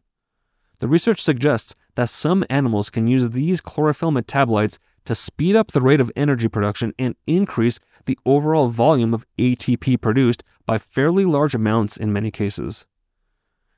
The 0.80 0.88
research 0.88 1.22
suggests 1.22 1.76
that 1.96 2.10
some 2.10 2.46
animals 2.50 2.90
can 2.90 3.08
use 3.08 3.30
these 3.30 3.62
chlorophyll 3.62 4.12
metabolites 4.12 4.78
to 5.06 5.16
speed 5.16 5.56
up 5.56 5.72
the 5.72 5.82
rate 5.82 6.02
of 6.02 6.12
energy 6.16 6.48
production 6.48 6.94
and 7.00 7.16
increase 7.26 7.80
the 8.06 8.18
overall 8.26 8.68
volume 8.68 9.14
of 9.14 9.26
ATP 9.38 10.00
produced 10.02 10.44
by 10.66 10.78
fairly 10.78 11.26
large 11.26 11.56
amounts 11.56 11.98
in 11.98 12.14
many 12.14 12.30
cases. 12.30 12.86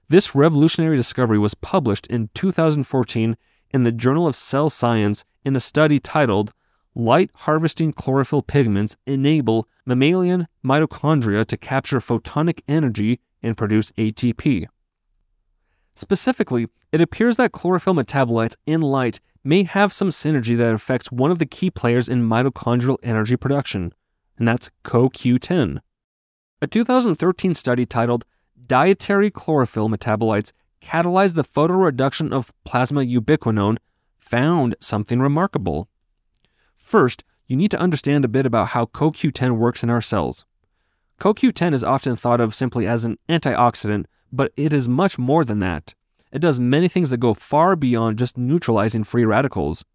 This 0.09 0.33
revolutionary 0.33 0.95
discovery 0.95 1.37
was 1.37 1.53
published 1.53 2.07
in 2.07 2.29
2014 2.33 3.37
in 3.71 3.83
the 3.83 3.91
Journal 3.91 4.25
of 4.25 4.35
Cell 4.35 4.69
Science 4.69 5.23
in 5.45 5.55
a 5.55 5.59
study 5.59 5.99
titled 5.99 6.51
Light 6.95 7.31
Harvesting 7.35 7.93
Chlorophyll 7.93 8.41
Pigments 8.41 8.97
Enable 9.05 9.67
Mammalian 9.85 10.47
Mitochondria 10.65 11.45
to 11.45 11.57
Capture 11.57 11.99
Photonic 11.99 12.61
Energy 12.67 13.19
and 13.41 13.55
Produce 13.55 13.91
ATP. 13.91 14.65
Specifically, 15.95 16.67
it 16.91 17.01
appears 17.01 17.37
that 17.37 17.51
chlorophyll 17.51 17.93
metabolites 17.93 18.55
in 18.65 18.81
light 18.81 19.19
may 19.43 19.63
have 19.63 19.93
some 19.93 20.09
synergy 20.09 20.57
that 20.57 20.73
affects 20.73 21.11
one 21.11 21.31
of 21.31 21.39
the 21.39 21.45
key 21.45 21.69
players 21.69 22.09
in 22.09 22.27
mitochondrial 22.27 22.97
energy 23.03 23.35
production, 23.35 23.93
and 24.37 24.47
that's 24.47 24.69
CoQ10. 24.83 25.79
A 26.61 26.67
2013 26.67 27.53
study 27.53 27.85
titled 27.85 28.25
Dietary 28.65 29.31
Chlorophyll 29.31 29.89
Metabolites 29.89 30.51
Catalyze 30.81 31.35
the 31.35 31.43
Photoreduction 31.43 32.31
of 32.31 32.53
Plasma 32.63 33.01
Ubiquinone 33.01 33.77
found 34.17 34.75
something 34.79 35.19
remarkable. 35.19 35.89
First, 36.89 37.23
you 37.45 37.55
need 37.55 37.69
to 37.69 37.79
understand 37.79 38.25
a 38.25 38.27
bit 38.27 38.47
about 38.47 38.69
how 38.69 38.85
CoQ10 38.85 39.57
works 39.57 39.83
in 39.83 39.91
our 39.91 40.01
cells. 40.01 40.43
CoQ10 41.19 41.71
is 41.75 41.83
often 41.83 42.15
thought 42.15 42.41
of 42.41 42.55
simply 42.55 42.87
as 42.87 43.05
an 43.05 43.19
antioxidant, 43.29 44.05
but 44.31 44.51
it 44.57 44.73
is 44.73 44.89
much 44.89 45.19
more 45.19 45.45
than 45.45 45.59
that. 45.59 45.93
It 46.31 46.39
does 46.39 46.59
many 46.59 46.87
things 46.87 47.11
that 47.11 47.19
go 47.19 47.35
far 47.35 47.75
beyond 47.75 48.17
just 48.17 48.39
neutralizing 48.39 49.03
free 49.03 49.23
radicals. 49.23 49.85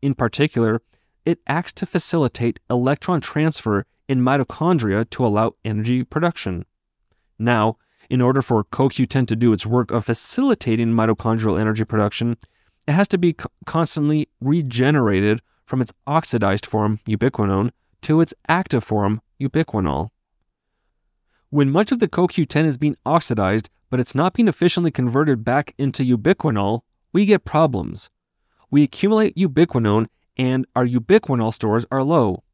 In 0.00 0.14
particular, 0.14 0.80
it 1.26 1.40
acts 1.48 1.72
to 1.72 1.86
facilitate 1.86 2.60
electron 2.70 3.20
transfer 3.20 3.84
in 4.08 4.20
mitochondria 4.20 5.10
to 5.10 5.26
allow 5.26 5.56
energy 5.64 6.04
production. 6.04 6.64
Now, 7.36 7.78
in 8.08 8.20
order 8.20 8.42
for 8.42 8.62
CoQ10 8.62 9.26
to 9.26 9.34
do 9.34 9.52
its 9.52 9.66
work 9.66 9.90
of 9.90 10.04
facilitating 10.04 10.92
mitochondrial 10.92 11.60
energy 11.60 11.84
production, 11.84 12.36
it 12.86 12.92
has 12.92 13.08
to 13.08 13.18
be 13.18 13.34
constantly 13.66 14.28
regenerated 14.40 15.42
from 15.68 15.82
its 15.82 15.92
oxidized 16.06 16.64
form, 16.64 16.98
ubiquinone, 17.06 17.70
to 18.00 18.22
its 18.22 18.32
active 18.48 18.82
form, 18.82 19.20
ubiquinol. 19.38 20.08
When 21.50 21.70
much 21.70 21.92
of 21.92 21.98
the 21.98 22.08
CoQ10 22.08 22.64
is 22.64 22.78
being 22.78 22.96
oxidized, 23.04 23.68
but 23.90 24.00
it's 24.00 24.14
not 24.14 24.32
being 24.32 24.48
efficiently 24.48 24.90
converted 24.90 25.44
back 25.44 25.74
into 25.76 26.02
ubiquinol, 26.02 26.80
we 27.12 27.26
get 27.26 27.44
problems. 27.44 28.08
We 28.70 28.82
accumulate 28.82 29.36
ubiquinone 29.36 30.06
and 30.38 30.66
our 30.74 30.86
ubiquinol 30.86 31.52
stores 31.52 31.84
are 31.90 32.02
low. 32.02 32.44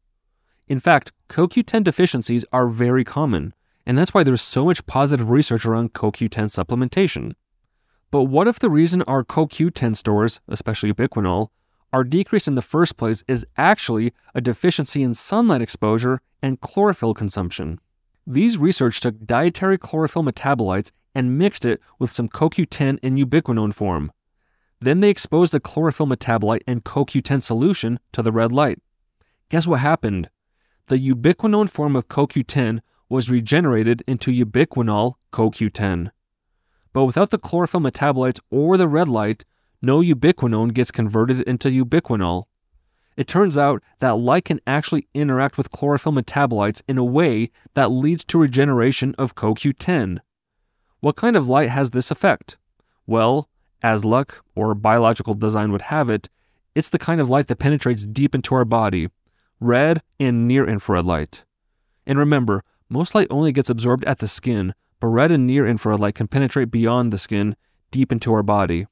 In 0.66 0.80
fact, 0.80 1.12
CoQ10 1.28 1.84
deficiencies 1.84 2.44
are 2.52 2.66
very 2.66 3.04
common, 3.04 3.54
and 3.86 3.96
that's 3.96 4.12
why 4.12 4.24
there's 4.24 4.42
so 4.42 4.64
much 4.64 4.86
positive 4.86 5.30
research 5.30 5.64
around 5.64 5.92
CoQ10 5.92 6.50
supplementation. 6.50 7.34
But 8.10 8.24
what 8.24 8.48
if 8.48 8.58
the 8.58 8.70
reason 8.70 9.02
our 9.02 9.22
CoQ10 9.22 9.94
stores, 9.94 10.40
especially 10.48 10.92
ubiquinol, 10.92 11.50
are 11.94 12.02
decreased 12.02 12.48
in 12.48 12.56
the 12.56 12.60
first 12.60 12.96
place 12.96 13.22
is 13.28 13.46
actually 13.56 14.12
a 14.34 14.40
deficiency 14.40 15.04
in 15.04 15.14
sunlight 15.14 15.62
exposure 15.62 16.20
and 16.42 16.60
chlorophyll 16.60 17.14
consumption? 17.14 17.78
These 18.26 18.58
research 18.58 18.98
took 19.00 19.24
dietary 19.24 19.78
chlorophyll 19.78 20.24
metabolites 20.24 20.90
and 21.14 21.38
mixed 21.38 21.64
it 21.64 21.80
with 22.00 22.12
some 22.12 22.28
CoQ10 22.28 22.98
in 23.00 23.14
ubiquinone 23.14 23.72
form. 23.72 24.10
Then 24.80 24.98
they 24.98 25.08
exposed 25.08 25.52
the 25.52 25.60
chlorophyll 25.60 26.08
metabolite 26.08 26.62
and 26.66 26.82
CoQ10 26.82 27.40
solution 27.40 28.00
to 28.10 28.22
the 28.22 28.32
red 28.32 28.50
light. 28.50 28.80
Guess 29.48 29.68
what 29.68 29.78
happened? 29.78 30.28
The 30.88 30.98
ubiquinone 30.98 31.70
form 31.70 31.94
of 31.94 32.08
CoQ10 32.08 32.80
was 33.08 33.30
regenerated 33.30 34.02
into 34.08 34.32
ubiquinol 34.32 35.14
CoQ10. 35.32 36.10
But 36.92 37.04
without 37.04 37.30
the 37.30 37.38
chlorophyll 37.38 37.82
metabolites 37.82 38.40
or 38.50 38.76
the 38.76 38.88
red 38.88 39.08
light, 39.08 39.44
no 39.84 40.00
ubiquinone 40.00 40.72
gets 40.72 40.90
converted 40.90 41.42
into 41.42 41.68
ubiquinol. 41.68 42.44
It 43.16 43.28
turns 43.28 43.56
out 43.56 43.82
that 44.00 44.16
light 44.16 44.46
can 44.46 44.60
actually 44.66 45.06
interact 45.14 45.56
with 45.56 45.70
chlorophyll 45.70 46.12
metabolites 46.12 46.82
in 46.88 46.98
a 46.98 47.04
way 47.04 47.50
that 47.74 47.90
leads 47.90 48.24
to 48.26 48.38
regeneration 48.38 49.14
of 49.18 49.34
CoQ10. 49.34 50.18
What 51.00 51.16
kind 51.16 51.36
of 51.36 51.48
light 51.48 51.70
has 51.70 51.90
this 51.90 52.10
effect? 52.10 52.56
Well, 53.06 53.48
as 53.82 54.04
luck 54.04 54.42
or 54.56 54.74
biological 54.74 55.34
design 55.34 55.70
would 55.70 55.82
have 55.82 56.10
it, 56.10 56.28
it's 56.74 56.88
the 56.88 56.98
kind 56.98 57.20
of 57.20 57.30
light 57.30 57.46
that 57.48 57.58
penetrates 57.58 58.06
deep 58.06 58.34
into 58.34 58.54
our 58.54 58.64
body 58.64 59.08
red 59.60 60.02
and 60.20 60.48
near 60.48 60.68
infrared 60.68 61.06
light. 61.06 61.44
And 62.06 62.18
remember, 62.18 62.64
most 62.88 63.14
light 63.14 63.28
only 63.30 63.52
gets 63.52 63.70
absorbed 63.70 64.04
at 64.04 64.18
the 64.18 64.28
skin, 64.28 64.74
but 65.00 65.06
red 65.06 65.30
and 65.30 65.46
near 65.46 65.66
infrared 65.66 66.00
light 66.00 66.16
can 66.16 66.28
penetrate 66.28 66.70
beyond 66.70 67.12
the 67.12 67.18
skin 67.18 67.56
deep 67.90 68.12
into 68.12 68.32
our 68.32 68.42
body. 68.42 68.86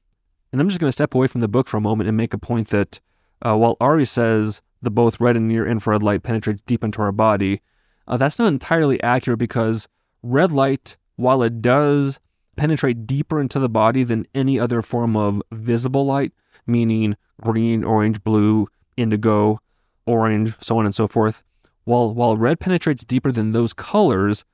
And 0.53 0.61
I'm 0.61 0.69
just 0.69 0.79
going 0.79 0.87
to 0.87 0.93
step 0.93 1.15
away 1.15 1.25
from 1.25 1.41
the 1.41 1.47
book 1.47 1.67
for 1.67 1.77
a 1.77 1.81
moment 1.81 2.07
and 2.07 2.15
make 2.15 2.31
a 2.33 2.37
point 2.37 2.69
that 2.69 2.99
uh, 3.41 3.57
while 3.57 3.75
Ari 3.81 4.05
says 4.05 4.61
the 4.83 4.91
both 4.91 5.19
red 5.19 5.35
and 5.35 5.47
near 5.47 5.65
infrared 5.65 6.03
light 6.03 6.21
penetrates 6.21 6.61
deep 6.61 6.83
into 6.83 7.01
our 7.01 7.11
body, 7.11 7.61
uh, 8.07 8.17
that's 8.17 8.37
not 8.37 8.49
entirely 8.49 9.01
accurate 9.01 9.39
because 9.39 9.87
red 10.21 10.51
light, 10.51 10.95
while 11.15 11.41
it 11.41 11.59
does 11.59 12.19
penetrate 12.55 13.07
deeper 13.07 13.41
into 13.41 13.57
the 13.57 13.67
body 13.67 14.03
than 14.03 14.27
any 14.35 14.59
other 14.59 14.83
form 14.83 15.17
of 15.17 15.41
visible 15.51 16.05
light, 16.05 16.33
meaning 16.67 17.17
green, 17.41 17.83
orange, 17.83 18.23
blue, 18.23 18.67
indigo, 18.95 19.59
orange, 20.05 20.55
so 20.61 20.77
on 20.77 20.85
and 20.85 20.93
so 20.93 21.07
forth, 21.07 21.43
while, 21.85 22.13
while 22.13 22.37
red 22.37 22.59
penetrates 22.59 23.03
deeper 23.03 23.31
than 23.31 23.53
those 23.53 23.73
colors, 23.73 24.45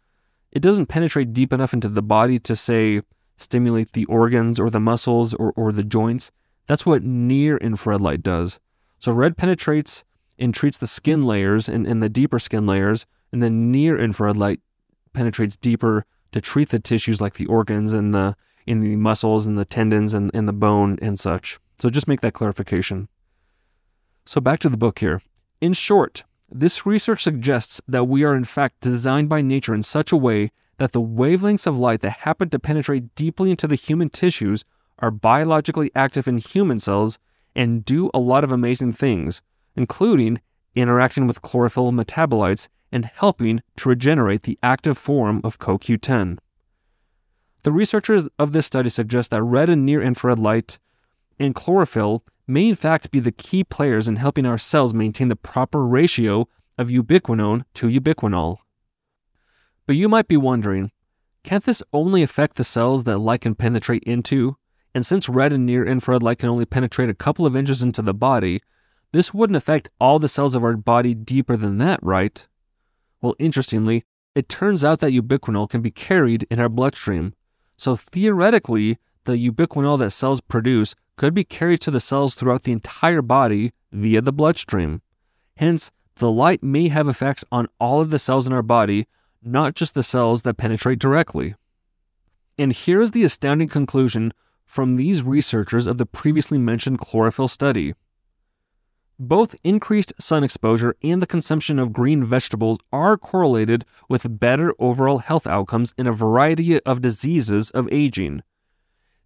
it 0.53 0.61
doesn't 0.61 0.85
penetrate 0.85 1.33
deep 1.33 1.51
enough 1.51 1.73
into 1.73 1.89
the 1.89 2.01
body 2.01 2.39
to, 2.39 2.55
say, 2.55 3.01
stimulate 3.39 3.93
the 3.93 4.05
organs 4.05 4.59
or 4.59 4.69
the 4.69 4.79
muscles 4.79 5.33
or, 5.33 5.53
or 5.55 5.71
the 5.71 5.83
joints. 5.83 6.31
That's 6.67 6.85
what 6.85 7.03
near 7.03 7.57
infrared 7.57 8.01
light 8.01 8.21
does. 8.21 8.59
So 8.99 9.11
red 9.11 9.37
penetrates 9.37 10.03
and 10.37 10.53
treats 10.53 10.77
the 10.77 10.87
skin 10.87 11.23
layers 11.23 11.67
and, 11.67 11.87
and 11.87 12.03
the 12.03 12.09
deeper 12.09 12.39
skin 12.39 12.65
layers, 12.65 13.05
and 13.31 13.41
then 13.41 13.71
near 13.71 13.97
infrared 13.97 14.37
light 14.37 14.59
penetrates 15.13 15.57
deeper 15.57 16.05
to 16.31 16.41
treat 16.41 16.69
the 16.69 16.79
tissues 16.79 17.19
like 17.19 17.33
the 17.33 17.47
organs 17.47 17.93
and 17.93 18.13
the 18.13 18.35
in 18.67 18.81
the 18.81 18.95
muscles 18.95 19.47
and 19.47 19.57
the 19.57 19.65
tendons 19.65 20.13
and, 20.13 20.29
and 20.33 20.47
the 20.47 20.53
bone 20.53 20.99
and 21.01 21.19
such. 21.19 21.59
So 21.79 21.89
just 21.89 22.07
make 22.07 22.21
that 22.21 22.33
clarification. 22.33 23.07
So 24.25 24.39
back 24.39 24.59
to 24.59 24.69
the 24.69 24.77
book 24.77 24.99
here. 24.99 25.21
In 25.59 25.73
short, 25.73 26.23
this 26.51 26.85
research 26.85 27.23
suggests 27.23 27.81
that 27.87 28.05
we 28.05 28.23
are 28.23 28.35
in 28.35 28.43
fact 28.43 28.81
designed 28.81 29.27
by 29.27 29.41
nature 29.41 29.73
in 29.73 29.81
such 29.81 30.11
a 30.11 30.17
way 30.17 30.51
that 30.79 30.93
the 30.93 31.01
wavelengths 31.01 31.67
of 31.67 31.77
light 31.77 31.99
that 32.01 32.19
happen 32.21 32.49
to 32.49 32.57
penetrate 32.57 33.13
deeply 33.13 33.51
into 33.51 33.67
the 33.67 33.75
human 33.75 34.09
tissues 34.09 34.63
are 34.97 35.11
biologically 35.11 35.91
active 35.93 36.27
in 36.27 36.37
human 36.37 36.79
cells 36.79 37.19
and 37.55 37.83
do 37.83 38.09
a 38.13 38.19
lot 38.19 38.43
of 38.43 38.51
amazing 38.51 38.93
things, 38.93 39.41
including 39.75 40.39
interacting 40.75 41.27
with 41.27 41.41
chlorophyll 41.41 41.91
metabolites 41.91 42.69
and 42.91 43.05
helping 43.05 43.61
to 43.75 43.89
regenerate 43.89 44.43
the 44.43 44.57
active 44.63 44.97
form 44.97 45.41
of 45.43 45.59
CoQ10. 45.59 46.37
The 47.63 47.71
researchers 47.71 48.27
of 48.39 48.53
this 48.53 48.65
study 48.65 48.89
suggest 48.89 49.31
that 49.31 49.43
red 49.43 49.69
and 49.69 49.85
near 49.85 50.01
infrared 50.01 50.39
light 50.39 50.79
and 51.37 51.53
chlorophyll 51.53 52.23
may 52.47 52.69
in 52.69 52.75
fact 52.75 53.11
be 53.11 53.19
the 53.19 53.33
key 53.33 53.65
players 53.65 54.07
in 54.07 54.15
helping 54.15 54.45
our 54.45 54.57
cells 54.57 54.93
maintain 54.93 55.27
the 55.27 55.35
proper 55.35 55.85
ratio 55.85 56.47
of 56.77 56.87
ubiquinone 56.87 57.65
to 57.73 57.87
ubiquinol. 57.87 58.59
But 59.89 59.95
you 59.95 60.07
might 60.07 60.27
be 60.27 60.37
wondering 60.37 60.91
can't 61.43 61.63
this 61.63 61.81
only 61.93 62.21
affect 62.21 62.57
the 62.57 62.63
cells 62.63 63.05
that 63.05 63.17
light 63.17 63.41
can 63.41 63.55
penetrate 63.55 64.03
into? 64.03 64.55
And 64.93 65.03
since 65.03 65.27
red 65.27 65.51
and 65.51 65.65
near 65.65 65.83
infrared 65.83 66.21
light 66.21 66.37
can 66.37 66.49
only 66.49 66.65
penetrate 66.65 67.09
a 67.09 67.15
couple 67.15 67.43
of 67.47 67.55
inches 67.55 67.81
into 67.81 68.03
the 68.03 68.13
body, 68.13 68.61
this 69.13 69.33
wouldn't 69.33 69.57
affect 69.57 69.89
all 69.99 70.19
the 70.19 70.27
cells 70.27 70.53
of 70.53 70.63
our 70.63 70.77
body 70.77 71.15
deeper 71.15 71.57
than 71.57 71.79
that, 71.79 71.99
right? 72.03 72.45
Well, 73.19 73.33
interestingly, 73.39 74.05
it 74.35 74.47
turns 74.47 74.83
out 74.83 74.99
that 74.99 75.11
ubiquinol 75.11 75.67
can 75.71 75.81
be 75.81 75.89
carried 75.89 76.45
in 76.51 76.59
our 76.59 76.69
bloodstream. 76.69 77.33
So 77.75 77.95
theoretically, 77.95 78.99
the 79.23 79.37
ubiquinol 79.37 79.97
that 79.97 80.11
cells 80.11 80.39
produce 80.39 80.93
could 81.17 81.33
be 81.33 81.43
carried 81.43 81.81
to 81.81 81.89
the 81.89 81.99
cells 81.99 82.35
throughout 82.35 82.61
the 82.61 82.73
entire 82.73 83.23
body 83.23 83.73
via 83.91 84.21
the 84.21 84.33
bloodstream. 84.33 85.01
Hence, 85.57 85.89
the 86.17 86.29
light 86.29 86.61
may 86.61 86.89
have 86.89 87.07
effects 87.07 87.43
on 87.51 87.67
all 87.79 88.01
of 88.01 88.11
the 88.11 88.19
cells 88.19 88.45
in 88.45 88.53
our 88.53 88.61
body, 88.61 89.07
not 89.41 89.75
just 89.75 89.93
the 89.93 90.03
cells 90.03 90.41
that 90.43 90.57
penetrate 90.57 90.99
directly. 90.99 91.55
And 92.57 92.73
here 92.73 93.01
is 93.01 93.11
the 93.11 93.23
astounding 93.23 93.69
conclusion 93.69 94.33
from 94.65 94.95
these 94.95 95.23
researchers 95.23 95.87
of 95.87 95.97
the 95.97 96.05
previously 96.05 96.57
mentioned 96.57 96.99
chlorophyll 96.99 97.47
study. 97.47 97.95
Both 99.17 99.55
increased 99.63 100.13
sun 100.19 100.43
exposure 100.43 100.95
and 101.03 101.21
the 101.21 101.27
consumption 101.27 101.79
of 101.79 101.91
green 101.91 102.23
vegetables 102.23 102.79
are 102.93 103.17
correlated 103.17 103.83
with 104.07 104.39
better 104.39 104.73
overall 104.79 105.17
health 105.17 105.45
outcomes 105.45 105.93
in 105.97 106.07
a 106.07 106.13
variety 106.13 106.79
of 106.81 107.01
diseases 107.01 107.69
of 107.71 107.89
aging. 107.91 108.43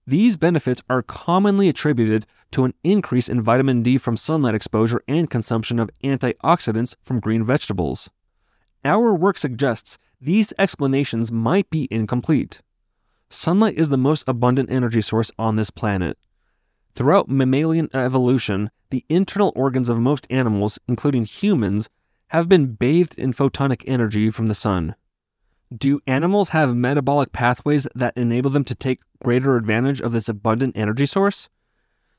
These 0.07 0.36
benefits 0.36 0.82
are 0.89 1.01
commonly 1.01 1.70
attributed 1.70 2.26
to 2.51 2.66
an 2.66 2.74
increase 2.84 3.30
in 3.30 3.41
vitamin 3.41 3.84
D 3.84 3.97
from 3.97 4.18
sunlight 4.18 4.55
exposure 4.55 5.01
and 5.07 5.30
consumption 5.30 5.80
of 5.80 5.91
antioxidants 6.03 6.95
from 7.03 7.20
green 7.20 7.43
vegetables. 7.43 8.09
Our 8.86 9.14
work 9.14 9.38
suggests 9.38 9.98
these 10.20 10.54
explanations 10.58 11.32
might 11.32 11.70
be 11.70 11.88
incomplete. 11.90 12.62
Sunlight 13.30 13.78
is 13.78 13.90
the 13.90 13.98
most 13.98 14.24
abundant 14.28 14.70
energy 14.70 15.02
source 15.02 15.32
on 15.40 15.56
this 15.56 15.70
planet. 15.70 16.18
Throughout 16.94 17.30
mammalian 17.30 17.90
evolution, 17.94 18.70
the 18.92 19.06
internal 19.10 19.52
organs 19.56 19.90
of 19.90 20.00
most 20.00 20.28
animals, 20.30 20.78
including 20.88 21.26
humans, 21.26 21.90
have 22.28 22.48
been 22.48 22.74
bathed 22.74 23.18
in 23.18 23.34
photonic 23.34 23.84
energy 23.88 24.30
from 24.30 24.48
the 24.48 24.56
sun. 24.56 24.96
Do 25.76 26.00
animals 26.06 26.50
have 26.50 26.76
metabolic 26.76 27.32
pathways 27.32 27.88
that 27.96 28.16
enable 28.16 28.52
them 28.52 28.64
to 28.66 28.76
take 28.76 29.02
greater 29.24 29.56
advantage 29.56 30.02
of 30.02 30.12
this 30.12 30.30
abundant 30.30 30.78
energy 30.78 31.06
source? 31.06 31.50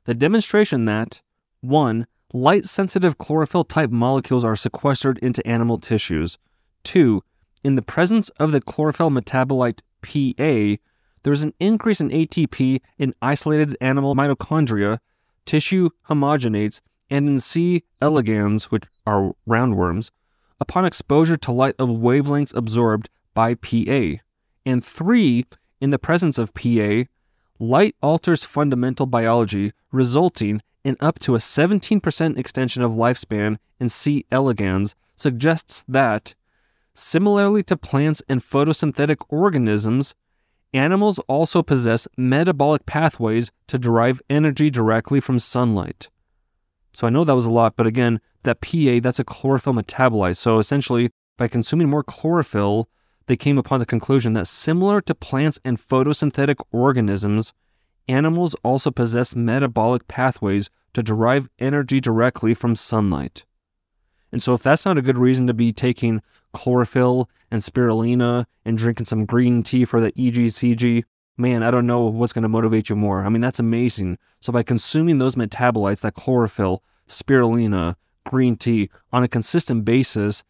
The 0.04 0.14
demonstration 0.14 0.86
that 0.86 1.20
1. 1.60 2.06
Light 2.32 2.64
sensitive 2.64 3.16
chlorophyll 3.16 3.64
type 3.64 3.90
molecules 3.90 4.42
are 4.42 4.56
sequestered 4.56 5.18
into 5.18 5.46
animal 5.46 5.78
tissues. 5.78 6.36
2. 6.84 7.22
In 7.62 7.74
the 7.74 7.82
presence 7.82 8.28
of 8.30 8.52
the 8.52 8.60
chlorophyll 8.60 9.10
metabolite 9.10 9.80
PA, 10.02 10.80
there 11.22 11.32
is 11.32 11.42
an 11.42 11.54
increase 11.58 12.00
in 12.00 12.10
ATP 12.10 12.80
in 12.98 13.14
isolated 13.22 13.76
animal 13.80 14.14
mitochondria, 14.14 14.98
tissue 15.46 15.90
homogenates, 16.08 16.80
and 17.10 17.28
in 17.28 17.40
C. 17.40 17.84
elegans, 18.00 18.70
which 18.70 18.84
are 19.06 19.32
roundworms, 19.48 20.10
upon 20.60 20.84
exposure 20.84 21.36
to 21.36 21.52
light 21.52 21.74
of 21.78 21.88
wavelengths 21.88 22.54
absorbed 22.54 23.08
by 23.34 23.54
PA. 23.54 24.20
And 24.66 24.84
three, 24.84 25.44
in 25.80 25.90
the 25.90 25.98
presence 25.98 26.38
of 26.38 26.54
PA, 26.54 27.04
light 27.58 27.96
alters 28.02 28.44
fundamental 28.44 29.06
biology, 29.06 29.72
resulting 29.92 30.62
in 30.84 30.96
up 31.00 31.18
to 31.20 31.34
a 31.34 31.38
17% 31.38 32.38
extension 32.38 32.82
of 32.82 32.92
lifespan 32.92 33.58
in 33.80 33.88
C. 33.88 34.26
elegans, 34.30 34.94
suggests 35.16 35.84
that, 35.88 36.34
similarly 36.94 37.62
to 37.64 37.76
plants 37.76 38.22
and 38.28 38.40
photosynthetic 38.40 39.18
organisms, 39.28 40.14
Animals 40.74 41.20
also 41.28 41.62
possess 41.62 42.08
metabolic 42.16 42.84
pathways 42.84 43.52
to 43.68 43.78
derive 43.78 44.20
energy 44.28 44.70
directly 44.70 45.20
from 45.20 45.38
sunlight. 45.38 46.10
So 46.92 47.06
I 47.06 47.10
know 47.10 47.22
that 47.22 47.36
was 47.36 47.46
a 47.46 47.52
lot, 47.52 47.76
but 47.76 47.86
again, 47.86 48.20
that 48.42 48.60
PA, 48.60 48.98
that's 49.00 49.20
a 49.20 49.24
chlorophyll 49.24 49.74
metabolite. 49.74 50.36
So 50.36 50.58
essentially, 50.58 51.10
by 51.38 51.46
consuming 51.46 51.88
more 51.88 52.02
chlorophyll, 52.02 52.88
they 53.26 53.36
came 53.36 53.56
upon 53.56 53.78
the 53.78 53.86
conclusion 53.86 54.32
that 54.32 54.48
similar 54.48 55.00
to 55.02 55.14
plants 55.14 55.60
and 55.64 55.78
photosynthetic 55.78 56.56
organisms, 56.72 57.52
animals 58.08 58.56
also 58.64 58.90
possess 58.90 59.36
metabolic 59.36 60.08
pathways 60.08 60.70
to 60.92 61.04
derive 61.04 61.48
energy 61.60 62.00
directly 62.00 62.52
from 62.52 62.74
sunlight. 62.74 63.44
And 64.34 64.42
so, 64.42 64.52
if 64.52 64.64
that's 64.64 64.84
not 64.84 64.98
a 64.98 65.02
good 65.02 65.16
reason 65.16 65.46
to 65.46 65.54
be 65.54 65.72
taking 65.72 66.20
chlorophyll 66.52 67.30
and 67.52 67.60
spirulina 67.62 68.46
and 68.64 68.76
drinking 68.76 69.06
some 69.06 69.26
green 69.26 69.62
tea 69.62 69.84
for 69.84 70.00
the 70.00 70.10
EGCG, 70.10 71.04
man, 71.36 71.62
I 71.62 71.70
don't 71.70 71.86
know 71.86 72.06
what's 72.06 72.32
going 72.32 72.42
to 72.42 72.48
motivate 72.48 72.88
you 72.88 72.96
more. 72.96 73.22
I 73.22 73.28
mean, 73.28 73.40
that's 73.40 73.60
amazing. 73.60 74.18
So, 74.40 74.52
by 74.52 74.64
consuming 74.64 75.18
those 75.18 75.36
metabolites, 75.36 76.00
that 76.00 76.14
chlorophyll, 76.14 76.82
spirulina, 77.08 77.94
green 78.26 78.56
tea, 78.56 78.90
on 79.12 79.22
a 79.22 79.28
consistent 79.28 79.84
basis, 79.84 80.42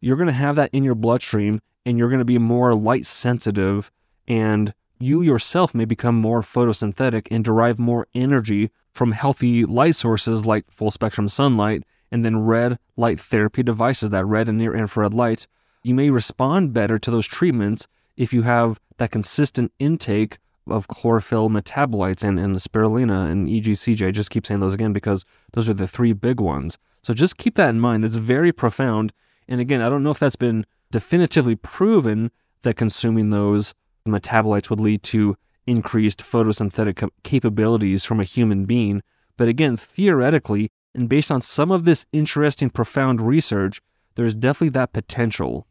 you're 0.00 0.16
going 0.16 0.28
to 0.28 0.32
have 0.32 0.56
that 0.56 0.70
in 0.72 0.82
your 0.82 0.94
bloodstream 0.94 1.60
and 1.84 1.98
you're 1.98 2.08
going 2.08 2.20
to 2.20 2.24
be 2.24 2.38
more 2.38 2.74
light 2.74 3.04
sensitive 3.04 3.92
and 4.26 4.72
you 4.98 5.20
yourself 5.20 5.74
may 5.74 5.84
become 5.84 6.14
more 6.14 6.40
photosynthetic 6.40 7.28
and 7.30 7.44
derive 7.44 7.78
more 7.78 8.06
energy 8.14 8.70
from 8.90 9.12
healthy 9.12 9.66
light 9.66 9.96
sources 9.96 10.46
like 10.46 10.70
full 10.70 10.90
spectrum 10.90 11.28
sunlight 11.28 11.82
and 12.10 12.24
then 12.24 12.44
red 12.44 12.78
light 12.96 13.20
therapy 13.20 13.62
devices, 13.62 14.10
that 14.10 14.26
red 14.26 14.48
and 14.48 14.58
near 14.58 14.74
infrared 14.74 15.14
light, 15.14 15.46
you 15.82 15.94
may 15.94 16.10
respond 16.10 16.72
better 16.72 16.98
to 16.98 17.10
those 17.10 17.26
treatments 17.26 17.86
if 18.16 18.32
you 18.32 18.42
have 18.42 18.80
that 18.96 19.10
consistent 19.10 19.72
intake 19.78 20.38
of 20.70 20.88
chlorophyll 20.88 21.48
metabolites 21.48 22.22
and, 22.22 22.38
and 22.38 22.56
spirulina 22.56 23.30
and 23.30 23.48
EGCG. 23.48 24.06
I 24.06 24.10
just 24.10 24.30
keep 24.30 24.46
saying 24.46 24.60
those 24.60 24.74
again 24.74 24.92
because 24.92 25.24
those 25.52 25.68
are 25.68 25.74
the 25.74 25.88
three 25.88 26.12
big 26.12 26.40
ones. 26.40 26.78
So 27.02 27.14
just 27.14 27.38
keep 27.38 27.54
that 27.54 27.70
in 27.70 27.80
mind. 27.80 28.04
It's 28.04 28.16
very 28.16 28.52
profound. 28.52 29.12
And 29.46 29.60
again, 29.60 29.80
I 29.80 29.88
don't 29.88 30.02
know 30.02 30.10
if 30.10 30.18
that's 30.18 30.36
been 30.36 30.66
definitively 30.90 31.56
proven 31.56 32.30
that 32.62 32.76
consuming 32.76 33.30
those 33.30 33.74
metabolites 34.06 34.68
would 34.68 34.80
lead 34.80 35.02
to 35.04 35.36
increased 35.66 36.18
photosynthetic 36.18 37.08
capabilities 37.22 38.04
from 38.04 38.20
a 38.20 38.24
human 38.24 38.64
being. 38.64 39.02
But 39.36 39.48
again, 39.48 39.76
theoretically, 39.76 40.70
and 40.94 41.08
based 41.08 41.30
on 41.30 41.40
some 41.40 41.70
of 41.70 41.84
this 41.84 42.06
interesting, 42.12 42.70
profound 42.70 43.20
research, 43.20 43.80
there's 44.14 44.34
definitely 44.34 44.70
that 44.70 44.92
potential. 44.92 45.66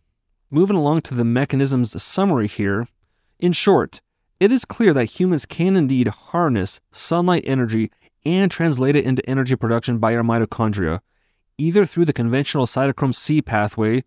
Moving 0.49 0.77
along 0.77 1.01
to 1.01 1.13
the 1.13 1.25
mechanisms 1.25 2.01
summary 2.01 2.47
here. 2.47 2.87
In 3.39 3.51
short, 3.51 4.01
it 4.39 4.51
is 4.51 4.65
clear 4.65 4.93
that 4.93 5.19
humans 5.19 5.45
can 5.45 5.75
indeed 5.75 6.07
harness 6.07 6.79
sunlight 6.91 7.43
energy 7.45 7.91
and 8.25 8.49
translate 8.51 8.95
it 8.95 9.05
into 9.05 9.27
energy 9.29 9.55
production 9.55 9.97
by 9.97 10.15
our 10.15 10.23
mitochondria, 10.23 11.01
either 11.57 11.85
through 11.85 12.05
the 12.05 12.13
conventional 12.13 12.65
cytochrome 12.65 13.15
C 13.15 13.41
pathway 13.41 14.03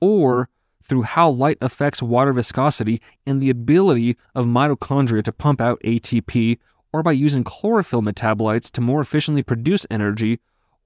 or 0.00 0.48
through 0.82 1.02
how 1.02 1.30
light 1.30 1.58
affects 1.60 2.02
water 2.02 2.32
viscosity 2.32 3.00
and 3.26 3.40
the 3.40 3.50
ability 3.50 4.16
of 4.34 4.46
mitochondria 4.46 5.22
to 5.22 5.32
pump 5.32 5.60
out 5.60 5.80
ATP, 5.84 6.58
or 6.92 7.02
by 7.02 7.12
using 7.12 7.42
chlorophyll 7.42 8.02
metabolites 8.02 8.70
to 8.70 8.80
more 8.80 9.00
efficiently 9.00 9.42
produce 9.42 9.86
energy 9.90 10.40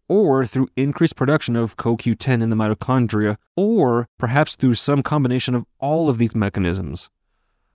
or 0.08 0.46
through 0.46 0.68
increased 0.76 1.16
production 1.16 1.54
of 1.54 1.76
CoQ10 1.76 2.42
in 2.42 2.50
the 2.50 2.56
mitochondria, 2.56 3.36
or 3.56 4.08
perhaps 4.18 4.56
through 4.56 4.74
some 4.74 5.02
combination 5.02 5.54
of 5.54 5.66
all 5.78 6.08
of 6.08 6.18
these 6.18 6.34
mechanisms. 6.34 7.10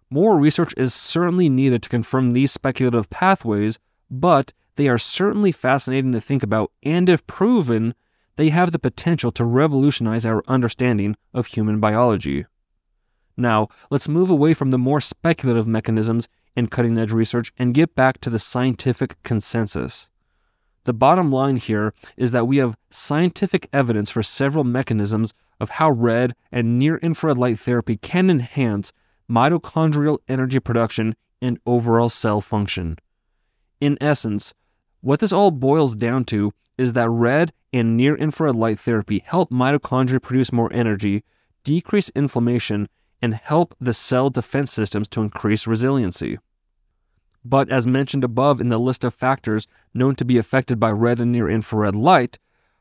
More 0.09 0.37
research 0.37 0.73
is 0.77 0.93
certainly 0.93 1.49
needed 1.49 1.81
to 1.83 1.89
confirm 1.89 2.31
these 2.31 2.51
speculative 2.51 3.09
pathways, 3.09 3.79
but 4.09 4.53
they 4.75 4.87
are 4.87 4.97
certainly 4.97 5.51
fascinating 5.51 6.11
to 6.11 6.21
think 6.21 6.43
about, 6.43 6.71
and 6.83 7.09
if 7.09 7.25
proven, 7.27 7.93
they 8.35 8.49
have 8.49 8.71
the 8.71 8.79
potential 8.79 9.31
to 9.31 9.45
revolutionize 9.45 10.25
our 10.25 10.43
understanding 10.47 11.15
of 11.33 11.47
human 11.47 11.79
biology. 11.79 12.45
Now, 13.37 13.67
let's 13.89 14.07
move 14.07 14.29
away 14.29 14.53
from 14.53 14.71
the 14.71 14.77
more 14.77 15.01
speculative 15.01 15.67
mechanisms 15.67 16.27
in 16.55 16.67
cutting 16.67 16.97
edge 16.97 17.11
research 17.11 17.51
and 17.57 17.73
get 17.73 17.95
back 17.95 18.19
to 18.21 18.29
the 18.29 18.39
scientific 18.39 19.21
consensus. 19.23 20.09
The 20.85 20.93
bottom 20.93 21.31
line 21.31 21.55
here 21.55 21.93
is 22.17 22.31
that 22.31 22.47
we 22.47 22.57
have 22.57 22.77
scientific 22.89 23.69
evidence 23.71 24.11
for 24.11 24.21
several 24.21 24.63
mechanisms 24.63 25.33
of 25.59 25.69
how 25.69 25.91
red 25.91 26.35
and 26.51 26.77
near 26.77 26.97
infrared 26.97 27.37
light 27.37 27.59
therapy 27.59 27.97
can 27.97 28.29
enhance 28.29 28.91
mitochondrial 29.29 30.19
energy 30.27 30.59
production 30.59 31.15
and 31.41 31.59
overall 31.65 32.09
cell 32.09 32.41
function. 32.41 32.97
In 33.79 33.97
essence, 34.01 34.53
what 35.01 35.19
this 35.19 35.31
all 35.31 35.51
boils 35.51 35.95
down 35.95 36.25
to 36.25 36.53
is 36.77 36.93
that 36.93 37.09
red 37.09 37.53
and 37.71 37.95
near 37.95 38.15
infrared 38.15 38.55
light 38.55 38.79
therapy 38.79 39.23
help 39.25 39.51
mitochondria 39.51 40.21
produce 40.21 40.51
more 40.51 40.71
energy, 40.73 41.23
decrease 41.63 42.09
inflammation, 42.09 42.89
and 43.21 43.33
help 43.35 43.75
the 43.79 43.93
cell 43.93 44.29
defense 44.29 44.71
systems 44.71 45.07
to 45.07 45.21
increase 45.21 45.65
resiliency. 45.65 46.37
But 47.45 47.69
as 47.69 47.85
mentioned 47.85 48.23
above 48.23 48.61
in 48.61 48.69
the 48.69 48.77
list 48.77 49.03
of 49.03 49.13
factors 49.13 49.67
known 49.93 50.15
to 50.15 50.25
be 50.25 50.37
affected 50.37 50.79
by 50.79 50.91
red 50.91 51.19
and 51.19 51.31
near 51.31 51.49
infrared 51.49 51.95
light, 51.95 52.39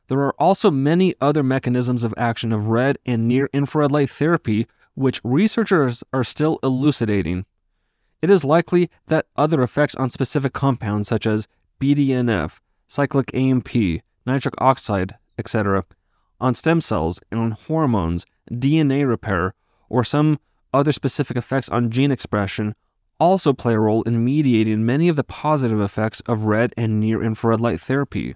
there 0.08 0.20
are 0.20 0.34
also 0.38 0.70
many 0.70 1.14
other 1.20 1.42
mechanisms 1.42 2.04
of 2.04 2.14
action 2.16 2.52
of 2.52 2.68
red 2.68 2.98
and 3.04 3.26
near 3.26 3.48
infrared 3.52 3.90
light 3.90 4.10
therapy 4.10 4.66
which 4.94 5.20
researchers 5.24 6.04
are 6.12 6.24
still 6.24 6.58
elucidating. 6.62 7.46
It 8.20 8.30
is 8.30 8.44
likely 8.44 8.90
that 9.08 9.26
other 9.36 9.62
effects 9.62 9.94
on 9.96 10.10
specific 10.10 10.52
compounds 10.52 11.08
such 11.08 11.26
as 11.26 11.48
BDNF, 11.80 12.60
cyclic 12.86 13.34
AMP, 13.34 13.74
nitric 14.26 14.54
oxide, 14.58 15.16
etc., 15.38 15.84
on 16.40 16.54
stem 16.54 16.80
cells 16.80 17.20
and 17.30 17.40
on 17.40 17.50
hormones, 17.52 18.26
DNA 18.50 19.08
repair, 19.08 19.54
or 19.88 20.04
some 20.04 20.38
other 20.74 20.92
specific 20.92 21.36
effects 21.36 21.68
on 21.68 21.90
gene 21.90 22.10
expression 22.10 22.74
also 23.22 23.52
play 23.52 23.74
a 23.74 23.78
role 23.78 24.02
in 24.02 24.24
mediating 24.24 24.84
many 24.84 25.08
of 25.08 25.16
the 25.16 25.22
positive 25.24 25.80
effects 25.80 26.20
of 26.26 26.44
red 26.44 26.74
and 26.76 26.98
near 26.98 27.22
infrared 27.22 27.60
light 27.60 27.80
therapy. 27.80 28.34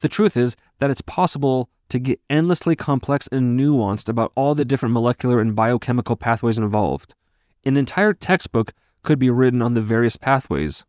The 0.00 0.08
truth 0.08 0.36
is 0.36 0.56
that 0.78 0.90
it's 0.90 1.00
possible 1.02 1.70
to 1.90 2.00
get 2.00 2.20
endlessly 2.28 2.74
complex 2.74 3.28
and 3.30 3.58
nuanced 3.58 4.08
about 4.08 4.32
all 4.34 4.56
the 4.56 4.64
different 4.64 4.92
molecular 4.92 5.40
and 5.40 5.54
biochemical 5.54 6.16
pathways 6.16 6.58
involved. 6.58 7.14
An 7.64 7.76
entire 7.76 8.12
textbook 8.12 8.72
could 9.04 9.20
be 9.20 9.30
written 9.30 9.62
on 9.62 9.74
the 9.74 9.80
various 9.80 10.16
pathways. 10.16 10.84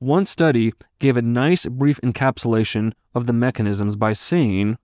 One 0.00 0.24
study 0.24 0.72
gave 0.98 1.16
a 1.16 1.22
nice 1.22 1.66
brief 1.66 2.00
encapsulation 2.00 2.92
of 3.14 3.26
the 3.26 3.32
mechanisms 3.32 3.94
by 3.94 4.14
saying 4.14 4.78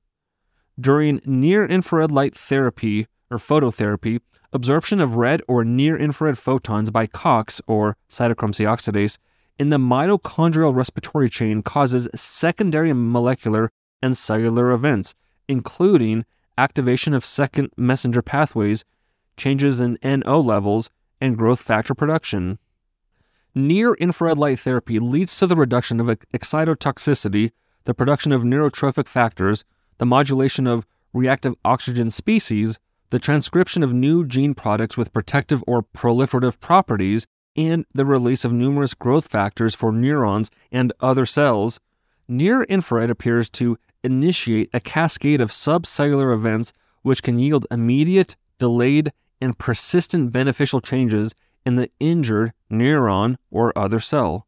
during 0.81 1.21
near 1.25 1.67
infrared 1.67 2.13
light 2.13 2.37
therapy 2.37 3.09
or 3.31 3.39
phototherapy, 3.39 4.21
absorption 4.55 5.01
of 5.01 5.17
red 5.17 5.43
or 5.49 5.65
near 5.65 5.97
infrared 5.97 6.39
photons 6.39 6.91
by 6.91 7.07
COX 7.07 7.61
or 7.67 7.97
cytochrome 8.09 8.55
C 8.55 8.65
oxidase 8.65 9.19
in 9.59 9.69
the 9.71 9.79
mitochondrial 9.79 10.75
respiratory 10.75 11.29
chain 11.29 11.63
causes 11.63 12.09
secondary 12.15 12.93
molecular 12.93 13.71
and 14.01 14.17
cellular 14.17 14.71
events, 14.71 15.15
including 15.49 16.25
activation 16.57 17.15
of 17.15 17.25
second 17.25 17.71
messenger 17.77 18.23
pathways, 18.23 18.85
changes 19.37 19.81
in 19.81 19.99
NO 20.03 20.41
levels, 20.41 20.89
and 21.21 21.37
growth 21.37 21.61
factor 21.61 21.95
production. 21.95 22.59
Near 23.55 23.95
infrared 23.95 24.39
light 24.39 24.61
therapy 24.61 24.99
leads 24.99 25.37
to 25.39 25.47
the 25.47 25.57
reduction 25.57 26.01
of 26.01 26.07
excitotoxicity, 26.07 27.53
the 27.85 27.95
production 27.95 28.33
of 28.33 28.43
neurotrophic 28.43 29.09
factors, 29.09 29.65
the 29.99 30.07
modulation 30.07 30.67
of 30.67 30.87
reactive 31.13 31.55
oxygen 31.65 32.11
species, 32.11 32.79
the 33.11 33.19
transcription 33.19 33.83
of 33.83 33.93
new 33.93 34.27
gene 34.27 34.55
products 34.55 34.97
with 34.97 35.13
protective 35.13 35.63
or 35.67 35.83
proliferative 35.83 36.59
properties, 36.61 37.27
and 37.57 37.87
the 37.93 38.05
release 38.05 38.45
of 38.45 38.53
numerous 38.53 38.95
growth 38.95 39.29
factors 39.29 39.75
for 39.75 39.93
neurons 39.93 40.51
and 40.73 40.93
other 41.01 41.25
cells, 41.25 41.79
near 42.27 42.65
infrared 42.65 43.11
appears 43.11 43.49
to 43.49 43.79
initiate 44.03 44.71
a 44.73 44.81
cascade 44.81 45.41
of 45.41 45.51
subcellular 45.51 46.35
events 46.35 46.73
which 47.03 47.23
can 47.23 47.39
yield 47.39 47.67
immediate, 47.71 48.37
delayed, 48.59 49.13
and 49.41 49.59
persistent 49.59 50.33
beneficial 50.33 50.81
changes 50.81 51.35
in 51.65 51.77
the 51.77 51.91
injured 52.01 52.53
neuron 52.71 53.37
or 53.51 53.77
other 53.79 54.01
cell. 54.01 54.47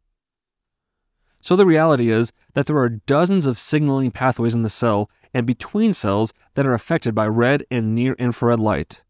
So 1.41 1.55
the 1.55 1.67
reality 1.67 2.11
is 2.11 2.33
that 2.55 2.67
there 2.67 2.79
are 2.79 2.89
dozens 2.89 3.47
of 3.47 3.59
signaling 3.59 4.11
pathways 4.11 4.55
in 4.55 4.63
the 4.63 4.69
cell 4.69 5.09
and 5.37 5.47
between 5.47 5.93
cells 5.93 6.33
that 6.55 6.65
are 6.65 6.73
affected 6.73 7.15
by 7.15 7.27
red 7.27 7.63
and 7.71 7.95
near 7.95 8.15
infrared 8.15 8.59
light. 8.59 9.03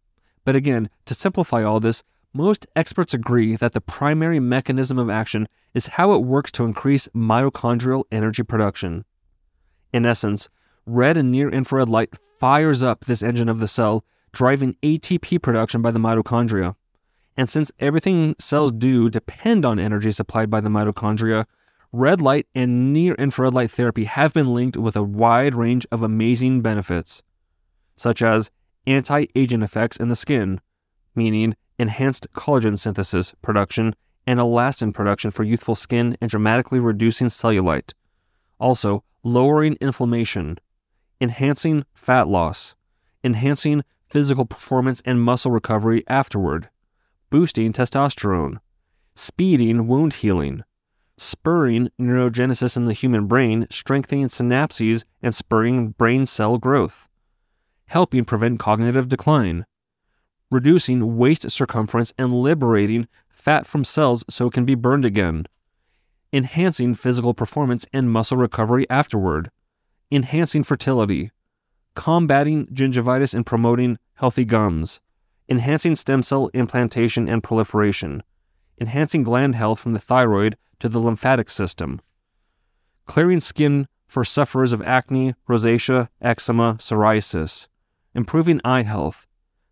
But 0.44 0.56
again, 0.56 0.90
to 1.04 1.14
simplify 1.14 1.62
all 1.62 1.78
this, 1.78 2.02
most 2.34 2.66
experts 2.74 3.14
agree 3.14 3.54
that 3.54 3.74
the 3.74 3.80
primary 3.80 4.40
mechanism 4.40 4.98
of 4.98 5.08
action 5.08 5.46
is 5.72 5.86
how 5.86 6.14
it 6.14 6.24
works 6.24 6.50
to 6.52 6.64
increase 6.64 7.06
mitochondrial 7.14 8.02
energy 8.10 8.42
production. 8.42 9.04
In 9.92 10.04
essence, 10.04 10.48
red 10.84 11.16
and 11.16 11.30
near 11.30 11.48
infrared 11.48 11.88
light 11.88 12.14
fires 12.40 12.82
up 12.82 13.04
this 13.04 13.22
engine 13.22 13.48
of 13.48 13.60
the 13.60 13.68
cell, 13.68 14.04
driving 14.32 14.74
ATP 14.82 15.40
production 15.40 15.80
by 15.80 15.92
the 15.92 16.00
mitochondria. 16.00 16.74
And 17.36 17.48
since 17.48 17.70
everything 17.78 18.34
cells 18.40 18.72
do 18.72 19.10
depend 19.10 19.64
on 19.64 19.78
energy 19.78 20.10
supplied 20.10 20.50
by 20.50 20.60
the 20.60 20.70
mitochondria, 20.70 21.46
red 21.96 22.20
light 22.20 22.46
and 22.54 22.92
near 22.92 23.14
infrared 23.14 23.54
light 23.54 23.70
therapy 23.70 24.04
have 24.04 24.34
been 24.34 24.52
linked 24.52 24.76
with 24.76 24.96
a 24.96 25.02
wide 25.02 25.54
range 25.54 25.86
of 25.90 26.02
amazing 26.02 26.60
benefits, 26.60 27.22
such 27.96 28.22
as 28.22 28.50
anti 28.86 29.26
aging 29.34 29.62
effects 29.62 29.96
in 29.96 30.08
the 30.08 30.16
skin, 30.16 30.60
meaning 31.14 31.56
enhanced 31.78 32.26
collagen 32.34 32.78
synthesis 32.78 33.34
production, 33.40 33.94
and 34.26 34.38
elastin 34.38 34.92
production 34.92 35.30
for 35.30 35.42
youthful 35.42 35.74
skin 35.74 36.16
and 36.20 36.30
dramatically 36.30 36.78
reducing 36.78 37.28
cellulite. 37.28 37.92
Also, 38.58 39.02
lowering 39.22 39.76
inflammation, 39.80 40.58
enhancing 41.20 41.84
fat 41.94 42.28
loss, 42.28 42.74
enhancing 43.24 43.82
physical 44.06 44.44
performance 44.44 45.00
and 45.04 45.22
muscle 45.22 45.50
recovery 45.50 46.04
afterward, 46.08 46.68
boosting 47.30 47.72
testosterone, 47.72 48.58
speeding 49.14 49.86
wound 49.86 50.14
healing, 50.14 50.62
spurring 51.18 51.90
neurogenesis 52.00 52.76
in 52.76 52.84
the 52.84 52.92
human 52.92 53.26
brain, 53.26 53.66
strengthening 53.70 54.26
synapses 54.26 55.04
and 55.22 55.34
spurring 55.34 55.90
brain 55.90 56.26
cell 56.26 56.58
growth, 56.58 57.08
helping 57.86 58.24
prevent 58.24 58.58
cognitive 58.58 59.08
decline, 59.08 59.64
reducing 60.50 61.16
waist 61.16 61.50
circumference 61.50 62.12
and 62.18 62.34
liberating 62.34 63.08
fat 63.28 63.66
from 63.66 63.84
cells 63.84 64.24
so 64.28 64.46
it 64.46 64.52
can 64.52 64.64
be 64.64 64.74
burned 64.74 65.04
again, 65.04 65.46
enhancing 66.32 66.94
physical 66.94 67.32
performance 67.32 67.86
and 67.92 68.10
muscle 68.10 68.36
recovery 68.36 68.88
afterward, 68.90 69.50
enhancing 70.10 70.62
fertility, 70.62 71.30
combating 71.94 72.66
gingivitis 72.66 73.34
and 73.34 73.46
promoting 73.46 73.98
healthy 74.14 74.44
gums, 74.44 75.00
enhancing 75.48 75.94
stem 75.94 76.22
cell 76.22 76.50
implantation 76.52 77.28
and 77.28 77.42
proliferation, 77.42 78.22
enhancing 78.80 79.22
gland 79.22 79.54
health 79.54 79.80
from 79.80 79.92
the 79.92 79.98
thyroid 79.98 80.56
to 80.78 80.88
the 80.88 80.98
lymphatic 80.98 81.50
system, 81.50 82.00
clearing 83.06 83.40
skin 83.40 83.88
for 84.06 84.24
sufferers 84.24 84.72
of 84.72 84.82
acne, 84.82 85.34
rosacea, 85.48 86.08
eczema, 86.20 86.74
psoriasis, 86.74 87.68
improving 88.14 88.60
eye 88.64 88.82
health, 88.82 89.26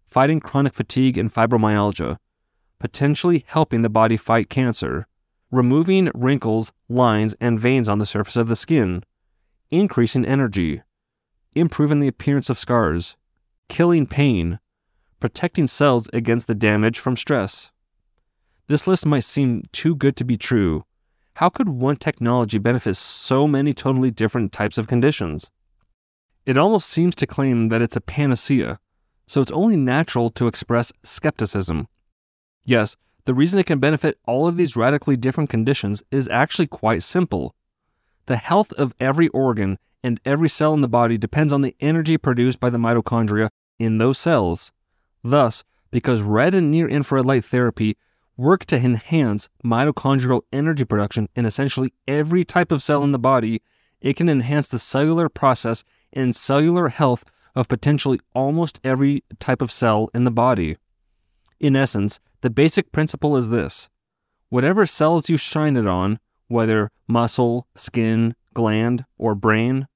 fighting 0.07 0.41
chronic 0.41 0.75
fatigue 0.75 1.19
and 1.19 1.33
fibromyalgia, 1.33 2.19
potentially 2.79 3.45
helping 3.47 3.83
the 3.83 3.89
body 3.89 4.17
fight 4.17 4.49
cancer, 4.49 5.07
removing 5.51 6.11
wrinkles, 6.15 6.73
lines, 6.89 7.35
and 7.41 7.61
veins 7.61 7.89
on 7.89 7.99
the 7.99 8.07
surface 8.07 8.37
of 8.37 8.49
the 8.49 8.57
skin, 8.57 9.03
increasing 9.71 10.25
energy, 10.25 10.83
improving 11.55 12.01
the 12.01 12.09
appearance 12.09 12.51
of 12.51 12.59
scars, 12.59 13.17
killing 13.69 14.07
pain, 14.07 14.59
protecting 15.21 15.67
cells 15.67 16.09
against 16.13 16.47
the 16.47 16.55
damage 16.55 16.99
from 16.99 17.17
stress. 17.17 17.71
This 18.67 18.87
list 18.87 19.05
might 19.05 19.25
seem 19.25 19.63
too 19.73 19.95
good 19.95 20.17
to 20.17 20.25
be 20.25 20.37
true. 20.37 20.85
How 21.35 21.49
could 21.49 21.69
one 21.69 21.97
technology 21.97 22.59
benefit 22.59 22.97
so 22.97 23.47
many 23.47 23.73
totally 23.73 24.11
different 24.11 24.53
types 24.53 24.79
of 24.79 24.87
conditions? 24.87 25.51
It 26.47 26.57
almost 26.57 26.89
seems 26.89 27.15
to 27.17 27.27
claim 27.27 27.67
that 27.67 27.83
it's 27.83 27.97
a 27.97 28.01
panacea, 28.01 28.79
so 29.27 29.41
it's 29.41 29.51
only 29.51 29.77
natural 29.77 30.31
to 30.31 30.47
express 30.47 30.93
skepticism. 31.03 31.89
Yes, 32.65 32.97
the 33.25 33.35
reason 33.35 33.59
it 33.59 33.67
can 33.67 33.79
benefit 33.79 34.19
all 34.27 34.47
of 34.47 34.57
these 34.57 34.77
radically 34.77 35.17
different 35.17 35.51
conditions 35.51 36.03
is 36.11 36.29
actually 36.29 36.67
quite 36.67 37.03
simple. 37.03 37.55
The 38.27 38.37
health 38.37 38.73
of 38.75 38.95
every 39.01 39.29
organ 39.29 39.79
and 40.03 40.21
every 40.25 40.49
cell 40.49 40.75
in 40.75 40.83
the 40.83 40.89
body 40.89 41.19
depends 41.19 41.53
on 41.53 41.63
the 41.63 41.75
energy 41.81 42.17
produced 42.17 42.61
by 42.61 42.71
the 42.71 42.79
mitochondria 42.79 43.49
in 43.79 43.99
those 43.99 44.19
cells. 44.19 44.73
Thus, 45.23 45.65
because 45.91 46.21
red 46.23 46.55
and 46.55 46.71
near 46.71 46.87
infrared 46.87 47.27
light 47.27 47.45
therapy 47.45 47.97
work 48.37 48.65
to 48.67 48.77
enhance 48.77 49.49
mitochondrial 49.65 50.43
energy 50.53 50.85
production 50.85 51.29
in 51.37 51.47
essentially 51.47 51.93
every 52.09 52.45
type 52.45 52.73
of 52.73 52.83
cell 52.83 53.03
in 53.03 53.13
the 53.13 53.19
body, 53.19 53.63
it 54.01 54.17
can 54.17 54.29
enhance 54.29 54.69
the 54.69 54.79
cellular 54.79 55.29
process 55.29 55.85
and 56.13 56.35
cellular 56.35 56.89
health 56.89 57.25
of 57.55 57.69
potentially 57.69 58.21
almost 58.35 58.81
every 58.83 59.23
type 59.39 59.63
of 59.63 59.71
cell 59.71 60.09
in 60.15 60.25
the 60.25 60.31
body. 60.31 60.77
In 61.61 61.77
essence, 61.77 62.21
the 62.41 62.51
basic 62.51 62.93
principle 62.93 63.37
is 63.37 63.51
this 63.51 63.89
whatever 64.49 64.87
cells 64.87 65.29
you 65.29 65.37
shine 65.37 65.77
it 65.77 65.87
on, 65.87 66.19
whether 66.49 66.91
muscle, 67.09 67.67
skin, 67.75 68.35
gland, 68.53 69.05
or 69.19 69.35
brain, 69.35 69.89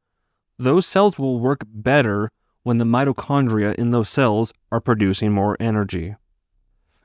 those 0.59 0.86
cells 0.86 1.18
will 1.18 1.39
work 1.39 1.61
better 1.66 2.30
when 2.62 2.78
the 2.78 2.84
mitochondria 2.84 3.74
in 3.74 3.91
those 3.91 4.09
cells 4.09 4.53
are 4.72 4.80
producing 4.80 5.32
more 5.32 5.57
energy. 5.61 6.14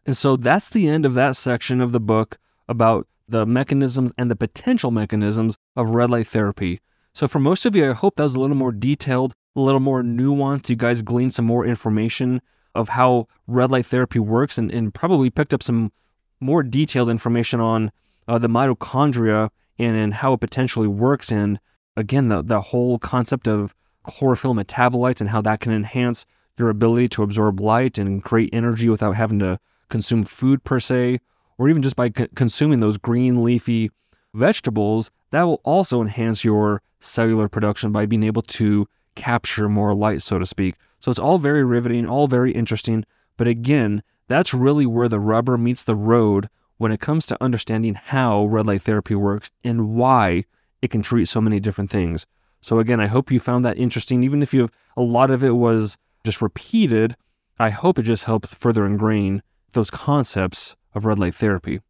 And 0.05 0.17
so 0.17 0.35
that's 0.35 0.69
the 0.69 0.87
end 0.87 1.05
of 1.05 1.13
that 1.13 1.35
section 1.35 1.81
of 1.81 1.91
the 1.91 1.99
book 1.99 2.37
about 2.67 3.07
the 3.27 3.45
mechanisms 3.45 4.11
and 4.17 4.29
the 4.29 4.35
potential 4.35 4.91
mechanisms 4.91 5.55
of 5.75 5.89
red 5.89 6.09
light 6.09 6.27
therapy. 6.27 6.81
So, 7.13 7.27
for 7.27 7.39
most 7.39 7.65
of 7.65 7.75
you, 7.75 7.91
I 7.91 7.93
hope 7.93 8.15
that 8.15 8.23
was 8.23 8.35
a 8.35 8.39
little 8.39 8.55
more 8.55 8.71
detailed 8.71 9.33
a 9.55 9.61
little 9.61 9.79
more 9.79 10.01
nuanced. 10.01 10.69
You 10.69 10.75
guys 10.75 11.01
gleaned 11.01 11.33
some 11.33 11.45
more 11.45 11.65
information 11.65 12.41
of 12.75 12.89
how 12.89 13.27
red 13.47 13.71
light 13.71 13.85
therapy 13.85 14.19
works 14.19 14.57
and, 14.57 14.71
and 14.71 14.93
probably 14.93 15.29
picked 15.29 15.53
up 15.53 15.61
some 15.61 15.91
more 16.39 16.63
detailed 16.63 17.09
information 17.09 17.59
on 17.59 17.91
uh, 18.27 18.39
the 18.39 18.47
mitochondria 18.47 19.49
and, 19.77 19.95
and 19.95 20.15
how 20.15 20.33
it 20.33 20.39
potentially 20.39 20.87
works. 20.87 21.31
And 21.31 21.59
again, 21.95 22.29
the, 22.29 22.41
the 22.41 22.61
whole 22.61 22.97
concept 22.97 23.47
of 23.47 23.75
chlorophyll 24.03 24.55
metabolites 24.55 25.21
and 25.21 25.29
how 25.29 25.41
that 25.41 25.59
can 25.59 25.71
enhance 25.71 26.25
your 26.57 26.69
ability 26.69 27.09
to 27.09 27.23
absorb 27.23 27.59
light 27.59 27.97
and 27.97 28.23
create 28.23 28.49
energy 28.53 28.89
without 28.89 29.13
having 29.13 29.39
to 29.39 29.59
consume 29.89 30.23
food 30.23 30.63
per 30.63 30.79
se, 30.79 31.19
or 31.57 31.69
even 31.69 31.81
just 31.81 31.95
by 31.95 32.09
consuming 32.09 32.79
those 32.79 32.97
green 32.97 33.43
leafy 33.43 33.91
vegetables, 34.33 35.11
that 35.31 35.43
will 35.43 35.61
also 35.63 36.01
enhance 36.01 36.43
your 36.43 36.81
cellular 36.99 37.47
production 37.47 37.91
by 37.91 38.05
being 38.05 38.23
able 38.23 38.41
to 38.41 38.87
capture 39.15 39.69
more 39.69 39.93
light, 39.93 40.21
so 40.21 40.39
to 40.39 40.45
speak. 40.45 40.75
So 40.99 41.11
it's 41.11 41.19
all 41.19 41.37
very 41.37 41.63
riveting, 41.63 42.07
all 42.07 42.27
very 42.27 42.51
interesting. 42.51 43.05
But 43.37 43.47
again, 43.47 44.03
that's 44.27 44.53
really 44.53 44.85
where 44.85 45.09
the 45.09 45.19
rubber 45.19 45.57
meets 45.57 45.83
the 45.83 45.95
road 45.95 46.49
when 46.77 46.91
it 46.91 46.99
comes 46.99 47.27
to 47.27 47.43
understanding 47.43 47.93
how 47.93 48.45
red 48.45 48.67
light 48.67 48.81
therapy 48.81 49.15
works 49.15 49.51
and 49.63 49.95
why 49.95 50.45
it 50.81 50.89
can 50.89 51.01
treat 51.01 51.25
so 51.25 51.41
many 51.41 51.59
different 51.59 51.91
things. 51.91 52.25
So 52.61 52.79
again, 52.79 52.99
I 52.99 53.07
hope 53.07 53.31
you 53.31 53.39
found 53.39 53.65
that 53.65 53.77
interesting. 53.77 54.23
Even 54.23 54.41
if 54.41 54.53
you 54.53 54.69
a 54.95 55.01
lot 55.01 55.31
of 55.31 55.43
it 55.43 55.55
was 55.55 55.97
just 56.23 56.41
repeated, 56.41 57.15
I 57.59 57.69
hope 57.69 57.99
it 57.99 58.03
just 58.03 58.25
helped 58.25 58.47
further 58.47 58.85
ingrain 58.85 59.43
those 59.73 59.91
concepts 59.91 60.75
of 60.95 61.05
red 61.05 61.19
light 61.19 61.35
therapy. 61.35 61.81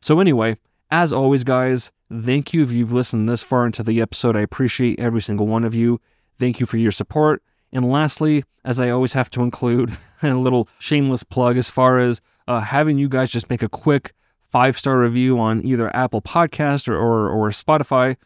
So 0.00 0.20
anyway, 0.20 0.56
as 0.90 1.12
always, 1.12 1.44
guys, 1.44 1.90
thank 2.10 2.52
you 2.52 2.62
if 2.62 2.70
you've 2.70 2.92
listened 2.92 3.28
this 3.28 3.42
far 3.42 3.66
into 3.66 3.82
the 3.82 4.00
episode. 4.00 4.36
I 4.36 4.40
appreciate 4.40 4.98
every 4.98 5.22
single 5.22 5.46
one 5.46 5.64
of 5.64 5.74
you. 5.74 6.00
Thank 6.38 6.60
you 6.60 6.66
for 6.66 6.76
your 6.76 6.90
support. 6.90 7.42
And 7.72 7.90
lastly, 7.90 8.44
as 8.64 8.78
I 8.78 8.90
always 8.90 9.14
have 9.14 9.30
to 9.30 9.42
include 9.42 9.96
a 10.22 10.34
little 10.34 10.68
shameless 10.78 11.24
plug 11.24 11.56
as 11.56 11.70
far 11.70 11.98
as 11.98 12.20
uh, 12.46 12.60
having 12.60 12.98
you 12.98 13.08
guys 13.08 13.30
just 13.30 13.48
make 13.48 13.62
a 13.62 13.68
quick 13.68 14.12
five 14.50 14.78
star 14.78 14.98
review 14.98 15.38
on 15.38 15.64
either 15.64 15.94
Apple 15.96 16.20
Podcast 16.20 16.88
or, 16.88 16.96
or, 16.96 17.30
or 17.30 17.48
Spotify. 17.50 18.16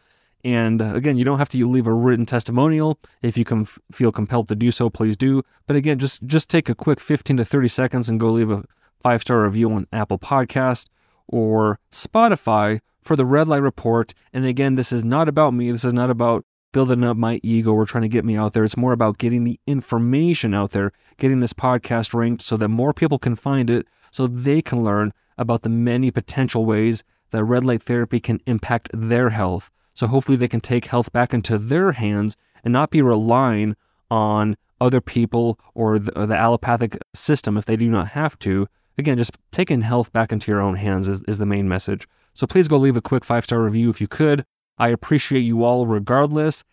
And 0.43 0.81
uh, 0.81 0.93
again, 0.93 1.17
you 1.17 1.23
don't 1.23 1.39
have 1.39 1.49
to 1.49 1.67
leave 1.67 1.87
a 1.87 1.93
written 1.93 2.25
testimonial. 2.25 2.99
If 3.21 3.37
you 3.37 3.45
can 3.45 3.61
f- 3.61 3.79
feel 3.91 4.11
compelled 4.11 4.47
to 4.49 4.55
do 4.55 4.71
so, 4.71 4.89
please 4.89 5.17
do. 5.17 5.43
But 5.65 5.75
again, 5.75 5.99
just 5.99 6.23
just 6.25 6.49
take 6.49 6.69
a 6.69 6.75
quick 6.75 6.99
15 6.99 7.37
to 7.37 7.45
30 7.45 7.67
seconds 7.67 8.09
and 8.09 8.19
go 8.19 8.31
leave 8.31 8.51
a 8.51 8.63
five 9.01 9.21
star 9.21 9.43
review 9.43 9.71
on 9.71 9.87
Apple 9.91 10.19
Podcast 10.19 10.87
or 11.27 11.79
Spotify 11.91 12.79
for 13.01 13.15
the 13.15 13.25
Red 13.25 13.47
Light 13.47 13.61
Report. 13.61 14.13
And 14.33 14.45
again, 14.45 14.75
this 14.75 14.91
is 14.91 15.03
not 15.03 15.27
about 15.27 15.53
me. 15.53 15.71
This 15.71 15.85
is 15.85 15.93
not 15.93 16.09
about 16.09 16.45
building 16.73 17.03
up 17.03 17.17
my 17.17 17.39
ego 17.43 17.73
or 17.73 17.85
trying 17.85 18.03
to 18.03 18.09
get 18.09 18.25
me 18.25 18.35
out 18.35 18.53
there. 18.53 18.63
It's 18.63 18.77
more 18.77 18.91
about 18.91 19.17
getting 19.17 19.43
the 19.43 19.59
information 19.65 20.53
out 20.53 20.71
there, 20.71 20.91
getting 21.17 21.39
this 21.39 21.53
podcast 21.53 22.13
ranked 22.13 22.41
so 22.41 22.57
that 22.57 22.67
more 22.67 22.93
people 22.93 23.17
can 23.17 23.35
find 23.35 23.69
it 23.69 23.87
so 24.11 24.27
they 24.27 24.61
can 24.61 24.83
learn 24.83 25.13
about 25.37 25.61
the 25.61 25.69
many 25.69 26.11
potential 26.11 26.65
ways 26.65 27.03
that 27.31 27.43
red 27.43 27.63
light 27.63 27.83
therapy 27.83 28.19
can 28.19 28.41
impact 28.45 28.89
their 28.93 29.29
health. 29.29 29.71
So 29.93 30.07
hopefully 30.07 30.37
they 30.37 30.47
can 30.47 30.61
take 30.61 30.85
health 30.85 31.11
back 31.11 31.33
into 31.33 31.57
their 31.57 31.93
hands 31.93 32.37
and 32.63 32.71
not 32.71 32.91
be 32.91 33.01
relying 33.01 33.75
on 34.09 34.57
other 34.79 35.01
people 35.01 35.59
or 35.73 35.99
the, 35.99 36.17
or 36.19 36.25
the 36.25 36.37
allopathic 36.37 36.97
system 37.13 37.57
if 37.57 37.65
they 37.65 37.75
do 37.75 37.89
not 37.89 38.09
have 38.09 38.37
to. 38.39 38.67
Again, 38.97 39.17
just 39.17 39.37
taking 39.51 39.81
health 39.81 40.11
back 40.11 40.31
into 40.31 40.51
your 40.51 40.61
own 40.61 40.75
hands 40.75 41.07
is, 41.07 41.23
is 41.27 41.37
the 41.37 41.45
main 41.45 41.69
message. 41.69 42.07
So 42.33 42.47
please 42.47 42.67
go 42.67 42.77
leave 42.77 42.97
a 42.97 43.01
quick 43.01 43.23
five 43.23 43.43
star 43.43 43.61
review 43.61 43.89
if 43.89 44.01
you 44.01 44.07
could. 44.07 44.45
I 44.77 44.89
appreciate 44.89 45.41
you 45.41 45.63
all 45.63 45.85
regardless. 45.85 46.63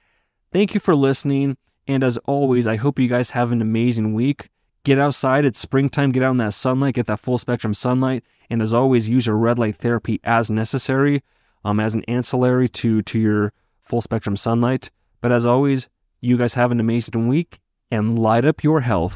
Thank 0.52 0.74
you 0.74 0.80
for 0.80 0.94
listening. 0.94 1.56
And 1.86 2.02
as 2.02 2.16
always, 2.18 2.66
I 2.66 2.76
hope 2.76 2.98
you 2.98 3.08
guys 3.08 3.30
have 3.30 3.52
an 3.52 3.60
amazing 3.60 4.14
week. 4.14 4.48
Get 4.84 4.98
outside. 4.98 5.44
It's 5.44 5.58
springtime. 5.58 6.12
Get 6.12 6.22
out 6.22 6.32
in 6.32 6.36
that 6.38 6.54
sunlight. 6.54 6.94
Get 6.94 7.06
that 7.06 7.20
full 7.20 7.38
spectrum 7.38 7.74
sunlight. 7.74 8.24
And 8.50 8.60
as 8.60 8.74
always, 8.74 9.08
use 9.08 9.26
your 9.26 9.36
red 9.36 9.58
light 9.58 9.76
therapy 9.76 10.20
as 10.24 10.50
necessary, 10.50 11.22
um, 11.64 11.80
as 11.80 11.94
an 11.94 12.04
ancillary 12.04 12.68
to 12.68 13.02
to 13.02 13.18
your 13.18 13.52
full 13.80 14.02
spectrum 14.02 14.36
sunlight. 14.36 14.90
But 15.20 15.32
as 15.32 15.46
always, 15.46 15.88
you 16.20 16.36
guys 16.36 16.54
have 16.54 16.70
an 16.70 16.80
amazing 16.80 17.28
week 17.28 17.60
and 17.90 18.18
light 18.18 18.44
up 18.44 18.62
your 18.62 18.80
health. 18.80 19.14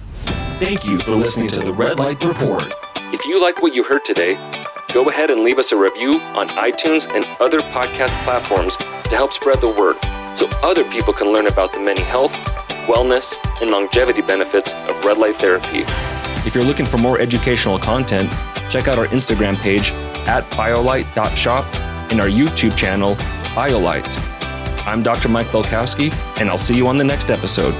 Thank 0.58 0.88
you 0.88 0.98
for 0.98 1.14
listening 1.14 1.48
to 1.48 1.60
the 1.60 1.72
Red 1.72 1.98
Light 1.98 2.22
Report. 2.24 2.87
If 3.10 3.24
you 3.24 3.40
like 3.40 3.62
what 3.62 3.74
you 3.74 3.82
heard 3.84 4.04
today, 4.04 4.34
go 4.92 5.08
ahead 5.08 5.30
and 5.30 5.40
leave 5.40 5.58
us 5.58 5.72
a 5.72 5.76
review 5.76 6.20
on 6.34 6.48
iTunes 6.48 7.10
and 7.14 7.24
other 7.40 7.60
podcast 7.60 8.12
platforms 8.22 8.76
to 8.76 9.16
help 9.16 9.32
spread 9.32 9.62
the 9.62 9.68
word 9.68 9.96
so 10.36 10.46
other 10.62 10.84
people 10.84 11.14
can 11.14 11.32
learn 11.32 11.46
about 11.46 11.72
the 11.72 11.80
many 11.80 12.02
health, 12.02 12.34
wellness, 12.86 13.34
and 13.62 13.70
longevity 13.70 14.20
benefits 14.20 14.74
of 14.74 15.02
red 15.06 15.16
light 15.16 15.36
therapy. 15.36 15.84
If 16.46 16.54
you're 16.54 16.64
looking 16.64 16.84
for 16.84 16.98
more 16.98 17.18
educational 17.18 17.78
content, 17.78 18.30
check 18.68 18.88
out 18.88 18.98
our 18.98 19.06
Instagram 19.06 19.56
page 19.56 19.92
at 20.28 20.44
biolight.shop 20.50 21.64
and 22.12 22.20
our 22.20 22.28
YouTube 22.28 22.76
channel, 22.76 23.14
BioLight. 23.54 24.86
I'm 24.86 25.02
Dr. 25.02 25.30
Mike 25.30 25.46
Belkowski, 25.46 26.12
and 26.38 26.50
I'll 26.50 26.58
see 26.58 26.76
you 26.76 26.86
on 26.86 26.98
the 26.98 27.04
next 27.04 27.30
episode. 27.30 27.74